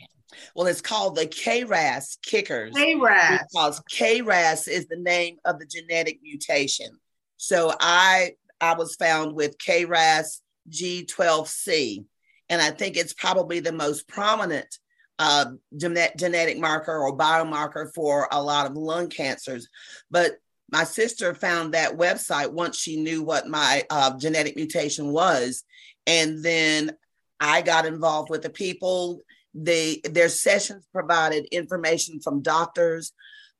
Well, 0.54 0.68
it's 0.68 0.82
called 0.82 1.16
the 1.16 1.26
KRAS 1.26 2.20
kickers. 2.22 2.76
KRAS. 2.76 3.40
Because 3.52 3.82
KRAS 3.92 4.68
is 4.68 4.86
the 4.86 5.00
name 5.00 5.38
of 5.46 5.58
the 5.58 5.66
genetic 5.66 6.20
mutation. 6.22 6.92
So 7.38 7.74
I 7.80 8.34
I 8.62 8.76
was 8.76 8.96
found 8.98 9.34
with 9.34 9.58
KRAS 9.58 10.42
G12C. 10.70 12.06
And 12.50 12.62
I 12.62 12.72
think 12.72 12.98
it's 12.98 13.14
probably 13.14 13.60
the 13.60 13.72
most 13.72 14.08
prominent 14.08 14.78
uh, 15.20 15.46
genetic 15.76 16.58
marker 16.58 16.98
or 16.98 17.18
biomarker 17.18 17.94
for 17.94 18.28
a 18.32 18.42
lot 18.42 18.66
of 18.66 18.76
lung 18.76 19.10
cancers. 19.10 19.68
But 20.10 20.40
my 20.72 20.84
sister 20.84 21.34
found 21.34 21.74
that 21.74 21.98
website 21.98 22.52
once 22.52 22.78
she 22.78 23.02
knew 23.02 23.24
what 23.24 23.48
my 23.48 23.84
uh, 23.90 24.18
genetic 24.18 24.56
mutation 24.56 25.12
was. 25.12 25.64
And 26.08 26.44
then 26.44 26.92
I 27.40 27.62
got 27.62 27.86
involved 27.86 28.30
with 28.30 28.44
the 28.44 28.50
people. 28.50 29.22
They, 29.54 30.02
their 30.04 30.30
sessions 30.30 30.88
provided 30.94 31.46
information 31.52 32.20
from 32.22 32.42
doctors. 32.42 33.12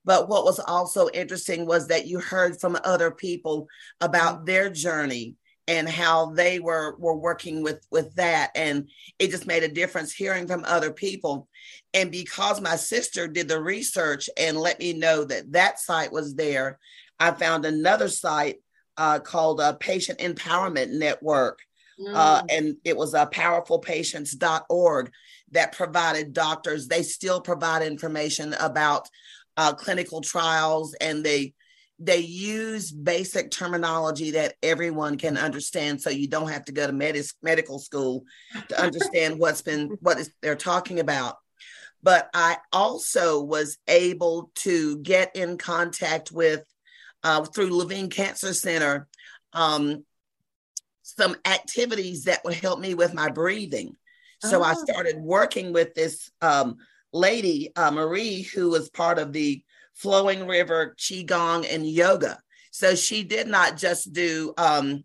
But 0.06 0.30
what 0.30 0.46
was 0.46 0.60
also 0.60 1.10
interesting 1.14 1.66
was 1.66 1.88
that 1.88 2.08
you 2.08 2.20
heard 2.20 2.60
from 2.60 2.78
other 2.84 3.12
people 3.12 3.68
about 4.00 4.46
their 4.46 4.70
journey 4.70 5.36
and 5.70 5.88
how 5.88 6.32
they 6.32 6.60
were 6.60 6.98
were 6.98 7.16
working 7.16 7.64
with 7.64 7.86
with 7.92 8.14
that. 8.16 8.52
And 8.56 8.90
it 9.20 9.30
just 9.30 9.48
made 9.48 9.64
a 9.64 9.70
difference 9.70 10.12
hearing 10.12 10.48
from 10.48 10.66
other 10.66 10.92
people. 10.92 11.48
And 11.94 12.12
because 12.12 12.60
my 12.60 12.76
sister 12.76 13.28
did 13.28 13.48
the 13.48 13.62
research 13.62 14.30
and 14.36 14.58
let 14.58 14.80
me 14.80 14.94
know 14.94 15.24
that 15.24 15.52
that 15.54 15.80
site 15.80 16.12
was 16.12 16.36
there 16.36 16.80
i 17.22 17.32
found 17.32 17.66
another 17.66 18.08
site 18.08 18.58
uh, 19.00 19.18
called 19.18 19.62
a 19.62 19.64
uh, 19.64 19.74
patient 19.74 20.20
empowerment 20.20 20.92
network. 20.92 21.60
Uh, 22.00 22.12
mm. 22.12 22.16
uh, 22.16 22.44
and 22.50 22.76
it 22.84 22.96
was 22.96 23.14
a 23.14 23.22
uh, 23.22 23.30
powerfulpatients.org 23.30 25.12
that 25.52 25.72
provided 25.72 26.34
doctors. 26.34 26.88
They 26.88 27.04
still 27.04 27.40
provide 27.40 27.82
information 27.82 28.54
about 28.60 29.08
uh, 29.56 29.74
clinical 29.74 30.22
trials 30.22 30.94
and 31.00 31.24
they 31.24 31.54
they 32.00 32.20
use 32.20 32.92
basic 32.92 33.52
terminology 33.52 34.32
that 34.32 34.56
everyone 34.64 35.18
can 35.18 35.38
understand 35.38 36.02
so 36.02 36.10
you 36.10 36.28
don't 36.28 36.50
have 36.50 36.64
to 36.66 36.72
go 36.72 36.88
to 36.88 36.94
med- 36.94 37.18
medical 37.44 37.78
school 37.78 38.24
to 38.70 38.82
understand 38.82 39.38
what's 39.40 39.62
been 39.62 39.98
what 40.02 40.18
is 40.18 40.32
they're 40.42 40.56
talking 40.56 41.00
about 41.00 41.38
but 42.02 42.30
i 42.34 42.58
also 42.72 43.44
was 43.44 43.78
able 43.88 44.50
to 44.56 44.98
get 45.00 45.36
in 45.36 45.58
contact 45.58 46.32
with 46.32 46.64
uh, 47.24 47.44
through 47.44 47.76
levine 47.76 48.10
cancer 48.10 48.54
center 48.54 49.08
um, 49.52 50.06
some 51.02 51.36
activities 51.46 52.26
that 52.26 52.44
would 52.46 52.54
help 52.54 52.80
me 52.80 52.94
with 52.94 53.14
my 53.14 53.30
breathing 53.30 53.96
so 54.40 54.62
oh. 54.62 54.64
i 54.64 54.74
started 54.74 55.18
working 55.18 55.74
with 55.74 55.94
this 55.96 56.32
um, 56.42 56.78
lady 57.12 57.72
uh, 57.76 57.92
marie 57.92 58.42
who 58.42 58.70
was 58.70 58.90
part 58.90 59.20
of 59.20 59.34
the 59.34 59.62
flowing 60.00 60.48
river, 60.48 60.96
qigong, 60.98 61.68
and 61.72 61.88
yoga. 61.88 62.40
So 62.72 62.96
she 62.96 63.24
did 63.24 63.48
not 63.48 63.78
just 63.78 64.14
do 64.14 64.54
um, 64.58 65.04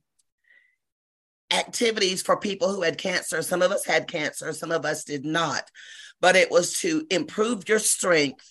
activities 1.53 2.23
for 2.23 2.39
people 2.39 2.73
who 2.73 2.83
had 2.83 2.99
cancer. 2.99 3.43
Some 3.43 3.63
of 3.63 3.73
us 3.73 3.85
had 3.85 4.09
cancer, 4.09 4.53
some 4.53 4.71
of 4.71 4.85
us 4.85 5.05
did 5.05 5.25
not. 5.25 5.65
But 6.21 6.37
it 6.37 6.51
was 6.51 6.79
to 6.81 7.07
improve 7.11 7.69
your 7.69 7.81
strength, 7.81 8.47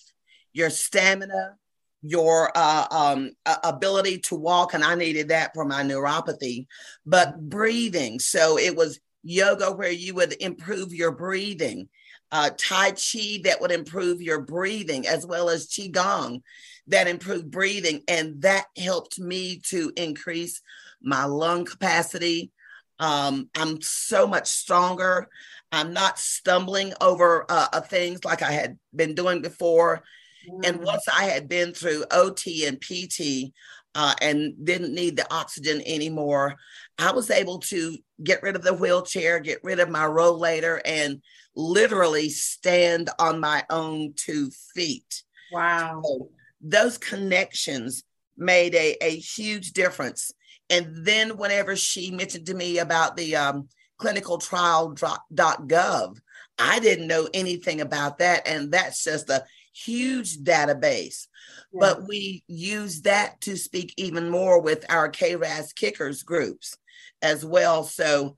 your 0.52 0.70
stamina, 0.70 1.56
your 2.02 2.52
uh, 2.54 2.86
um, 2.90 3.30
ability 3.64 4.18
to 4.18 4.34
walk. 4.34 4.74
And 4.74 4.84
I 4.84 4.94
needed 4.94 5.28
that 5.28 5.54
for 5.54 5.64
my 5.64 5.82
neuropathy, 5.82 6.66
but 7.06 7.40
breathing. 7.40 8.18
So 8.20 8.58
it 8.58 8.76
was 8.76 9.00
yoga 9.22 9.72
where 9.72 9.90
you 9.90 10.14
would 10.14 10.34
improve 10.40 10.92
your 10.92 11.12
breathing 11.12 11.88
uh, 12.34 12.50
Tai 12.58 12.90
Chi 12.90 13.38
that 13.44 13.60
would 13.60 13.70
improve 13.70 14.20
your 14.20 14.40
breathing, 14.40 15.06
as 15.06 15.24
well 15.24 15.48
as 15.48 15.68
Qigong 15.68 16.42
that 16.88 17.06
improved 17.06 17.48
breathing. 17.48 18.02
And 18.08 18.42
that 18.42 18.66
helped 18.76 19.20
me 19.20 19.60
to 19.68 19.92
increase 19.96 20.60
my 21.00 21.26
lung 21.26 21.64
capacity. 21.64 22.50
Um, 22.98 23.48
I'm 23.54 23.80
so 23.80 24.26
much 24.26 24.48
stronger. 24.48 25.28
I'm 25.70 25.92
not 25.92 26.18
stumbling 26.18 26.92
over 27.00 27.46
uh, 27.48 27.68
uh, 27.72 27.80
things 27.80 28.24
like 28.24 28.42
I 28.42 28.50
had 28.50 28.78
been 28.94 29.14
doing 29.14 29.40
before. 29.40 30.02
Mm. 30.50 30.68
And 30.68 30.80
once 30.82 31.04
I 31.08 31.26
had 31.26 31.48
been 31.48 31.72
through 31.72 32.04
OT 32.10 32.66
and 32.66 32.80
PT 32.80 33.52
uh, 33.94 34.14
and 34.20 34.54
didn't 34.64 34.92
need 34.92 35.16
the 35.16 35.32
oxygen 35.32 35.82
anymore, 35.86 36.56
I 36.98 37.12
was 37.12 37.30
able 37.30 37.60
to 37.60 37.96
get 38.24 38.42
rid 38.42 38.56
of 38.56 38.62
the 38.62 38.74
wheelchair, 38.74 39.38
get 39.38 39.62
rid 39.62 39.78
of 39.78 39.88
my 39.88 40.04
rollator, 40.04 40.80
and 40.84 41.22
literally 41.56 42.28
stand 42.28 43.10
on 43.18 43.40
my 43.40 43.64
own 43.70 44.12
two 44.16 44.50
feet. 44.74 45.22
Wow. 45.52 46.02
So 46.04 46.28
those 46.60 46.98
connections 46.98 48.04
made 48.36 48.74
a, 48.74 48.96
a 49.04 49.16
huge 49.16 49.72
difference. 49.72 50.32
And 50.70 51.04
then 51.04 51.36
whenever 51.36 51.76
she 51.76 52.10
mentioned 52.10 52.46
to 52.46 52.54
me 52.54 52.78
about 52.78 53.16
the 53.16 53.36
um, 53.36 53.68
clinicaltrial.gov, 54.00 56.18
I 56.58 56.80
didn't 56.80 57.06
know 57.06 57.28
anything 57.34 57.80
about 57.80 58.18
that. 58.18 58.46
And 58.46 58.72
that's 58.72 59.04
just 59.04 59.30
a 59.30 59.44
huge 59.72 60.38
database. 60.38 61.28
Yeah. 61.72 61.80
But 61.80 62.08
we 62.08 62.42
use 62.46 63.02
that 63.02 63.40
to 63.42 63.56
speak 63.56 63.92
even 63.96 64.30
more 64.30 64.60
with 64.60 64.84
our 64.88 65.10
KRAS 65.10 65.74
kickers 65.74 66.22
groups 66.22 66.76
as 67.20 67.44
well. 67.44 67.82
So 67.84 68.36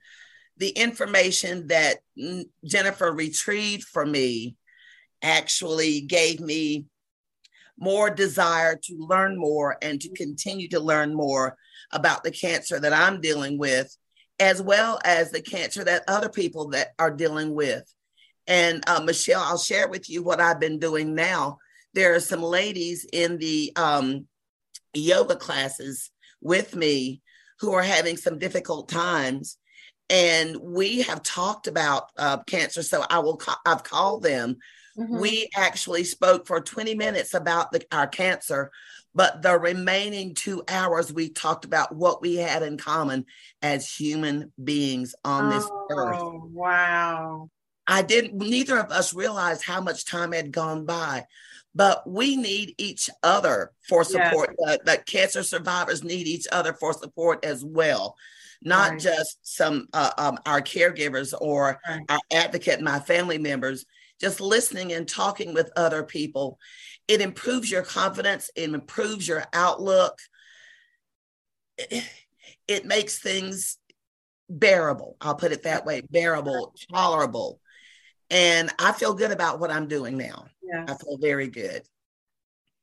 the 0.59 0.71
information 0.71 1.67
that 1.69 1.99
Jennifer 2.65 3.13
retrieved 3.13 3.85
for 3.85 4.07
me 4.07 4.57
actually 5.23 6.03
gave 6.03 6.41
me 6.41 6.87
more 7.79 8.09
desire 8.09 8.79
to 8.85 8.97
learn 8.99 9.39
more 9.39 9.77
and 9.83 10.01
to 10.01 10.09
continue 10.11 10.69
to 10.69 10.81
learn 10.81 11.15
more 11.15 11.57
about 11.93 12.25
the 12.25 12.31
cancer 12.31 12.81
that 12.81 12.93
I'm 12.93 13.21
dealing 13.21 13.59
with, 13.59 13.95
as 14.41 14.63
well 14.63 14.99
as 15.05 15.31
the 15.31 15.43
cancer 15.43 15.85
that 15.85 16.05
other 16.09 16.29
people 16.29 16.69
that 16.69 16.89
are 16.99 17.11
dealing 17.11 17.55
with. 17.55 17.85
And 18.47 18.83
uh, 18.89 19.01
Michelle, 19.01 19.43
I'll 19.43 19.59
share 19.59 19.89
with 19.89 20.09
you 20.09 20.23
what 20.23 20.41
I've 20.41 20.61
been 20.61 20.79
doing 20.79 21.15
now. 21.15 21.59
There 21.95 22.15
are 22.15 22.21
some 22.21 22.43
ladies 22.43 23.07
in 23.13 23.39
the 23.39 23.73
um, 23.77 24.27
yoga 24.95 25.37
classes 25.37 26.11
with 26.41 26.75
me 26.75 27.23
who 27.61 27.73
are 27.73 27.83
having 27.83 28.17
some 28.17 28.39
difficult 28.39 28.89
times 28.89 29.59
and 30.09 30.57
we 30.57 31.03
have 31.03 31.23
talked 31.23 31.67
about 31.67 32.11
uh, 32.17 32.39
cancer 32.45 32.83
so 32.83 33.05
i 33.11 33.19
will 33.19 33.37
ca- 33.37 33.61
i've 33.67 33.83
called 33.83 34.23
them 34.23 34.57
mm-hmm. 34.97 35.19
we 35.19 35.49
actually 35.57 36.05
spoke 36.05 36.47
for 36.47 36.61
20 36.61 36.95
minutes 36.95 37.35
about 37.35 37.73
the, 37.73 37.85
our 37.93 38.07
cancer 38.07 38.71
but 39.15 39.41
the 39.41 39.59
remaining 39.59 40.35
two 40.35 40.63
hours 40.69 41.13
we 41.13 41.29
talked 41.29 41.65
about 41.65 41.95
what 41.95 42.21
we 42.21 42.37
had 42.37 42.63
in 42.63 42.77
common 42.77 43.25
as 43.63 43.91
human 43.91 44.53
beings 44.63 45.15
on 45.25 45.51
this 45.51 45.67
oh, 45.71 45.87
earth 45.91 46.51
wow 46.53 47.51
i 47.87 48.03
didn't 48.03 48.35
neither 48.35 48.79
of 48.79 48.91
us 48.91 49.15
realized 49.15 49.65
how 49.65 49.81
much 49.81 50.05
time 50.05 50.33
had 50.33 50.53
gone 50.53 50.85
by 50.85 51.25
but 51.75 52.09
we 52.09 52.37
need 52.37 52.75
each 52.79 53.11
other 53.23 53.71
for 53.87 54.03
support 54.03 54.57
yes. 54.59 54.79
the, 54.79 54.93
the 54.93 54.99
cancer 54.99 55.43
survivors 55.43 56.03
need 56.03 56.27
each 56.27 56.47
other 56.53 56.73
for 56.73 56.93
support 56.93 57.45
as 57.45 57.65
well 57.65 58.17
not 58.63 58.93
right. 58.93 59.01
just 59.01 59.39
some 59.43 59.89
uh, 59.93 60.11
um, 60.19 60.39
our 60.47 60.61
caregivers 60.61 61.35
or 61.39 61.81
right. 61.89 62.01
our 62.09 62.19
advocate, 62.33 62.81
my 62.81 62.99
family 62.99 63.39
members, 63.39 63.85
just 64.21 64.41
listening 64.41 64.93
and 64.93 65.09
talking 65.09 65.55
with 65.55 65.71
other 65.77 66.03
people. 66.03 66.59
It 67.09 67.21
improves 67.21 67.71
your 67.71 67.83
confidence, 67.83 68.51
it 68.57 68.71
improves 68.71 69.29
your 69.29 69.45
outlook. 69.53 70.19
It, 71.79 72.05
it 72.69 72.85
makes 72.85 73.19
things 73.21 73.79
bearable. 74.49 75.17
I'll 75.21 75.37
put 75.37 75.53
it 75.53 75.63
that 75.65 75.87
way 75.87 76.03
bearable, 76.11 76.75
tolerable. 76.93 77.61
And 78.31 78.71
I 78.79 78.93
feel 78.93 79.15
good 79.15 79.31
about 79.31 79.61
what 79.61 79.71
I'm 79.71 79.87
doing 79.87 80.17
now. 80.17 80.47
Yeah. 80.63 80.85
I 80.89 80.95
feel 80.95 81.17
very 81.19 81.49
good. 81.49 81.83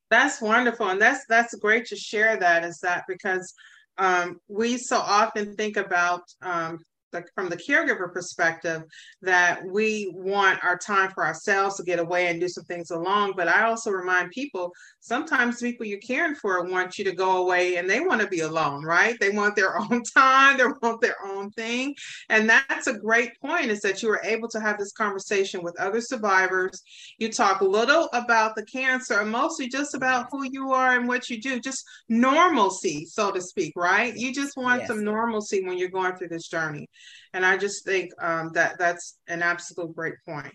That's 0.09 0.41
wonderful. 0.41 0.87
And 0.87 1.01
that's 1.01 1.25
that's 1.27 1.55
great 1.55 1.87
to 1.87 1.95
share 1.95 2.37
that 2.37 2.63
is 2.63 2.79
that 2.79 3.03
because 3.07 3.53
um, 3.97 4.39
we 4.47 4.77
so 4.77 4.97
often 4.97 5.55
think 5.55 5.77
about 5.77 6.21
um, 6.41 6.79
the, 7.11 7.23
from 7.35 7.47
the 7.47 7.57
caregiver 7.57 8.11
perspective 8.11 8.83
that 9.21 9.61
we 9.65 10.11
want 10.15 10.63
our 10.63 10.77
time 10.77 11.11
for 11.11 11.25
ourselves 11.25 11.77
to 11.77 11.83
get 11.83 11.99
away 11.99 12.27
and 12.27 12.41
do 12.41 12.49
some 12.49 12.65
things 12.65 12.91
alone. 12.91 13.33
But 13.37 13.47
I 13.47 13.65
also 13.65 13.91
remind 13.91 14.31
people 14.31 14.73
sometimes 15.03 15.59
people 15.59 15.85
you're 15.85 15.99
caring 15.99 16.33
for 16.33 16.63
want 16.63 16.97
you 16.97 17.03
to 17.03 17.11
go 17.11 17.37
away 17.43 17.75
and 17.75 17.89
they 17.89 17.99
want 17.99 18.21
to 18.21 18.27
be 18.27 18.39
alone, 18.39 18.83
right? 18.85 19.19
They 19.19 19.31
want 19.31 19.55
their 19.55 19.77
own 19.79 20.01
time, 20.03 20.57
they 20.57 20.63
want 20.63 21.01
their 21.01 21.17
own 21.25 21.51
thing. 21.51 21.93
And 22.29 22.49
that's 22.49 22.87
a 22.87 22.97
great 22.97 23.31
point 23.41 23.65
is 23.65 23.81
that 23.81 24.01
you 24.01 24.07
were 24.07 24.21
able 24.23 24.47
to 24.49 24.61
have 24.61 24.77
this 24.77 24.93
conversation 24.93 25.61
with 25.61 25.79
other 25.79 25.99
survivors. 25.99 26.81
You 27.17 27.29
talk 27.29 27.59
a 27.59 27.65
little 27.65 28.07
about 28.13 28.55
the 28.55 28.65
cancer 28.65 29.19
and 29.19 29.29
mostly 29.29 29.67
just 29.67 29.93
about 29.93 30.27
who 30.31 30.43
you 30.49 30.71
are 30.71 30.97
and 30.97 31.07
what 31.07 31.29
you 31.29 31.41
do, 31.41 31.59
just 31.59 31.83
normalcy, 32.07 33.05
so 33.05 33.29
to 33.31 33.41
speak, 33.41 33.73
right? 33.75 34.15
You 34.15 34.33
just 34.33 34.55
want 34.55 34.81
yes. 34.81 34.87
some 34.87 35.03
normalcy 35.03 35.65
when 35.65 35.77
you're 35.77 35.89
going 35.89 36.15
through 36.15 36.29
this 36.29 36.47
journey. 36.47 36.87
And 37.33 37.45
I 37.45 37.57
just 37.57 37.83
think 37.83 38.11
um, 38.21 38.51
that 38.53 38.77
that's 38.77 39.17
an 39.27 39.41
absolute 39.41 39.93
great 39.93 40.15
point. 40.25 40.53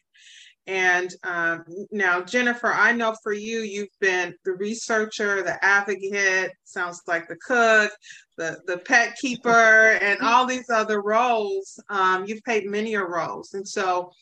And 0.69 1.15
um, 1.25 1.65
now, 1.91 2.21
Jennifer, 2.21 2.71
I 2.71 2.93
know 2.93 3.17
for 3.23 3.33
you, 3.33 3.61
you've 3.61 3.89
been 4.01 4.35
the 4.45 4.53
researcher, 4.53 5.43
the 5.43 5.63
advocate, 5.65 6.53
sounds 6.65 7.01
like 7.07 7.27
the 7.27 7.37
cook, 7.37 7.91
the, 8.37 8.61
the 8.67 8.77
pet 8.77 9.17
keeper, 9.17 9.99
and 10.03 10.21
all 10.21 10.45
these 10.45 10.69
other 10.69 11.01
roles. 11.01 11.83
Um, 11.89 12.27
you've 12.27 12.45
played 12.45 12.67
many 12.67 12.95
a 12.95 13.03
roles. 13.03 13.55
And 13.55 13.67
so, 13.67 14.13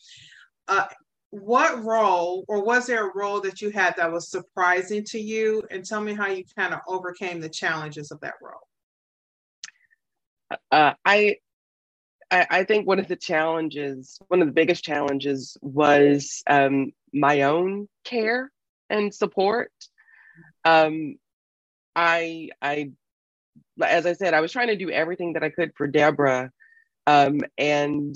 uh, 0.69 0.85
what 1.31 1.83
role, 1.83 2.45
or 2.47 2.63
was 2.63 2.87
there 2.87 3.09
a 3.09 3.13
role 3.13 3.41
that 3.41 3.61
you 3.61 3.69
had 3.69 3.97
that 3.97 4.09
was 4.09 4.31
surprising 4.31 5.03
to 5.07 5.19
you? 5.19 5.63
And 5.69 5.83
tell 5.83 5.99
me 5.99 6.13
how 6.13 6.27
you 6.27 6.45
kind 6.57 6.73
of 6.73 6.79
overcame 6.87 7.41
the 7.41 7.49
challenges 7.49 8.09
of 8.11 8.21
that 8.21 8.35
role. 8.41 8.67
Uh, 10.71 10.93
I 11.03 11.35
I, 12.29 12.47
I, 12.49 12.63
think 12.63 12.87
one 12.87 12.99
of 12.99 13.07
the 13.07 13.15
challenges, 13.15 14.19
one 14.27 14.41
of 14.41 14.47
the 14.47 14.53
biggest 14.53 14.83
challenges 14.83 15.57
was 15.61 16.43
um, 16.47 16.91
my 17.13 17.43
own 17.43 17.87
care 18.03 18.51
and 18.89 19.13
support. 19.13 19.71
Um, 20.65 21.17
I, 21.95 22.49
I, 22.61 22.91
as 23.81 24.05
I 24.05 24.13
said, 24.13 24.33
I 24.33 24.41
was 24.41 24.51
trying 24.51 24.67
to 24.67 24.75
do 24.75 24.89
everything 24.89 25.33
that 25.33 25.43
I 25.43 25.49
could 25.49 25.71
for 25.75 25.87
Deborah, 25.87 26.51
um, 27.05 27.41
and 27.57 28.15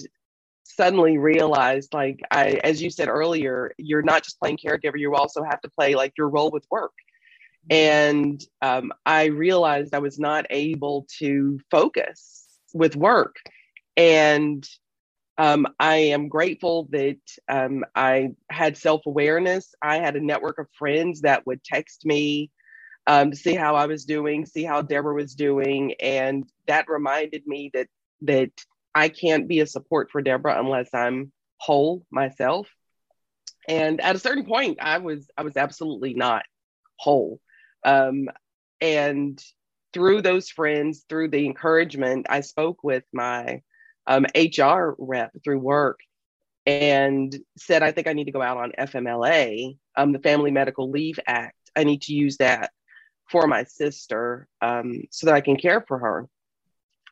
suddenly 0.63 1.17
realized, 1.17 1.93
like 1.93 2.19
I, 2.29 2.59
as 2.63 2.81
you 2.81 2.89
said 2.89 3.07
earlier, 3.07 3.71
you're 3.77 4.01
not 4.01 4.23
just 4.23 4.39
playing 4.39 4.57
caregiver; 4.57 4.99
you 4.99 5.15
also 5.15 5.43
have 5.43 5.61
to 5.61 5.69
play 5.69 5.95
like 5.95 6.13
your 6.17 6.29
role 6.29 6.51
with 6.51 6.65
work. 6.69 6.93
And 7.69 8.43
um, 8.61 8.91
I 9.05 9.25
realized 9.25 9.93
I 9.93 9.99
was 9.99 10.19
not 10.19 10.45
able 10.49 11.05
to 11.19 11.59
focus 11.69 12.47
with 12.73 12.95
work 12.95 13.35
and 13.97 14.67
um, 15.37 15.67
I 15.79 15.95
am 15.95 16.27
grateful 16.27 16.87
that 16.91 17.19
um, 17.47 17.83
I 17.95 18.31
had 18.49 18.77
self 18.77 19.01
awareness. 19.05 19.73
I 19.81 19.97
had 19.97 20.15
a 20.15 20.23
network 20.23 20.59
of 20.59 20.67
friends 20.77 21.21
that 21.21 21.47
would 21.47 21.63
text 21.63 22.05
me 22.05 22.51
um, 23.07 23.31
to 23.31 23.37
see 23.37 23.55
how 23.55 23.75
I 23.75 23.87
was 23.87 24.05
doing, 24.05 24.45
see 24.45 24.63
how 24.63 24.81
Deborah 24.81 25.15
was 25.15 25.33
doing, 25.35 25.95
and 25.99 26.43
that 26.67 26.89
reminded 26.89 27.47
me 27.47 27.71
that 27.73 27.87
that 28.21 28.51
I 28.93 29.09
can't 29.09 29.47
be 29.47 29.61
a 29.61 29.67
support 29.67 30.11
for 30.11 30.21
Deborah 30.21 30.59
unless 30.59 30.93
I'm 30.93 31.31
whole 31.57 32.05
myself. 32.11 32.67
And 33.67 34.01
at 34.01 34.15
a 34.15 34.19
certain 34.19 34.45
point, 34.45 34.77
I 34.81 34.99
was 34.99 35.27
I 35.37 35.43
was 35.43 35.57
absolutely 35.57 36.13
not 36.13 36.43
whole. 36.97 37.39
Um, 37.83 38.27
and 38.79 39.43
through 39.93 40.21
those 40.21 40.49
friends, 40.49 41.05
through 41.09 41.29
the 41.29 41.45
encouragement, 41.45 42.27
I 42.29 42.41
spoke 42.41 42.83
with 42.83 43.03
my 43.11 43.61
um, 44.07 44.25
HR 44.35 44.95
rep 44.97 45.31
through 45.43 45.59
work 45.59 45.99
and 46.65 47.35
said, 47.57 47.83
I 47.83 47.91
think 47.91 48.07
I 48.07 48.13
need 48.13 48.25
to 48.25 48.31
go 48.31 48.41
out 48.41 48.57
on 48.57 48.73
FMLA, 48.77 49.77
um, 49.95 50.11
the 50.11 50.19
Family 50.19 50.51
Medical 50.51 50.89
Leave 50.89 51.19
Act. 51.25 51.55
I 51.75 51.83
need 51.83 52.03
to 52.03 52.13
use 52.13 52.37
that 52.37 52.71
for 53.29 53.47
my 53.47 53.63
sister 53.63 54.47
um, 54.61 55.03
so 55.09 55.27
that 55.27 55.35
I 55.35 55.41
can 55.41 55.55
care 55.55 55.81
for 55.87 55.99
her. 55.99 56.27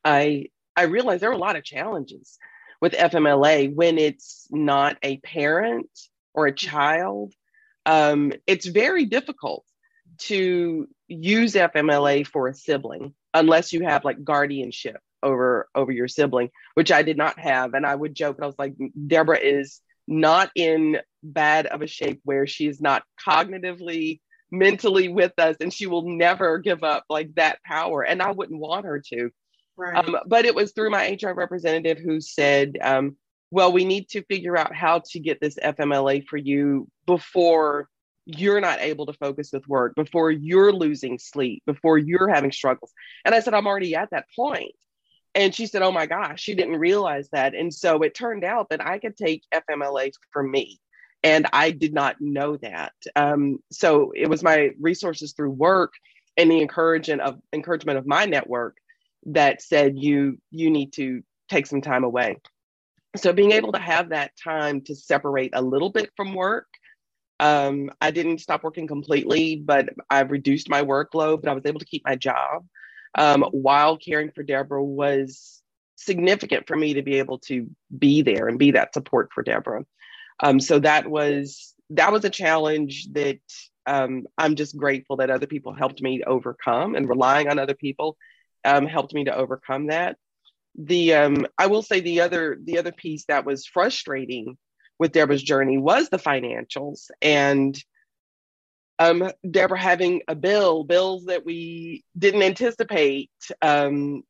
I 0.03 0.47
I 0.75 0.83
realized 0.83 1.21
there 1.21 1.29
are 1.29 1.33
a 1.33 1.37
lot 1.37 1.55
of 1.55 1.63
challenges 1.63 2.37
with 2.81 2.93
FMLA 2.93 3.73
when 3.73 3.97
it's 3.97 4.47
not 4.49 4.97
a 5.03 5.17
parent 5.17 5.89
or 6.33 6.47
a 6.47 6.55
child. 6.55 7.33
Um, 7.85 8.31
it's 8.47 8.65
very 8.65 9.05
difficult 9.05 9.65
to 10.19 10.87
use 11.07 11.53
FMLA 11.53 12.27
for 12.27 12.47
a 12.47 12.53
sibling 12.53 13.13
unless 13.33 13.73
you 13.73 13.83
have 13.83 14.05
like 14.05 14.23
guardianship 14.23 15.01
over 15.23 15.67
over 15.75 15.91
your 15.91 16.07
sibling, 16.07 16.49
which 16.73 16.91
I 16.91 17.03
did 17.03 17.17
not 17.17 17.39
have. 17.39 17.73
And 17.73 17.85
I 17.85 17.95
would 17.95 18.15
joke, 18.15 18.39
I 18.41 18.45
was 18.45 18.55
like, 18.57 18.75
Deborah 19.07 19.39
is 19.39 19.81
not 20.07 20.51
in 20.55 20.97
bad 21.23 21.67
of 21.67 21.81
a 21.81 21.87
shape 21.87 22.21
where 22.23 22.47
she 22.47 22.67
is 22.67 22.81
not 22.81 23.03
cognitively, 23.25 24.21
mentally 24.51 25.07
with 25.07 25.33
us, 25.37 25.57
and 25.59 25.73
she 25.73 25.85
will 25.85 26.09
never 26.09 26.57
give 26.57 26.83
up 26.83 27.03
like 27.09 27.35
that 27.35 27.59
power. 27.63 28.01
And 28.01 28.21
I 28.21 28.31
wouldn't 28.31 28.59
want 28.59 28.85
her 28.85 29.01
to. 29.13 29.29
Right. 29.77 29.95
Um, 29.95 30.17
but 30.25 30.45
it 30.45 30.55
was 30.55 30.71
through 30.71 30.89
my 30.89 31.17
HR 31.21 31.33
representative 31.33 31.99
who 31.99 32.19
said, 32.19 32.77
um, 32.81 33.15
well, 33.51 33.71
we 33.71 33.85
need 33.85 34.09
to 34.09 34.23
figure 34.23 34.57
out 34.57 34.75
how 34.75 35.01
to 35.11 35.19
get 35.19 35.39
this 35.39 35.55
FMLA 35.55 36.25
for 36.27 36.37
you 36.37 36.87
before 37.05 37.87
you're 38.25 38.61
not 38.61 38.81
able 38.81 39.07
to 39.07 39.13
focus 39.13 39.49
with 39.51 39.67
work, 39.67 39.95
before 39.95 40.29
you're 40.29 40.71
losing 40.71 41.17
sleep, 41.17 41.63
before 41.65 41.97
you're 41.97 42.29
having 42.29 42.51
struggles. 42.51 42.91
And 43.25 43.33
I 43.33 43.39
said, 43.39 43.53
I'm 43.53 43.65
already 43.65 43.95
at 43.95 44.11
that 44.11 44.25
point. 44.35 44.73
And 45.35 45.53
she 45.53 45.67
said, 45.67 45.81
Oh 45.81 45.91
my 45.91 46.05
gosh, 46.05 46.41
she 46.41 46.55
didn't 46.55 46.77
realize 46.77 47.29
that. 47.31 47.53
And 47.53 47.73
so 47.73 48.01
it 48.01 48.15
turned 48.15 48.43
out 48.43 48.69
that 48.69 48.85
I 48.85 48.99
could 48.99 49.15
take 49.15 49.43
FMLA 49.53 50.11
for 50.31 50.43
me. 50.43 50.79
And 51.23 51.47
I 51.51 51.71
did 51.71 51.93
not 51.93 52.15
know 52.19 52.57
that. 52.57 52.93
Um, 53.15 53.59
so 53.71 54.11
it 54.15 54.27
was 54.27 54.41
my 54.41 54.71
resources 54.79 55.33
through 55.33 55.51
work 55.51 55.93
and 56.37 56.49
the 56.49 56.61
encouragement 56.61 57.21
of 57.21 57.39
encouragement 57.51 57.97
of 57.97 58.07
my 58.07 58.25
network 58.25 58.77
that 59.25 59.61
said 59.61 59.97
you 59.97 60.39
you 60.49 60.71
need 60.71 60.93
to 60.93 61.21
take 61.49 61.67
some 61.67 61.81
time 61.81 62.03
away. 62.03 62.37
So 63.17 63.33
being 63.33 63.51
able 63.51 63.73
to 63.73 63.79
have 63.79 64.09
that 64.09 64.31
time 64.41 64.81
to 64.81 64.95
separate 64.95 65.51
a 65.53 65.61
little 65.61 65.89
bit 65.89 66.09
from 66.15 66.33
work 66.33 66.67
um, 67.39 67.89
I 68.01 68.11
didn't 68.11 68.39
stop 68.39 68.63
working 68.63 68.87
completely, 68.87 69.55
but 69.55 69.89
I've 70.09 70.31
reduced 70.31 70.69
my 70.69 70.83
workload, 70.83 71.41
but 71.41 71.49
I 71.49 71.53
was 71.53 71.65
able 71.65 71.79
to 71.79 71.85
keep 71.85 72.03
my 72.05 72.15
job 72.15 72.65
um, 73.15 73.43
while 73.51 73.97
caring 73.97 74.31
for 74.31 74.43
Deborah 74.43 74.83
was 74.83 75.61
significant 75.95 76.67
for 76.67 76.75
me 76.75 76.93
to 76.93 77.01
be 77.01 77.19
able 77.19 77.39
to 77.39 77.69
be 77.97 78.21
there 78.21 78.47
and 78.47 78.57
be 78.57 78.71
that 78.71 78.93
support 78.93 79.29
for 79.33 79.43
Deborah. 79.43 79.85
Um, 80.41 80.59
so 80.59 80.79
that 80.79 81.09
was 81.09 81.75
that 81.91 82.11
was 82.11 82.23
a 82.23 82.29
challenge 82.29 83.07
that 83.13 83.39
um, 83.85 84.27
I'm 84.37 84.55
just 84.55 84.77
grateful 84.77 85.17
that 85.17 85.31
other 85.31 85.47
people 85.47 85.73
helped 85.73 86.01
me 86.01 86.23
overcome 86.23 86.95
and 86.95 87.09
relying 87.09 87.49
on 87.49 87.59
other 87.59 87.73
people 87.73 88.17
um, 88.63 88.85
helped 88.85 89.13
me 89.13 89.25
to 89.25 89.35
overcome 89.35 89.87
that. 89.87 90.15
The 90.77 91.15
um, 91.15 91.47
I 91.57 91.67
will 91.67 91.81
say 91.81 91.99
the 91.99 92.21
other 92.21 92.57
the 92.63 92.77
other 92.77 92.91
piece 92.91 93.25
that 93.25 93.45
was 93.45 93.65
frustrating 93.65 94.57
with 94.99 95.11
Deborah's 95.11 95.43
journey 95.43 95.77
was 95.77 96.09
the 96.09 96.17
financials 96.17 97.09
and 97.21 97.77
um, 98.99 99.31
Deborah 99.49 99.79
having 99.79 100.21
a 100.27 100.35
bill, 100.35 100.83
bills 100.83 101.25
that 101.25 101.45
we 101.45 102.03
didn't 102.17 102.43
anticipate, 102.43 103.31
um, 103.61 104.23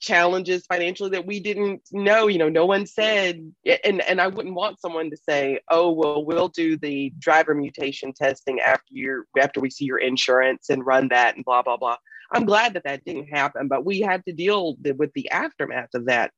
challenges 0.00 0.66
financially 0.66 1.10
that 1.10 1.24
we 1.24 1.38
didn't 1.38 1.80
know. 1.92 2.26
You 2.26 2.38
know, 2.38 2.48
no 2.48 2.66
one 2.66 2.86
said, 2.86 3.52
and 3.84 4.02
and 4.02 4.20
I 4.20 4.26
wouldn't 4.26 4.56
want 4.56 4.80
someone 4.80 5.10
to 5.10 5.16
say, 5.16 5.60
"Oh, 5.70 5.92
well, 5.92 6.24
we'll 6.24 6.48
do 6.48 6.76
the 6.76 7.12
driver 7.18 7.54
mutation 7.54 8.12
testing 8.12 8.60
after 8.60 8.88
you 8.90 9.24
after 9.40 9.60
we 9.60 9.70
see 9.70 9.84
your 9.84 9.98
insurance 9.98 10.68
and 10.68 10.84
run 10.84 11.08
that 11.08 11.36
and 11.36 11.44
blah 11.44 11.62
blah 11.62 11.76
blah." 11.76 11.96
I'm 12.34 12.46
glad 12.46 12.74
that 12.74 12.84
that 12.84 13.04
didn't 13.04 13.26
happen, 13.26 13.68
but 13.68 13.84
we 13.84 14.00
had 14.00 14.24
to 14.24 14.32
deal 14.32 14.76
with 14.96 15.12
the 15.14 15.30
aftermath 15.30 15.90
of 15.94 16.06
that. 16.06 16.32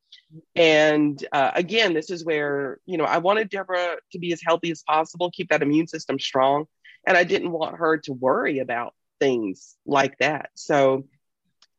And 0.56 1.24
uh, 1.32 1.52
again, 1.54 1.94
this 1.94 2.10
is 2.10 2.24
where, 2.24 2.78
you 2.84 2.98
know, 2.98 3.04
I 3.04 3.18
wanted 3.18 3.48
Deborah 3.48 3.96
to 4.10 4.18
be 4.18 4.32
as 4.32 4.40
healthy 4.44 4.72
as 4.72 4.82
possible, 4.82 5.30
keep 5.30 5.50
that 5.50 5.62
immune 5.62 5.86
system 5.86 6.18
strong. 6.18 6.66
And 7.06 7.16
I 7.16 7.24
didn't 7.24 7.52
want 7.52 7.78
her 7.78 7.98
to 7.98 8.12
worry 8.12 8.58
about 8.58 8.94
things 9.20 9.76
like 9.86 10.18
that. 10.18 10.50
So 10.54 11.04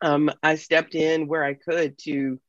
um, 0.01 0.31
I 0.43 0.55
stepped 0.55 0.95
in 0.95 1.27
where 1.27 1.43
I 1.43 1.53
could 1.53 1.97
to 1.99 2.39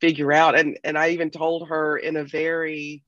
figure 0.00 0.32
out. 0.32 0.58
And, 0.58 0.78
and 0.84 0.96
I 0.96 1.10
even 1.10 1.30
told 1.30 1.68
her 1.68 1.96
in 1.96 2.16
a 2.16 2.24
very, 2.24 3.02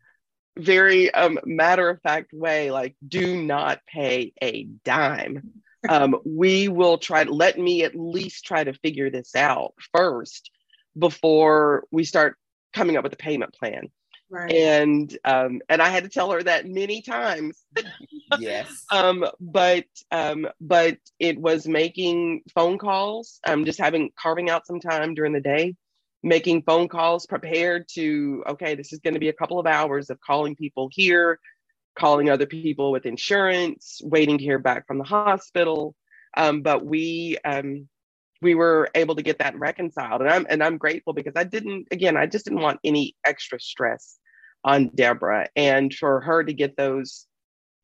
very 0.56 1.12
um, 1.12 1.38
matter 1.44 1.88
of 1.88 2.02
fact 2.02 2.32
way, 2.32 2.70
like, 2.70 2.96
do 3.06 3.42
not 3.42 3.80
pay 3.86 4.32
a 4.42 4.64
dime 4.84 5.62
um, 5.88 6.16
we 6.24 6.68
will 6.68 6.98
try 6.98 7.24
to 7.24 7.32
let 7.32 7.58
me 7.58 7.84
at 7.84 7.94
least 7.94 8.44
try 8.44 8.64
to 8.64 8.72
figure 8.72 9.10
this 9.10 9.34
out 9.34 9.74
first 9.92 10.50
before 10.98 11.84
we 11.90 12.04
start 12.04 12.36
coming 12.72 12.96
up 12.96 13.04
with 13.04 13.12
a 13.12 13.16
payment 13.18 13.54
plan. 13.54 13.88
Right. 14.34 14.50
And 14.50 15.16
um, 15.24 15.60
and 15.68 15.80
I 15.80 15.90
had 15.90 16.02
to 16.02 16.10
tell 16.10 16.32
her 16.32 16.42
that 16.42 16.66
many 16.66 17.02
times. 17.02 17.64
yes. 18.36 18.84
Um, 18.90 19.24
but 19.40 19.84
um, 20.10 20.48
but 20.60 20.98
it 21.20 21.38
was 21.38 21.68
making 21.68 22.42
phone 22.52 22.78
calls. 22.78 23.38
Um, 23.46 23.64
just 23.64 23.78
having 23.78 24.10
carving 24.20 24.50
out 24.50 24.66
some 24.66 24.80
time 24.80 25.14
during 25.14 25.32
the 25.32 25.40
day, 25.40 25.76
making 26.24 26.62
phone 26.62 26.88
calls, 26.88 27.26
prepared 27.26 27.86
to 27.94 28.42
okay, 28.48 28.74
this 28.74 28.92
is 28.92 28.98
going 28.98 29.14
to 29.14 29.20
be 29.20 29.28
a 29.28 29.32
couple 29.32 29.60
of 29.60 29.68
hours 29.68 30.10
of 30.10 30.20
calling 30.20 30.56
people 30.56 30.88
here, 30.90 31.38
calling 31.96 32.28
other 32.28 32.46
people 32.46 32.90
with 32.90 33.06
insurance, 33.06 34.00
waiting 34.02 34.38
to 34.38 34.44
hear 34.44 34.58
back 34.58 34.88
from 34.88 34.98
the 34.98 35.04
hospital. 35.04 35.94
Um, 36.36 36.62
but 36.62 36.84
we 36.84 37.38
um, 37.44 37.88
we 38.42 38.56
were 38.56 38.90
able 38.96 39.14
to 39.14 39.22
get 39.22 39.38
that 39.38 39.56
reconciled, 39.56 40.22
and 40.22 40.30
I'm 40.30 40.44
and 40.50 40.60
I'm 40.60 40.76
grateful 40.76 41.12
because 41.12 41.34
I 41.36 41.44
didn't 41.44 41.86
again 41.92 42.16
I 42.16 42.26
just 42.26 42.46
didn't 42.46 42.62
want 42.62 42.80
any 42.82 43.14
extra 43.24 43.60
stress 43.60 44.18
on 44.64 44.90
Deborah, 44.94 45.48
and 45.54 45.92
for 45.92 46.20
her 46.20 46.42
to 46.42 46.52
get 46.52 46.76
those 46.76 47.26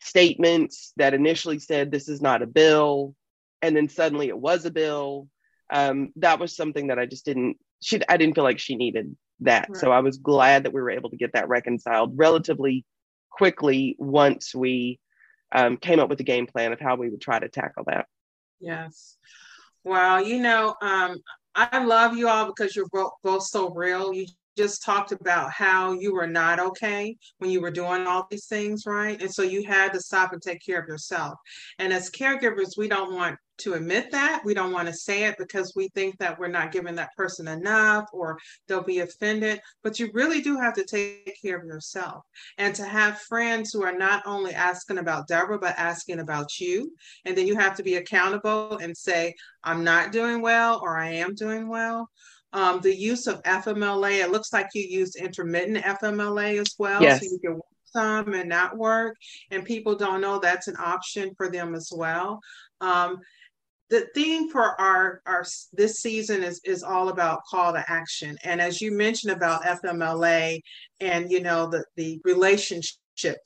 statements 0.01 0.93
that 0.97 1.15
initially 1.15 1.59
said 1.59 1.91
this 1.91 2.09
is 2.09 2.23
not 2.23 2.43
a 2.43 2.47
bill, 2.47 3.15
and 3.63 3.77
then 3.77 3.89
suddenly 3.89 4.29
it 4.29 4.39
was 4.39 4.65
a 4.65 4.71
bill. 4.71 5.29
Um, 5.73 6.13
that 6.17 6.41
was 6.41 6.57
something 6.57 6.89
that 6.89 6.99
I 6.99 7.07
just 7.07 7.25
didn't 7.25 7.57
she 7.81 8.01
I 8.09 8.17
didn't 8.17 8.35
feel 8.35 8.45
like 8.45 8.59
she 8.59 8.77
needed 8.77 9.17
that. 9.41 9.69
Right. 9.69 9.77
So 9.77 9.91
I 9.91 10.01
was 10.01 10.19
glad 10.19 10.65
that 10.65 10.73
we 10.73 10.81
were 10.81 10.91
able 10.91 11.11
to 11.11 11.17
get 11.17 11.33
that 11.33 11.49
reconciled 11.49 12.13
relatively 12.17 12.85
quickly 13.31 13.97
once 13.99 14.55
we 14.55 15.01
um, 15.53 15.77
came 15.77 15.99
up 15.99 16.09
with 16.09 16.21
a 16.21 16.25
game 16.25 16.47
plan 16.47 16.73
of 16.73 16.81
how 16.81 16.97
we 16.97 17.09
would 17.09 17.21
try 17.21 17.39
to 17.39 17.49
tackle 17.49 17.85
that. 17.87 18.07
Yes. 18.61 19.17
Well, 19.83 20.23
you 20.25 20.41
know, 20.41 20.75
um, 20.83 21.17
I 21.55 21.83
love 21.83 22.17
you 22.17 22.29
all 22.29 22.47
because 22.47 22.77
you're 22.77 22.89
both, 22.93 23.13
both 23.25 23.43
so 23.45 23.71
real. 23.71 24.13
You 24.13 24.27
just 24.57 24.85
talked 24.85 25.13
about 25.13 25.51
how 25.51 25.93
you 25.93 26.15
were 26.15 26.27
not 26.27 26.59
okay 26.59 27.17
when 27.39 27.51
you 27.51 27.61
were 27.61 27.71
doing 27.71 28.07
all 28.07 28.27
these 28.31 28.47
things, 28.47 28.85
right? 28.87 29.21
And 29.21 29.33
so 29.33 29.43
you 29.43 29.65
had 29.65 29.93
to 29.93 30.01
stop 30.01 30.33
and 30.33 30.43
take 30.43 30.65
care 30.65 30.81
of 30.81 30.89
yourself. 30.89 31.35
And 31.79 31.93
as 31.93 32.11
caregivers, 32.11 32.77
we 32.77 32.89
don't 32.89 33.15
want 33.15 33.37
to 33.61 33.75
admit 33.75 34.11
that. 34.11 34.43
We 34.45 34.55
don't 34.55 34.73
want 34.73 34.89
to 34.89 34.95
say 34.95 35.25
it 35.25 35.37
because 35.39 35.75
we 35.77 35.89
think 35.89 36.19
that 36.19 36.39
we're 36.39 36.49
not 36.49 36.73
giving 36.73 36.95
that 36.97 37.15
person 37.17 37.47
enough 37.47 38.07
or 38.13 38.39
they'll 38.67 38.83
be 38.83 39.01
offended. 39.01 39.61
But 39.83 39.99
you 39.99 40.11
really 40.15 40.41
do 40.41 40.59
have 40.59 40.75
to 40.75 40.85
take 40.85 41.37
care 41.43 41.59
of 41.59 41.65
yourself 41.65 42.25
and 42.59 42.75
to 42.75 42.85
have 42.85 43.21
friends 43.21 43.71
who 43.73 43.83
are 43.83 43.97
not 43.97 44.23
only 44.27 44.53
asking 44.53 44.99
about 44.99 45.29
Deborah, 45.29 45.59
but 45.59 45.79
asking 45.79 46.21
about 46.21 46.59
you. 46.59 46.93
And 47.25 47.37
then 47.37 47.47
you 47.47 47.57
have 47.57 47.77
to 47.77 47.83
be 47.83 47.97
accountable 47.97 48.79
and 48.79 48.97
say, 48.97 49.35
I'm 49.63 49.85
not 49.85 50.13
doing 50.13 50.41
well 50.41 50.81
or 50.83 50.99
I 50.99 51.11
am 51.15 51.35
doing 51.35 51.69
well. 51.69 52.09
Um, 52.53 52.81
the 52.81 52.95
use 52.95 53.27
of 53.27 53.43
FMLA, 53.45 54.25
it 54.25 54.31
looks 54.31 54.53
like 54.53 54.69
you 54.75 54.83
used 54.83 55.17
intermittent 55.17 55.85
FMLA 55.85 56.61
as 56.61 56.75
well. 56.79 57.03
Yes. 57.03 57.21
So 57.21 57.27
you 57.31 57.39
can 57.39 57.55
work 57.55 57.65
some 57.85 58.35
and 58.35 58.49
not 58.49 58.77
work. 58.77 59.17
And 59.51 59.65
people 59.65 59.95
don't 59.95 60.21
know 60.21 60.39
that's 60.39 60.69
an 60.69 60.77
option 60.79 61.35
for 61.37 61.51
them 61.51 61.75
as 61.75 61.93
well. 61.95 62.41
Um, 62.81 63.19
the 63.91 64.07
theme 64.15 64.49
for 64.49 64.81
our 64.81 65.21
our 65.27 65.45
this 65.73 66.01
season 66.01 66.43
is 66.43 66.61
is 66.65 66.83
all 66.83 67.09
about 67.09 67.45
call 67.45 67.73
to 67.73 67.85
action 67.89 68.39
and 68.45 68.61
as 68.61 68.81
you 68.81 68.93
mentioned 68.93 69.33
about 69.33 69.63
fmla 69.63 70.61
and 71.01 71.31
you 71.31 71.41
know 71.43 71.69
the 71.69 71.85
the 71.97 72.21
relationship 72.25 72.97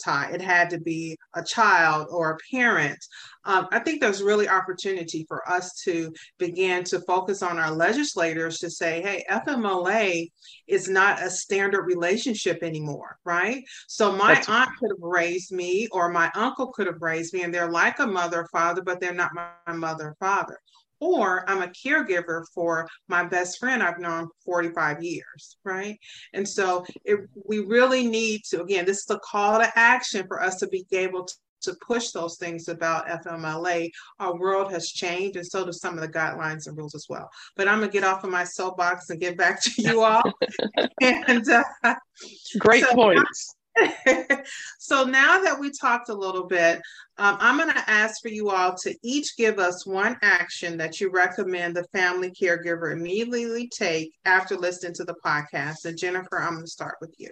tie. 0.02 0.30
It 0.32 0.40
had 0.40 0.70
to 0.70 0.80
be 0.80 1.16
a 1.34 1.42
child 1.42 2.08
or 2.10 2.30
a 2.30 2.38
parent. 2.54 2.98
Um, 3.44 3.68
I 3.70 3.78
think 3.78 4.00
there's 4.00 4.22
really 4.22 4.48
opportunity 4.48 5.24
for 5.28 5.48
us 5.50 5.74
to 5.84 6.12
begin 6.38 6.84
to 6.84 7.00
focus 7.00 7.42
on 7.42 7.58
our 7.58 7.70
legislators 7.70 8.58
to 8.58 8.70
say, 8.70 9.02
hey, 9.02 9.24
FMLA 9.30 10.30
is 10.66 10.88
not 10.88 11.22
a 11.22 11.30
standard 11.30 11.82
relationship 11.82 12.62
anymore, 12.62 13.18
right? 13.24 13.62
So 13.86 14.12
my 14.12 14.34
That's 14.34 14.48
aunt 14.48 14.70
could 14.78 14.90
have 14.90 15.02
raised 15.02 15.52
me 15.52 15.88
or 15.92 16.10
my 16.10 16.30
uncle 16.34 16.68
could 16.68 16.86
have 16.86 17.02
raised 17.02 17.34
me 17.34 17.42
and 17.42 17.52
they're 17.52 17.70
like 17.70 17.98
a 17.98 18.06
mother 18.06 18.40
or 18.40 18.48
father, 18.48 18.82
but 18.82 19.00
they're 19.00 19.12
not 19.12 19.32
my 19.34 19.74
mother 19.74 20.08
or 20.08 20.16
father 20.18 20.58
or 21.04 21.48
I'm 21.48 21.62
a 21.62 21.68
caregiver 21.68 22.44
for 22.54 22.88
my 23.08 23.24
best 23.24 23.58
friend 23.58 23.82
I've 23.82 23.98
known 23.98 24.28
for 24.44 24.62
45 24.62 25.02
years, 25.02 25.58
right? 25.62 25.98
And 26.32 26.48
so 26.48 26.84
it, 27.04 27.20
we 27.46 27.58
really 27.58 28.08
need 28.08 28.42
to, 28.50 28.62
again, 28.62 28.86
this 28.86 28.98
is 28.98 29.10
a 29.10 29.18
call 29.18 29.58
to 29.58 29.70
action 29.78 30.26
for 30.26 30.42
us 30.42 30.56
to 30.56 30.66
be 30.66 30.86
able 30.92 31.24
to, 31.24 31.34
to 31.62 31.76
push 31.86 32.10
those 32.10 32.38
things 32.38 32.68
about 32.68 33.06
FMLA. 33.06 33.90
Our 34.18 34.38
world 34.38 34.72
has 34.72 34.88
changed, 34.88 35.36
and 35.36 35.46
so 35.46 35.66
do 35.66 35.72
some 35.72 35.94
of 35.94 36.00
the 36.00 36.08
guidelines 36.08 36.66
and 36.66 36.76
rules 36.76 36.94
as 36.94 37.06
well. 37.08 37.28
But 37.56 37.68
I'm 37.68 37.80
gonna 37.80 37.92
get 37.92 38.04
off 38.04 38.24
of 38.24 38.30
my 38.30 38.44
soapbox 38.44 39.10
and 39.10 39.20
get 39.20 39.36
back 39.36 39.62
to 39.62 39.70
you 39.78 40.02
all. 40.02 40.22
and 41.00 41.48
uh, 41.48 41.94
great 42.58 42.84
so 42.84 42.94
points. 42.94 43.56
so 44.78 45.04
now 45.04 45.40
that 45.42 45.58
we 45.58 45.70
talked 45.70 46.08
a 46.08 46.14
little 46.14 46.46
bit, 46.46 46.80
um, 47.18 47.36
I'm 47.40 47.56
going 47.56 47.72
to 47.72 47.90
ask 47.90 48.20
for 48.22 48.28
you 48.28 48.50
all 48.50 48.74
to 48.82 48.94
each 49.02 49.36
give 49.36 49.58
us 49.58 49.86
one 49.86 50.16
action 50.22 50.78
that 50.78 51.00
you 51.00 51.10
recommend 51.10 51.76
the 51.76 51.84
family 51.84 52.30
caregiver 52.30 52.92
immediately 52.92 53.68
take 53.68 54.12
after 54.24 54.56
listening 54.56 54.94
to 54.94 55.04
the 55.04 55.16
podcast. 55.24 55.84
And 55.84 55.98
Jennifer, 55.98 56.40
I'm 56.40 56.54
going 56.54 56.64
to 56.64 56.70
start 56.70 56.96
with 57.00 57.14
you. 57.18 57.30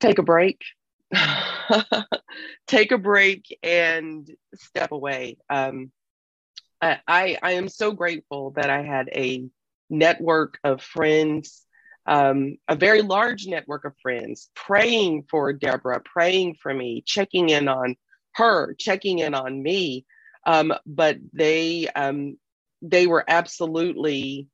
Take 0.00 0.18
a 0.18 0.22
break. 0.22 0.60
take 2.66 2.92
a 2.92 2.98
break 2.98 3.58
and 3.62 4.28
step 4.54 4.92
away. 4.92 5.36
Um, 5.50 5.90
I, 6.80 7.38
I 7.40 7.52
am 7.52 7.68
so 7.68 7.92
grateful 7.92 8.50
that 8.56 8.68
I 8.68 8.82
had 8.82 9.08
a 9.14 9.44
network 9.88 10.58
of 10.64 10.82
friends 10.82 11.64
um, 12.06 12.56
a 12.68 12.76
very 12.76 13.02
large 13.02 13.46
network 13.46 13.84
of 13.84 13.94
friends 14.02 14.50
praying 14.54 15.24
for 15.30 15.52
Deborah, 15.52 16.00
praying 16.04 16.56
for 16.60 16.72
me, 16.74 17.02
checking 17.06 17.48
in 17.50 17.68
on 17.68 17.96
her 18.34 18.74
checking 18.78 19.18
in 19.18 19.34
on 19.34 19.62
me. 19.62 20.06
Um, 20.46 20.72
but 20.86 21.18
they 21.32 21.88
um, 21.88 22.38
they 22.80 23.06
were 23.06 23.24
absolutely 23.26 24.48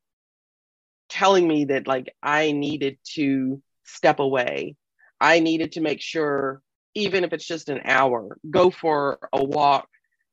telling 1.09 1.47
me 1.47 1.65
that 1.65 1.87
like 1.87 2.13
I 2.21 2.51
needed 2.51 2.99
to 3.15 3.61
step 3.83 4.19
away. 4.19 4.75
I 5.19 5.39
needed 5.39 5.73
to 5.73 5.81
make 5.81 6.01
sure, 6.01 6.61
even 6.93 7.23
if 7.23 7.33
it's 7.33 7.47
just 7.47 7.69
an 7.69 7.81
hour, 7.83 8.37
go 8.49 8.69
for 8.69 9.17
a 9.33 9.43
walk, 9.43 9.87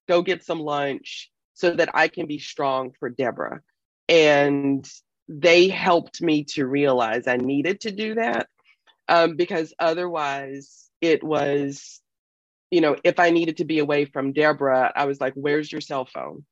go 0.07 0.23
get 0.23 0.45
some 0.45 0.61
lunch 0.61 1.31
so 1.55 1.71
that 1.73 1.91
I 1.95 2.09
can 2.09 2.27
be 2.27 2.39
strong 2.39 2.93
for 3.01 3.09
Deborah. 3.09 3.63
And 4.09 4.87
they 5.29 5.69
helped 5.69 6.23
me 6.23 6.45
to 6.45 6.67
realize 6.67 7.27
I 7.27 7.37
needed 7.37 7.81
to 7.81 7.91
do 7.91 8.15
that 8.15 8.49
um, 9.09 9.37
because 9.37 9.75
otherwise 9.79 10.89
it 11.01 11.23
was, 11.23 12.01
you 12.71 12.81
know, 12.81 12.97
if 13.05 13.19
I 13.19 13.31
needed 13.31 13.59
to 13.59 13.65
be 13.65 13.79
away 13.79 14.05
from 14.05 14.33
Deborah, 14.33 14.93
I 14.95 15.07
was 15.07 15.21
like, 15.21 15.35
where's 15.35 15.71
your 15.71 15.81
cell 15.81 16.05
phone? 16.05 16.45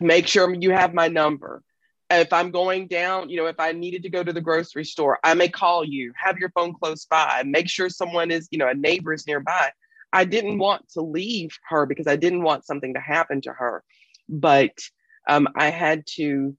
Make 0.00 0.26
sure 0.26 0.52
you 0.54 0.70
have 0.70 0.94
my 0.94 1.08
number. 1.08 1.62
If 2.10 2.32
I'm 2.32 2.50
going 2.50 2.86
down, 2.86 3.28
you 3.28 3.36
know, 3.36 3.46
if 3.46 3.60
I 3.60 3.72
needed 3.72 4.02
to 4.04 4.10
go 4.10 4.24
to 4.24 4.32
the 4.32 4.40
grocery 4.40 4.84
store, 4.84 5.18
I 5.22 5.34
may 5.34 5.48
call 5.48 5.84
you, 5.84 6.12
have 6.16 6.38
your 6.38 6.50
phone 6.50 6.72
close 6.72 7.04
by, 7.04 7.42
make 7.44 7.68
sure 7.68 7.90
someone 7.90 8.30
is, 8.30 8.48
you 8.50 8.58
know, 8.58 8.68
a 8.68 8.74
neighbor 8.74 9.12
is 9.12 9.26
nearby. 9.26 9.70
I 10.10 10.24
didn't 10.24 10.58
want 10.58 10.88
to 10.90 11.02
leave 11.02 11.50
her 11.68 11.84
because 11.84 12.06
I 12.06 12.16
didn't 12.16 12.42
want 12.42 12.64
something 12.64 12.94
to 12.94 13.00
happen 13.00 13.42
to 13.42 13.52
her. 13.52 13.84
But 14.26 14.72
um, 15.28 15.48
I 15.54 15.68
had 15.68 16.06
to 16.16 16.56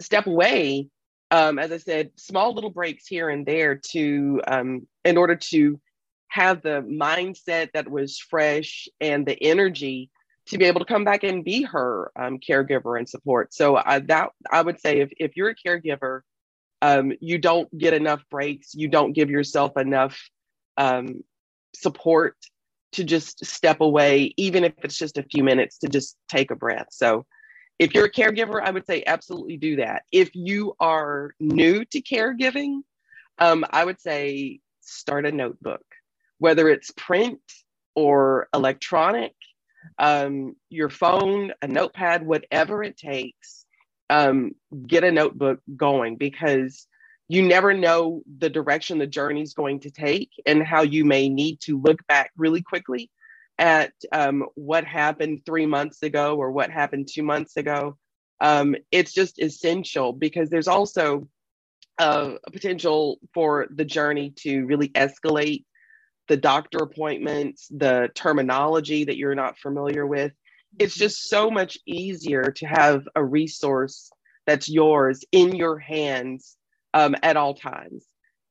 step 0.00 0.26
away 0.26 0.88
um, 1.30 1.58
as 1.58 1.72
I 1.72 1.76
said, 1.76 2.10
small 2.16 2.54
little 2.54 2.70
breaks 2.70 3.06
here 3.06 3.28
and 3.28 3.44
there 3.44 3.80
to 3.90 4.40
um, 4.46 4.86
in 5.04 5.16
order 5.16 5.36
to 5.50 5.80
have 6.28 6.62
the 6.62 6.82
mindset 6.82 7.72
that 7.72 7.90
was 7.90 8.18
fresh 8.18 8.88
and 9.00 9.26
the 9.26 9.40
energy 9.42 10.10
to 10.46 10.58
be 10.58 10.64
able 10.64 10.80
to 10.80 10.86
come 10.86 11.04
back 11.04 11.24
and 11.24 11.44
be 11.44 11.62
her 11.62 12.10
um, 12.18 12.38
caregiver 12.38 12.98
and 12.98 13.08
support. 13.08 13.52
So 13.52 13.76
I, 13.76 13.98
that 14.00 14.30
I 14.50 14.62
would 14.62 14.80
say 14.80 15.00
if 15.00 15.10
if 15.18 15.36
you're 15.36 15.50
a 15.50 15.54
caregiver, 15.54 16.20
um, 16.80 17.12
you 17.20 17.38
don't 17.38 17.76
get 17.76 17.92
enough 17.92 18.22
breaks, 18.30 18.74
you 18.74 18.88
don't 18.88 19.12
give 19.12 19.28
yourself 19.28 19.76
enough 19.76 20.18
um, 20.78 21.22
support 21.74 22.36
to 22.92 23.04
just 23.04 23.44
step 23.44 23.82
away, 23.82 24.32
even 24.38 24.64
if 24.64 24.72
it's 24.82 24.96
just 24.96 25.18
a 25.18 25.22
few 25.22 25.44
minutes 25.44 25.78
to 25.78 25.88
just 25.88 26.16
take 26.30 26.50
a 26.50 26.56
breath. 26.56 26.86
So 26.90 27.26
if 27.78 27.94
you're 27.94 28.06
a 28.06 28.10
caregiver, 28.10 28.60
I 28.62 28.70
would 28.70 28.86
say 28.86 29.04
absolutely 29.06 29.56
do 29.56 29.76
that. 29.76 30.02
If 30.10 30.34
you 30.34 30.74
are 30.80 31.32
new 31.38 31.84
to 31.86 32.02
caregiving, 32.02 32.80
um, 33.38 33.64
I 33.70 33.84
would 33.84 34.00
say 34.00 34.60
start 34.80 35.26
a 35.26 35.32
notebook, 35.32 35.84
whether 36.38 36.68
it's 36.68 36.90
print 36.96 37.40
or 37.94 38.48
electronic, 38.52 39.34
um, 39.98 40.56
your 40.70 40.88
phone, 40.88 41.52
a 41.62 41.68
notepad, 41.68 42.26
whatever 42.26 42.82
it 42.82 42.96
takes. 42.96 43.64
Um, 44.10 44.52
get 44.86 45.04
a 45.04 45.12
notebook 45.12 45.60
going 45.76 46.16
because 46.16 46.86
you 47.28 47.42
never 47.42 47.74
know 47.74 48.22
the 48.38 48.48
direction 48.48 48.98
the 48.98 49.06
journey 49.06 49.42
is 49.42 49.52
going 49.52 49.80
to 49.80 49.90
take 49.90 50.30
and 50.46 50.62
how 50.62 50.80
you 50.80 51.04
may 51.04 51.28
need 51.28 51.60
to 51.60 51.78
look 51.78 52.04
back 52.06 52.30
really 52.36 52.62
quickly 52.62 53.10
at 53.58 53.92
um, 54.12 54.46
what 54.54 54.84
happened 54.84 55.44
three 55.44 55.66
months 55.66 56.02
ago 56.02 56.36
or 56.36 56.50
what 56.52 56.70
happened 56.70 57.08
two 57.12 57.22
months 57.22 57.56
ago. 57.56 57.96
Um, 58.40 58.76
it's 58.92 59.12
just 59.12 59.40
essential 59.40 60.12
because 60.12 60.48
there's 60.48 60.68
also 60.68 61.28
uh, 61.98 62.34
a 62.46 62.50
potential 62.50 63.18
for 63.34 63.66
the 63.74 63.84
journey 63.84 64.32
to 64.36 64.64
really 64.64 64.90
escalate 64.90 65.64
the 66.28 66.36
doctor 66.36 66.78
appointments, 66.78 67.66
the 67.70 68.10
terminology 68.14 69.04
that 69.04 69.16
you're 69.16 69.34
not 69.34 69.58
familiar 69.58 70.06
with. 70.06 70.32
It's 70.78 70.94
just 70.94 71.28
so 71.28 71.50
much 71.50 71.78
easier 71.86 72.52
to 72.52 72.66
have 72.66 73.08
a 73.16 73.24
resource 73.24 74.10
that's 74.46 74.68
yours 74.68 75.24
in 75.32 75.56
your 75.56 75.78
hands 75.78 76.56
um, 76.94 77.16
at 77.22 77.36
all 77.36 77.54
times. 77.54 78.04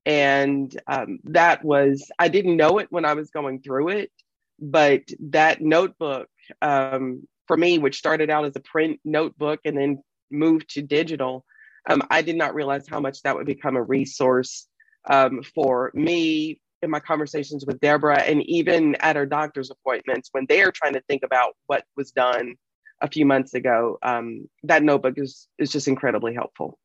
And 0.05 0.75
um, 0.87 1.19
that 1.25 1.63
was, 1.63 2.11
I 2.17 2.27
didn't 2.27 2.57
know 2.57 2.79
it 2.79 2.87
when 2.89 3.05
I 3.05 3.13
was 3.13 3.29
going 3.29 3.61
through 3.61 3.89
it 3.89 4.11
but 4.59 5.03
that 5.19 5.61
notebook 5.61 6.27
um, 6.61 7.27
for 7.47 7.57
me, 7.57 7.77
which 7.77 7.97
started 7.97 8.29
out 8.29 8.45
as 8.45 8.55
a 8.55 8.61
print 8.61 8.99
notebook 9.05 9.59
and 9.65 9.77
then 9.77 10.03
moved 10.31 10.69
to 10.71 10.81
digital, 10.81 11.45
um, 11.89 12.01
I 12.09 12.21
did 12.21 12.35
not 12.35 12.53
realize 12.53 12.87
how 12.87 12.99
much 12.99 13.21
that 13.23 13.35
would 13.35 13.45
become 13.45 13.75
a 13.75 13.83
resource 13.83 14.67
um, 15.09 15.41
for 15.55 15.91
me 15.93 16.59
in 16.81 16.89
my 16.89 16.99
conversations 16.99 17.65
with 17.65 17.79
Deborah 17.79 18.21
and 18.21 18.43
even 18.43 18.95
at 18.95 19.17
our 19.17 19.25
doctor's 19.25 19.71
appointments 19.71 20.29
when 20.31 20.45
they 20.47 20.61
are 20.61 20.71
trying 20.71 20.93
to 20.93 21.01
think 21.07 21.23
about 21.23 21.53
what 21.67 21.83
was 21.95 22.11
done 22.11 22.55
a 23.01 23.09
few 23.09 23.25
months 23.25 23.53
ago. 23.53 23.97
Um, 24.03 24.47
that 24.63 24.83
notebook 24.83 25.15
is, 25.17 25.47
is 25.57 25.71
just 25.71 25.87
incredibly 25.87 26.33
helpful. 26.33 26.77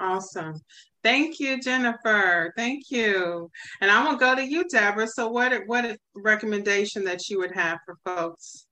Awesome. 0.00 0.60
Thank 1.02 1.40
you, 1.40 1.60
Jennifer. 1.60 2.52
Thank 2.56 2.90
you. 2.90 3.50
And 3.80 3.90
I'm 3.90 4.04
gonna 4.04 4.18
go 4.18 4.34
to 4.34 4.46
you, 4.46 4.64
Deborah. 4.68 5.06
So 5.06 5.28
what 5.28 5.52
what 5.66 5.98
recommendation 6.14 7.04
that 7.04 7.28
you 7.28 7.38
would 7.38 7.52
have 7.52 7.78
for 7.84 7.96
folks? 8.04 8.66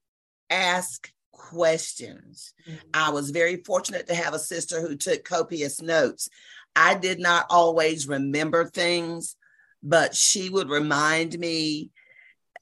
Ask 0.50 1.10
questions. 1.32 2.54
Mm-hmm. 2.68 2.88
I 2.94 3.10
was 3.10 3.30
very 3.30 3.62
fortunate 3.64 4.06
to 4.08 4.14
have 4.14 4.34
a 4.34 4.38
sister 4.38 4.80
who 4.80 4.96
took 4.96 5.24
copious 5.24 5.80
notes. 5.80 6.28
I 6.74 6.94
did 6.94 7.18
not 7.18 7.46
always 7.48 8.06
remember 8.06 8.66
things, 8.66 9.36
but 9.82 10.14
she 10.14 10.48
would 10.48 10.68
remind 10.68 11.38
me 11.38 11.90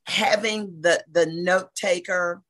having 0.06 0.82
the 0.82 1.02
the 1.10 1.26
note 1.26 1.74
taker 1.74 2.42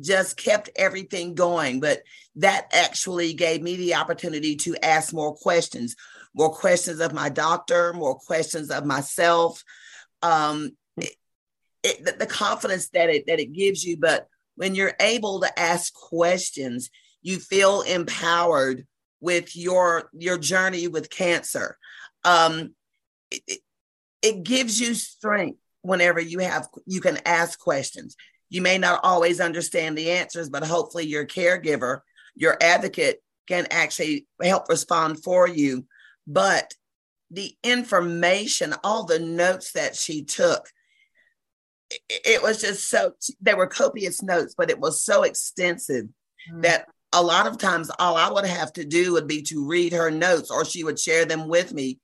just 0.00 0.36
kept 0.36 0.70
everything 0.76 1.34
going 1.34 1.80
but 1.80 2.02
that 2.36 2.66
actually 2.72 3.32
gave 3.32 3.62
me 3.62 3.76
the 3.76 3.94
opportunity 3.94 4.56
to 4.56 4.76
ask 4.84 5.12
more 5.12 5.34
questions 5.34 5.94
more 6.34 6.50
questions 6.50 7.00
of 7.00 7.12
my 7.12 7.28
doctor, 7.28 7.92
more 7.92 8.16
questions 8.16 8.70
of 8.70 8.84
myself. 8.84 9.62
Um, 10.22 10.76
it, 10.96 11.14
it, 11.82 12.18
the, 12.18 12.26
confidence 12.26 12.88
that 12.90 13.08
it 13.08 13.26
that 13.26 13.40
it 13.40 13.52
gives 13.52 13.84
you, 13.84 13.96
but 13.96 14.26
when 14.56 14.74
you're 14.74 14.96
able 15.00 15.40
to 15.40 15.58
ask 15.58 15.92
questions, 15.92 16.90
you 17.22 17.38
feel 17.38 17.82
empowered 17.82 18.86
with 19.20 19.56
your 19.56 20.10
your 20.12 20.38
journey 20.38 20.88
with 20.88 21.10
cancer. 21.10 21.76
Um, 22.24 22.74
it, 23.30 23.60
it 24.22 24.42
gives 24.42 24.80
you 24.80 24.94
strength 24.94 25.58
whenever 25.82 26.20
you 26.20 26.38
have 26.40 26.68
you 26.86 27.00
can 27.00 27.18
ask 27.26 27.58
questions. 27.58 28.16
You 28.54 28.62
may 28.62 28.78
not 28.78 29.00
always 29.02 29.40
understand 29.40 29.98
the 29.98 30.10
answers, 30.12 30.48
but 30.48 30.64
hopefully 30.64 31.06
your 31.06 31.26
caregiver, 31.26 32.00
your 32.34 32.56
advocate 32.60 33.20
can 33.48 33.66
actually 33.70 34.26
help 34.40 34.68
respond 34.68 35.22
for 35.22 35.46
you 35.46 35.86
but 36.26 36.74
the 37.30 37.54
information, 37.62 38.74
all 38.82 39.04
the 39.04 39.18
notes 39.18 39.72
that 39.72 39.96
she 39.96 40.24
took, 40.24 40.68
it, 42.08 42.42
was 42.42 42.60
just 42.60 42.88
so, 42.88 43.12
there 43.40 43.56
were 43.56 43.66
copious 43.66 44.22
notes, 44.22 44.54
but 44.56 44.70
it 44.70 44.78
was 44.78 45.02
so 45.02 45.22
extensive 45.22 46.06
mm. 46.52 46.62
that 46.62 46.86
a 47.12 47.22
lot 47.22 47.46
of 47.46 47.58
times 47.58 47.90
all 47.98 48.16
I 48.16 48.30
would 48.30 48.46
have 48.46 48.72
to 48.74 48.84
do 48.84 49.12
would 49.12 49.26
be 49.26 49.42
to 49.42 49.66
read 49.66 49.92
her 49.92 50.10
notes 50.10 50.50
or 50.50 50.64
she 50.64 50.82
would 50.82 50.98
share 50.98 51.24
them 51.24 51.48
with 51.48 51.72
me. 51.72 51.98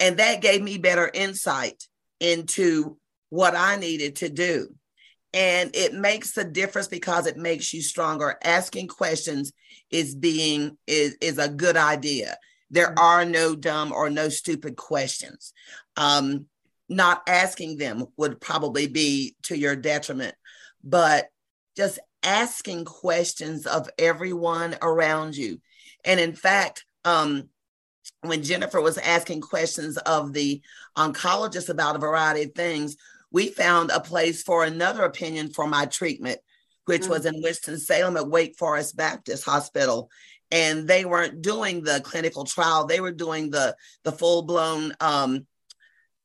And 0.00 0.18
that 0.18 0.40
gave 0.40 0.62
me 0.62 0.78
better 0.78 1.10
insight 1.12 1.84
into 2.20 2.96
what 3.28 3.54
I 3.54 3.76
needed 3.76 4.16
to 4.16 4.28
do. 4.28 4.74
And 5.36 5.70
it 5.76 5.92
makes 5.92 6.34
a 6.38 6.44
difference 6.44 6.88
because 6.88 7.26
it 7.26 7.36
makes 7.36 7.74
you 7.74 7.82
stronger. 7.82 8.38
Asking 8.42 8.88
questions 8.88 9.52
is 9.90 10.14
being 10.14 10.78
is, 10.86 11.14
is 11.20 11.36
a 11.36 11.50
good 11.50 11.76
idea. 11.76 12.38
There 12.70 12.88
mm-hmm. 12.88 12.98
are 12.98 13.24
no 13.26 13.54
dumb 13.54 13.92
or 13.92 14.08
no 14.08 14.30
stupid 14.30 14.76
questions. 14.76 15.52
Um, 15.94 16.46
not 16.88 17.22
asking 17.28 17.76
them 17.76 18.06
would 18.16 18.40
probably 18.40 18.86
be 18.86 19.36
to 19.42 19.58
your 19.58 19.76
detriment, 19.76 20.34
but 20.82 21.26
just 21.76 21.98
asking 22.22 22.86
questions 22.86 23.66
of 23.66 23.90
everyone 23.98 24.74
around 24.80 25.36
you. 25.36 25.60
And 26.02 26.18
in 26.18 26.32
fact, 26.32 26.86
um, 27.04 27.50
when 28.22 28.42
Jennifer 28.42 28.80
was 28.80 28.96
asking 28.96 29.42
questions 29.42 29.98
of 29.98 30.32
the 30.32 30.62
oncologist 30.96 31.68
about 31.68 31.96
a 31.96 31.98
variety 31.98 32.44
of 32.44 32.52
things, 32.54 32.96
we 33.30 33.48
found 33.48 33.90
a 33.90 34.00
place 34.00 34.42
for 34.42 34.64
another 34.64 35.04
opinion 35.04 35.50
for 35.50 35.66
my 35.66 35.86
treatment, 35.86 36.38
which 36.84 37.02
mm-hmm. 37.02 37.10
was 37.10 37.26
in 37.26 37.42
Winston-Salem 37.42 38.16
at 38.16 38.28
Wake 38.28 38.56
Forest 38.56 38.96
Baptist 38.96 39.44
Hospital. 39.44 40.10
And 40.50 40.86
they 40.86 41.04
weren't 41.04 41.42
doing 41.42 41.82
the 41.82 42.00
clinical 42.04 42.44
trial. 42.44 42.86
They 42.86 43.00
were 43.00 43.12
doing 43.12 43.50
the 43.50 43.74
the 44.04 44.12
full 44.12 44.42
blown 44.42 44.94
um, 45.00 45.46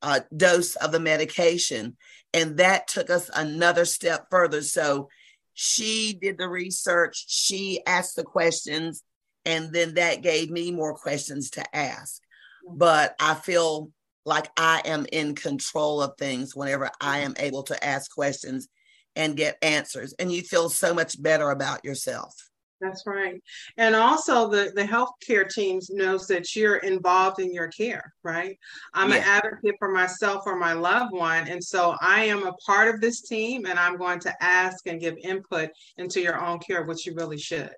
uh, 0.02 0.20
dose 0.36 0.76
of 0.76 0.92
the 0.92 1.00
medication. 1.00 1.98
And 2.34 2.58
that 2.58 2.88
took 2.88 3.10
us 3.10 3.30
another 3.34 3.84
step 3.84 4.28
further. 4.30 4.62
So 4.62 5.10
she 5.54 6.18
did 6.20 6.38
the 6.38 6.48
research. 6.48 7.26
She 7.28 7.82
asked 7.86 8.16
the 8.16 8.24
questions. 8.24 9.04
And 9.44 9.74
then 9.74 9.96
that 9.96 10.22
gave 10.22 10.52
me 10.52 10.72
more 10.72 10.96
questions 10.96 11.50
to 11.52 11.76
ask. 11.76 12.22
But 12.70 13.16
i 13.20 13.34
feel 13.34 13.90
like 14.26 14.50
i 14.58 14.82
am 14.86 15.06
in 15.12 15.36
control 15.36 16.02
of 16.02 16.14
things 16.18 16.56
whenever 16.56 16.90
i 17.00 17.20
am 17.20 17.34
able 17.38 17.64
to 17.64 17.84
ask 17.84 18.12
questions 18.12 18.68
and 19.16 19.38
get 19.38 19.58
answers 19.62 20.14
and 20.20 20.32
you 20.32 20.42
feel 20.42 20.70
so 20.70 20.94
much 20.94 21.22
better 21.22 21.52
about 21.52 21.84
yourself 21.84 22.34
that's 22.82 23.06
right. 23.06 23.42
And 23.78 23.96
also 23.96 24.50
the, 24.50 24.72
the 24.76 24.84
healthcare 24.84 25.48
teams 25.48 25.92
knows 25.92 26.28
that 26.28 26.56
you're 26.56 26.78
involved 26.78 27.40
in 27.40 27.54
your 27.54 27.68
care, 27.68 28.12
right? 28.24 28.58
I'm 28.94 29.12
yeah. 29.12 29.18
an 29.18 29.24
advocate 29.24 29.76
for 29.78 29.92
myself 29.92 30.44
or 30.48 30.58
my 30.58 30.74
loved 30.74 31.14
one. 31.14 31.48
And 31.48 31.64
so 31.64 31.96
I 32.02 32.24
am 32.24 32.46
a 32.46 32.54
part 32.54 32.94
of 32.94 33.00
this 33.00 33.22
team 33.22 33.68
and 33.68 33.78
I'm 33.78 33.98
going 33.98 34.20
to 34.22 34.44
ask 34.44 34.88
and 34.88 35.00
give 35.00 35.16
input 35.24 35.70
into 35.98 36.22
your 36.22 36.44
own 36.44 36.58
care, 36.60 36.84
which 36.84 37.06
you 37.06 37.14
really 37.14 37.38
should. 37.38 37.72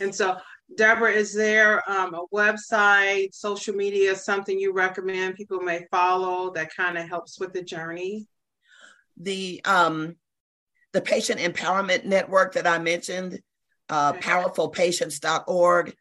And 0.00 0.14
so 0.14 0.36
Deborah, 0.76 1.12
is 1.12 1.34
there 1.34 1.88
um, 1.90 2.14
a 2.14 2.26
website, 2.34 3.34
social 3.34 3.74
media, 3.74 4.14
something 4.16 4.58
you 4.58 4.72
recommend 4.72 5.34
people 5.34 5.60
may 5.60 5.86
follow 5.90 6.50
that 6.52 6.74
kind 6.74 6.98
of 6.98 7.08
helps 7.08 7.38
with 7.38 7.52
the 7.52 7.62
journey? 7.62 8.26
The 9.16 9.60
um, 9.64 10.16
the 10.92 11.00
patient 11.00 11.40
empowerment 11.40 12.04
network 12.04 12.54
that 12.54 12.66
I 12.66 12.78
mentioned 12.78 13.40
uh, 13.88 14.14
powerfulpatients.org 14.14 15.94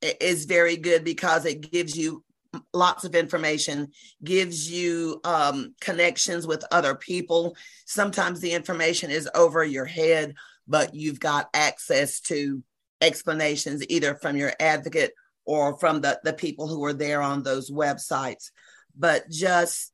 is 0.00 0.44
very 0.44 0.76
good 0.76 1.04
because 1.04 1.44
it 1.44 1.70
gives 1.70 1.96
you 1.96 2.24
lots 2.72 3.04
of 3.04 3.14
information, 3.14 3.88
gives 4.22 4.70
you 4.70 5.20
um, 5.24 5.74
connections 5.80 6.46
with 6.46 6.64
other 6.70 6.94
people. 6.94 7.56
Sometimes 7.86 8.40
the 8.40 8.52
information 8.52 9.10
is 9.10 9.28
over 9.34 9.64
your 9.64 9.84
head, 9.84 10.34
but 10.66 10.94
you've 10.94 11.20
got 11.20 11.48
access 11.52 12.20
to 12.20 12.62
explanations 13.04 13.84
either 13.88 14.14
from 14.14 14.36
your 14.36 14.52
advocate 14.58 15.12
or 15.44 15.78
from 15.78 16.00
the, 16.00 16.18
the 16.24 16.32
people 16.32 16.66
who 16.66 16.84
are 16.84 16.92
there 16.92 17.20
on 17.22 17.42
those 17.42 17.70
websites. 17.70 18.50
But 18.96 19.28
just 19.30 19.92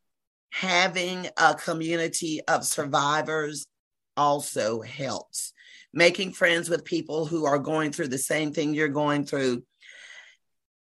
having 0.52 1.28
a 1.36 1.54
community 1.54 2.40
of 2.46 2.64
survivors 2.64 3.66
also 4.16 4.80
helps 4.80 5.52
making 5.92 6.32
friends 6.32 6.68
with 6.68 6.84
people 6.84 7.26
who 7.26 7.46
are 7.46 7.58
going 7.58 7.92
through 7.92 8.08
the 8.08 8.18
same 8.18 8.52
thing 8.52 8.74
you're 8.74 8.88
going 8.88 9.24
through, 9.24 9.62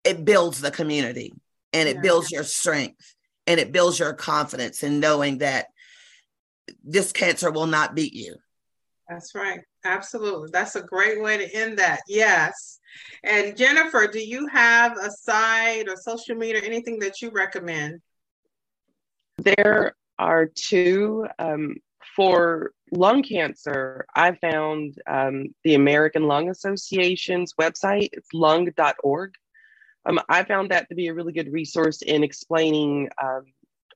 it 0.05 0.25
builds 0.25 0.61
the 0.61 0.71
community 0.71 1.33
and 1.73 1.89
it 1.89 1.97
yeah. 1.97 2.03
builds 2.03 2.31
your 2.31 2.45
strength 2.45 3.15
and 3.47 3.61
it 3.61 3.73
builds 3.73 3.99
your 3.99 4.13
confidence 4.13 4.83
in 4.83 5.01
knowing 5.01 5.39
that 5.39 5.67
this 6.83 7.13
cancer 7.13 7.51
will 7.51 7.67
not 7.67 7.95
beat 7.95 8.15
you. 8.15 8.37
That's 9.09 9.35
right. 9.35 9.61
Absolutely. 9.85 10.49
That's 10.53 10.75
a 10.75 10.83
great 10.83 11.23
way 11.23 11.39
to 11.39 11.55
end 11.55 11.79
that. 11.79 12.01
Yes. 12.09 12.81
And 13.23 13.57
Jennifer, 13.57 14.09
do 14.09 14.19
you 14.19 14.49
have 14.49 14.97
a 14.99 15.11
site 15.11 15.89
or 15.89 15.97
social 15.97 16.35
media, 16.35 16.61
or 16.61 16.65
anything 16.65 16.99
that 17.01 17.23
you 17.23 17.31
recommend? 17.31 18.01
There 19.39 19.95
are 20.19 20.47
two. 20.47 21.27
Um, 21.39 21.77
for 22.17 22.73
lung 22.93 23.23
cancer, 23.23 24.07
I 24.15 24.33
found 24.33 24.95
um, 25.07 25.55
the 25.65 25.75
American 25.75 26.27
Lung 26.27 26.49
Association's 26.49 27.53
website. 27.61 28.09
It's 28.13 28.33
lung.org. 28.33 29.35
Um, 30.07 30.21
I 30.29 30.45
found 30.45 30.71
that 30.71 30.89
to 30.89 30.95
be 30.95 31.09
a 31.09 31.15
really 31.15 31.33
good 31.33 31.53
resource 31.53 32.01
in 32.01 32.25
explaining 32.25 33.11
um, 33.23 33.45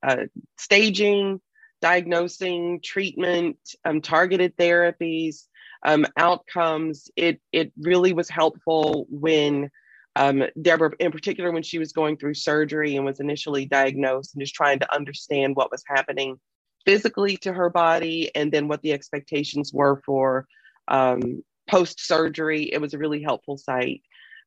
uh, 0.03 0.25
staging, 0.59 1.41
diagnosing, 1.81 2.81
treatment, 2.83 3.59
um, 3.85 4.01
targeted 4.01 4.57
therapies, 4.57 5.47
um, 5.85 6.07
outcomes. 6.17 7.11
It 7.17 7.41
it 7.53 7.73
really 7.79 8.13
was 8.13 8.29
helpful 8.29 9.07
when 9.09 9.71
um, 10.17 10.43
Deborah, 10.61 10.93
in 10.99 11.13
particular, 11.13 11.53
when 11.53 11.63
she 11.63 11.79
was 11.79 11.93
going 11.93 12.17
through 12.17 12.35
surgery 12.35 12.97
and 12.97 13.05
was 13.05 13.21
initially 13.21 13.67
diagnosed 13.67 14.35
and 14.35 14.43
just 14.43 14.55
trying 14.55 14.81
to 14.81 14.95
understand 14.95 15.57
what 15.57 15.71
was 15.71 15.85
happening 15.87 16.39
physically 16.85 17.37
to 17.39 17.53
her 17.53 17.71
body 17.71 18.31
and 18.35 18.51
then 18.51 18.67
what 18.69 18.83
the 18.83 18.93
expectations 18.93 19.73
were 19.73 20.01
for 20.05 20.47
um, 20.89 21.45
post 21.69 22.05
surgery. 22.05 22.65
It 22.73 22.81
was 22.81 22.95
a 22.95 22.99
really 22.99 23.23
helpful 23.23 23.57
site 23.57 24.03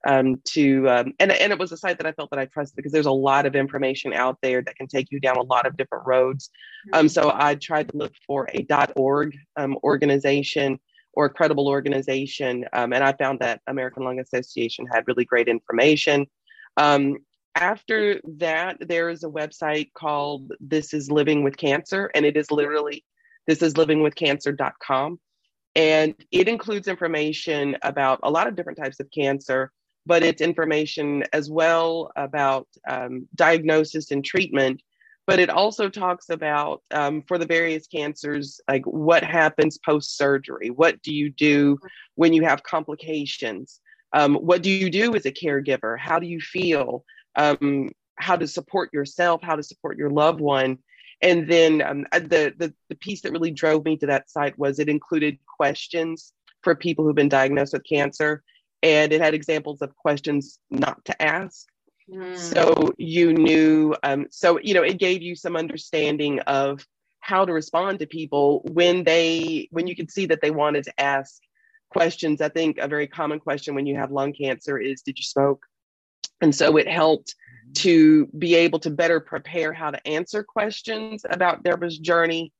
um, 0.05 0.41
to, 0.45 0.89
um, 0.89 1.13
and, 1.19 1.31
and 1.31 1.51
it 1.51 1.59
was 1.59 1.71
a 1.71 1.77
site 1.77 1.97
that 1.97 2.07
I 2.07 2.11
felt 2.11 2.29
that 2.31 2.39
I 2.39 2.45
trusted 2.45 2.75
because 2.75 2.91
there's 2.91 3.05
a 3.05 3.11
lot 3.11 3.45
of 3.45 3.55
information 3.55 4.13
out 4.13 4.37
there 4.41 4.61
that 4.61 4.75
can 4.75 4.87
take 4.87 5.11
you 5.11 5.19
down 5.19 5.37
a 5.37 5.43
lot 5.43 5.65
of 5.65 5.77
different 5.77 6.05
roads. 6.05 6.49
Um, 6.91 7.07
so 7.07 7.31
I 7.33 7.55
tried 7.55 7.89
to 7.89 7.97
look 7.97 8.13
for 8.27 8.49
a 8.53 8.65
.org 8.95 9.35
um, 9.55 9.77
organization 9.83 10.79
or 11.13 11.25
a 11.25 11.29
credible 11.29 11.67
organization, 11.67 12.65
um, 12.73 12.91
and 12.91 13.03
I 13.03 13.13
found 13.13 13.39
that 13.39 13.61
American 13.67 14.03
Lung 14.03 14.19
Association 14.19 14.87
had 14.87 15.07
really 15.07 15.25
great 15.25 15.47
information. 15.47 16.25
Um, 16.77 17.17
after 17.55 18.19
that, 18.39 18.77
there 18.79 19.09
is 19.09 19.23
a 19.23 19.29
website 19.29 19.93
called 19.93 20.51
This 20.59 20.93
is 20.93 21.11
Living 21.11 21.43
with 21.43 21.55
Cancer, 21.55 22.09
and 22.15 22.25
it 22.25 22.35
is 22.35 22.49
literally 22.49 23.05
this 23.47 23.61
is 23.61 23.73
livingwithcancer.com. 23.73 25.19
And 25.75 26.15
it 26.31 26.47
includes 26.47 26.87
information 26.87 27.77
about 27.81 28.19
a 28.23 28.29
lot 28.29 28.47
of 28.47 28.55
different 28.55 28.77
types 28.77 28.99
of 28.99 29.09
cancer, 29.11 29.71
but 30.05 30.23
it's 30.23 30.41
information 30.41 31.23
as 31.33 31.49
well 31.49 32.11
about 32.15 32.67
um, 32.87 33.27
diagnosis 33.35 34.11
and 34.11 34.23
treatment. 34.23 34.81
But 35.25 35.39
it 35.39 35.49
also 35.49 35.87
talks 35.87 36.29
about 36.29 36.81
um, 36.91 37.21
for 37.21 37.37
the 37.37 37.45
various 37.45 37.87
cancers, 37.87 38.59
like 38.67 38.85
what 38.85 39.23
happens 39.23 39.77
post 39.77 40.17
surgery? 40.17 40.69
What 40.69 41.01
do 41.01 41.13
you 41.13 41.29
do 41.29 41.77
when 42.15 42.33
you 42.33 42.43
have 42.43 42.63
complications? 42.63 43.79
Um, 44.11 44.35
what 44.35 44.61
do 44.61 44.69
you 44.69 44.89
do 44.89 45.15
as 45.15 45.25
a 45.25 45.31
caregiver? 45.31 45.97
How 45.97 46.19
do 46.19 46.27
you 46.27 46.41
feel? 46.41 47.05
um, 47.35 47.89
how 48.15 48.35
to 48.35 48.47
support 48.47 48.93
yourself, 48.93 49.41
how 49.41 49.55
to 49.55 49.63
support 49.63 49.97
your 49.97 50.09
loved 50.09 50.39
one. 50.39 50.77
And 51.21 51.49
then 51.49 51.81
um, 51.81 52.05
uh, 52.11 52.19
the, 52.19 52.53
the, 52.57 52.73
the 52.89 52.95
piece 52.95 53.21
that 53.21 53.31
really 53.31 53.51
drove 53.51 53.85
me 53.85 53.97
to 53.97 54.07
that 54.07 54.29
site 54.29 54.57
was 54.59 54.79
it 54.79 54.89
included 54.89 55.37
questions 55.57 56.33
for 56.61 56.75
people 56.75 57.05
who've 57.05 57.15
been 57.15 57.29
diagnosed 57.29 57.73
with 57.73 57.87
cancer, 57.87 58.43
and 58.83 59.13
it 59.13 59.21
had 59.21 59.33
examples 59.33 59.81
of 59.81 59.95
questions 59.95 60.59
not 60.69 61.03
to 61.05 61.21
ask. 61.21 61.65
Mm. 62.11 62.37
So 62.37 62.93
you 62.97 63.33
knew, 63.33 63.95
um, 64.03 64.27
so 64.29 64.59
you 64.61 64.73
know, 64.73 64.83
it 64.83 64.99
gave 64.99 65.21
you 65.21 65.35
some 65.35 65.55
understanding 65.55 66.41
of 66.41 66.85
how 67.21 67.45
to 67.45 67.53
respond 67.53 67.99
to 67.99 68.05
people 68.05 68.61
when 68.73 69.05
they 69.05 69.69
when 69.71 69.87
you 69.87 69.95
could 69.95 70.11
see 70.11 70.25
that 70.27 70.41
they 70.41 70.51
wanted 70.51 70.83
to 70.83 70.99
ask 70.99 71.41
questions. 71.89 72.41
I 72.41 72.49
think 72.49 72.77
a 72.77 72.87
very 72.89 73.07
common 73.07 73.39
question 73.39 73.73
when 73.73 73.85
you 73.85 73.95
have 73.95 74.11
lung 74.11 74.33
cancer 74.33 74.77
is, 74.77 75.01
"Did 75.01 75.17
you 75.17 75.23
smoke?" 75.23 75.65
And 76.41 76.53
so 76.53 76.75
it 76.75 76.89
helped 76.89 77.35
to 77.75 78.25
be 78.37 78.55
able 78.55 78.79
to 78.79 78.89
better 78.89 79.21
prepare 79.21 79.71
how 79.71 79.91
to 79.91 80.07
answer 80.07 80.43
questions 80.43 81.25
about 81.29 81.63
Deborah's 81.63 81.97
journey 81.97 82.51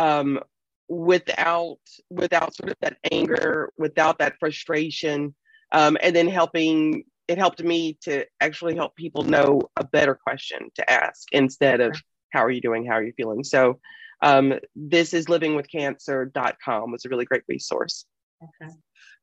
um, 0.00 0.40
without 0.88 1.78
without 2.10 2.56
sort 2.56 2.70
of 2.70 2.76
that 2.80 2.96
anger, 3.12 3.72
without 3.78 4.18
that 4.18 4.38
frustration, 4.40 5.36
um, 5.72 5.96
and 6.02 6.14
then 6.14 6.28
helping. 6.28 7.04
It 7.26 7.36
helped 7.36 7.62
me 7.62 7.98
to 8.04 8.24
actually 8.40 8.74
help 8.74 8.96
people 8.96 9.22
know 9.22 9.60
a 9.76 9.84
better 9.84 10.14
question 10.14 10.70
to 10.76 10.90
ask 10.90 11.28
instead 11.32 11.80
of 11.80 11.94
"How 12.32 12.42
are 12.44 12.50
you 12.50 12.60
doing? 12.60 12.86
How 12.86 12.94
are 12.94 13.04
you 13.04 13.12
feeling?" 13.16 13.44
So, 13.44 13.80
um, 14.22 14.54
this 14.74 15.12
is 15.12 15.26
livingwithcancer.com 15.26 16.90
was 16.90 17.04
a 17.04 17.08
really 17.08 17.26
great 17.26 17.42
resource. 17.48 18.06
Okay. 18.42 18.72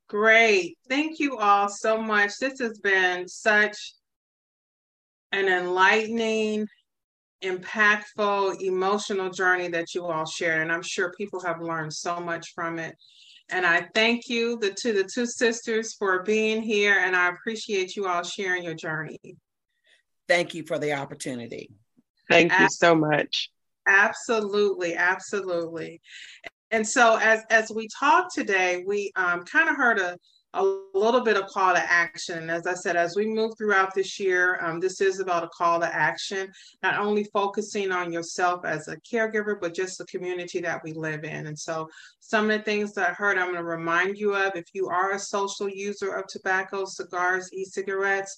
Great. 0.08 0.78
Thank 0.88 1.20
you 1.20 1.38
all 1.38 1.68
so 1.68 2.00
much. 2.00 2.38
This 2.40 2.60
has 2.60 2.80
been 2.80 3.28
such 3.28 3.96
an 5.32 5.48
enlightening, 5.48 6.68
impactful, 7.44 8.62
emotional 8.62 9.30
journey 9.32 9.68
that 9.70 9.94
you 9.96 10.06
all 10.06 10.26
shared. 10.26 10.62
And 10.62 10.72
I'm 10.72 10.84
sure 10.84 11.14
people 11.18 11.42
have 11.42 11.62
learned 11.62 11.94
so 11.94 12.20
much 12.20 12.54
from 12.54 12.78
it. 12.78 12.96
And 13.50 13.66
I 13.66 13.88
thank 13.94 14.28
you 14.28 14.58
the, 14.58 14.72
to 14.72 14.94
the 14.94 15.04
two 15.04 15.26
sisters 15.26 15.94
for 15.94 16.24
being 16.24 16.62
here. 16.62 16.98
And 17.00 17.16
I 17.16 17.30
appreciate 17.30 17.96
you 17.96 18.08
all 18.08 18.24
sharing 18.24 18.64
your 18.64 18.74
journey. 18.74 19.20
Thank 20.28 20.56
you 20.56 20.64
for 20.66 20.80
the 20.80 20.94
opportunity. 20.94 21.70
Thank 22.30 22.52
you 22.60 22.68
so 22.70 22.96
much. 22.96 23.52
Absolutely, 23.88 24.96
absolutely. 24.96 26.02
And 26.72 26.88
so 26.88 27.18
as 27.18 27.44
as 27.52 27.72
we 27.72 27.88
talk 27.88 28.34
today, 28.34 28.84
we 28.86 29.12
um, 29.16 29.44
kind 29.44 29.70
of 29.70 29.76
heard 29.76 30.00
a 30.00 30.18
a 30.56 30.98
little 30.98 31.22
bit 31.22 31.38
of 31.38 31.48
call 31.48 31.74
to 31.74 31.92
action. 31.92 32.50
As 32.50 32.66
I 32.66 32.74
said, 32.74 32.96
as 32.96 33.16
we 33.16 33.28
move 33.28 33.58
throughout 33.58 33.94
this 33.94 34.20
year, 34.20 34.60
um, 34.64 34.80
this 34.80 35.02
is 35.02 35.20
about 35.20 35.44
a 35.44 35.50
call 35.50 35.80
to 35.82 35.94
action, 35.94 36.52
not 36.82 36.98
only 36.98 37.26
focusing 37.26 37.92
on 37.92 38.12
yourself 38.12 38.66
as 38.66 38.88
a 38.88 38.98
caregiver, 38.98 39.60
but 39.60 39.74
just 39.74 39.98
the 39.98 40.06
community 40.06 40.62
that 40.62 40.82
we 40.84 40.94
live 40.94 41.24
in. 41.24 41.48
And 41.48 41.60
so, 41.60 41.90
some 42.20 42.50
of 42.50 42.58
the 42.58 42.64
things 42.64 42.94
that 42.94 43.10
I 43.10 43.14
heard, 43.14 43.38
I'm 43.38 43.52
going 43.52 43.58
to 43.58 43.64
remind 43.64 44.18
you 44.18 44.36
of 44.36 44.56
if 44.56 44.66
you 44.74 44.88
are 44.88 45.12
a 45.12 45.20
social 45.20 45.70
user 45.70 46.14
of 46.14 46.28
tobacco, 46.28 46.86
cigars, 46.86 47.52
e 47.54 47.66
cigarettes, 47.66 48.38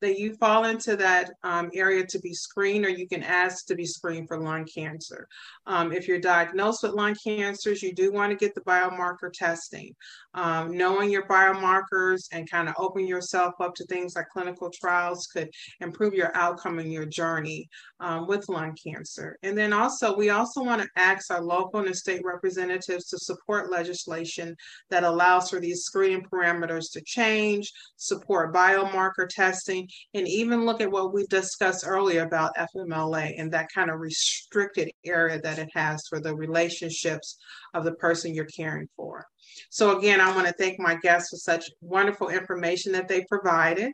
that 0.00 0.18
you 0.18 0.34
fall 0.34 0.64
into 0.64 0.96
that 0.96 1.32
um, 1.42 1.70
area 1.74 2.06
to 2.06 2.18
be 2.20 2.32
screened, 2.32 2.84
or 2.84 2.88
you 2.88 3.08
can 3.08 3.22
ask 3.22 3.66
to 3.66 3.74
be 3.74 3.86
screened 3.86 4.28
for 4.28 4.40
lung 4.40 4.66
cancer. 4.66 5.26
Um, 5.66 5.92
if 5.92 6.06
you're 6.06 6.20
diagnosed 6.20 6.82
with 6.82 6.92
lung 6.92 7.16
cancers, 7.22 7.82
you 7.82 7.92
do 7.92 8.12
want 8.12 8.30
to 8.30 8.36
get 8.36 8.54
the 8.54 8.60
biomarker 8.62 9.32
testing. 9.32 9.94
Um, 10.34 10.76
knowing 10.76 11.10
your 11.10 11.26
biomarkers 11.26 12.28
and 12.32 12.50
kind 12.50 12.68
of 12.68 12.74
open 12.78 13.06
yourself 13.06 13.54
up 13.60 13.74
to 13.76 13.84
things 13.86 14.14
like 14.14 14.28
clinical 14.28 14.70
trials 14.70 15.26
could 15.26 15.50
improve 15.80 16.14
your 16.14 16.34
outcome 16.36 16.78
and 16.78 16.92
your 16.92 17.06
journey 17.06 17.68
um, 18.00 18.26
with 18.26 18.48
lung 18.48 18.76
cancer. 18.82 19.36
And 19.42 19.56
then 19.56 19.72
also, 19.72 20.16
we 20.16 20.30
also 20.30 20.62
want 20.62 20.82
to 20.82 20.88
ask 20.96 21.30
our 21.32 21.42
local 21.42 21.80
and 21.80 21.96
state 21.96 22.22
representatives 22.24 23.06
to 23.06 23.18
support 23.18 23.70
legislation 23.70 24.56
that 24.90 25.04
allows 25.04 25.50
for 25.50 25.60
these 25.60 25.82
screening 25.82 26.24
parameters 26.32 26.92
to 26.92 27.00
change, 27.02 27.72
support 27.96 28.54
biomarker 28.54 29.28
testing, 29.28 29.88
and 30.14 30.28
even 30.28 30.64
look 30.64 30.80
at 30.80 30.90
what 30.90 31.12
we 31.12 31.26
discussed 31.26 31.84
earlier 31.86 32.22
about 32.22 32.56
FMLA 32.56 33.34
and 33.38 33.52
that 33.52 33.68
kind 33.74 33.90
of 33.90 34.00
restricted 34.00 34.90
area 35.04 35.40
that 35.40 35.58
it 35.58 35.68
has 35.74 36.06
for 36.08 36.20
the 36.20 36.34
relationships 36.34 37.36
of 37.74 37.84
the 37.84 37.92
person 37.94 38.34
you're 38.34 38.44
caring 38.46 38.88
for. 38.96 39.26
So 39.70 39.98
again, 39.98 40.20
I 40.20 40.34
want 40.34 40.46
to 40.46 40.54
thank 40.54 40.78
my 40.78 40.96
guests 40.96 41.30
for 41.30 41.36
such 41.36 41.70
wonderful 41.80 42.28
information 42.28 42.92
that 42.92 43.08
they 43.08 43.24
provided. 43.24 43.92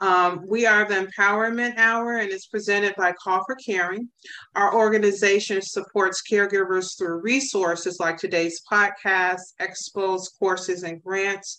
Um, 0.00 0.42
we 0.46 0.66
are 0.66 0.86
the 0.86 1.06
Empowerment 1.06 1.78
Hour, 1.78 2.18
and 2.18 2.30
it's 2.30 2.46
presented 2.46 2.94
by 2.96 3.12
Call 3.12 3.42
for 3.46 3.56
Caring. 3.56 4.08
Our 4.54 4.74
organization 4.74 5.60
supports 5.62 6.22
caregivers 6.30 6.98
through 6.98 7.22
resources 7.22 7.98
like 7.98 8.18
today's 8.18 8.60
podcast, 8.70 9.40
expos, 9.60 10.24
courses, 10.38 10.82
and 10.82 11.02
grants. 11.02 11.58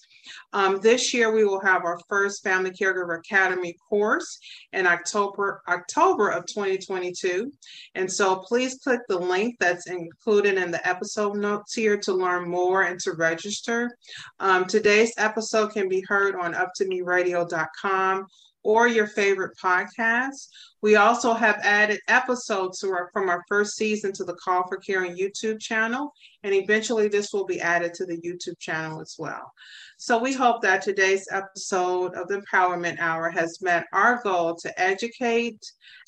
Um, 0.53 0.79
this 0.81 1.13
year, 1.13 1.31
we 1.33 1.45
will 1.45 1.61
have 1.61 1.83
our 1.83 1.99
first 2.09 2.43
Family 2.43 2.71
Caregiver 2.71 3.19
Academy 3.19 3.75
course 3.89 4.39
in 4.73 4.87
October 4.87 5.61
October 5.67 6.29
of 6.29 6.45
2022. 6.47 7.51
And 7.95 8.11
so, 8.11 8.37
please 8.37 8.79
click 8.83 9.01
the 9.07 9.17
link 9.17 9.55
that's 9.59 9.87
included 9.87 10.57
in 10.57 10.71
the 10.71 10.87
episode 10.87 11.37
notes 11.37 11.73
here 11.73 11.97
to 11.97 12.13
learn 12.13 12.49
more 12.49 12.83
and 12.83 12.99
to 13.01 13.13
register. 13.13 13.95
Um, 14.39 14.65
today's 14.65 15.13
episode 15.17 15.73
can 15.73 15.87
be 15.87 16.03
heard 16.07 16.35
on 16.35 16.53
Up2MeRadio.com 16.53 18.27
or 18.67 18.85
your 18.85 19.07
favorite 19.07 19.57
podcast. 19.57 20.49
We 20.81 20.97
also 20.97 21.33
have 21.33 21.57
added 21.63 22.01
episodes 22.09 22.83
our, 22.83 23.09
from 23.13 23.29
our 23.29 23.41
first 23.47 23.77
season 23.77 24.11
to 24.11 24.25
the 24.25 24.35
Call 24.43 24.67
for 24.67 24.75
Caring 24.75 25.15
YouTube 25.15 25.61
channel, 25.61 26.11
and 26.43 26.53
eventually 26.53 27.07
this 27.07 27.31
will 27.31 27.45
be 27.45 27.61
added 27.61 27.93
to 27.93 28.05
the 28.05 28.17
YouTube 28.17 28.59
channel 28.59 28.99
as 28.99 29.15
well. 29.17 29.53
So 29.97 30.17
we 30.17 30.33
hope 30.33 30.61
that 30.63 30.81
today's 30.81 31.29
episode 31.31 32.13
of 32.15 32.27
the 32.27 32.41
Empowerment 32.41 32.99
Hour 32.99 33.29
has 33.29 33.61
met 33.61 33.85
our 33.93 34.21
goal 34.21 34.55
to 34.55 34.79
educate, 34.79 35.63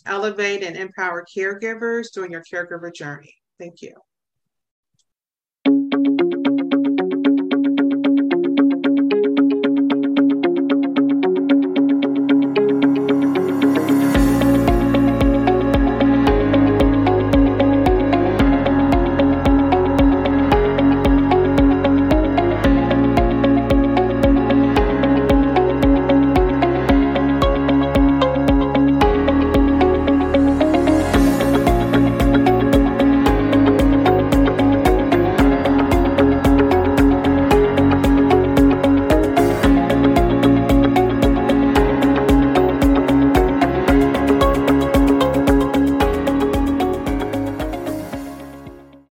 elevate, 0.06 0.62
and 0.62 0.76
empower 0.76 1.26
caregivers 1.34 2.08
during 2.14 2.34
your 2.34 2.44
caregiver 2.44 2.94
journey. 2.94 3.34
Thank 3.58 3.82
you. 3.82 3.94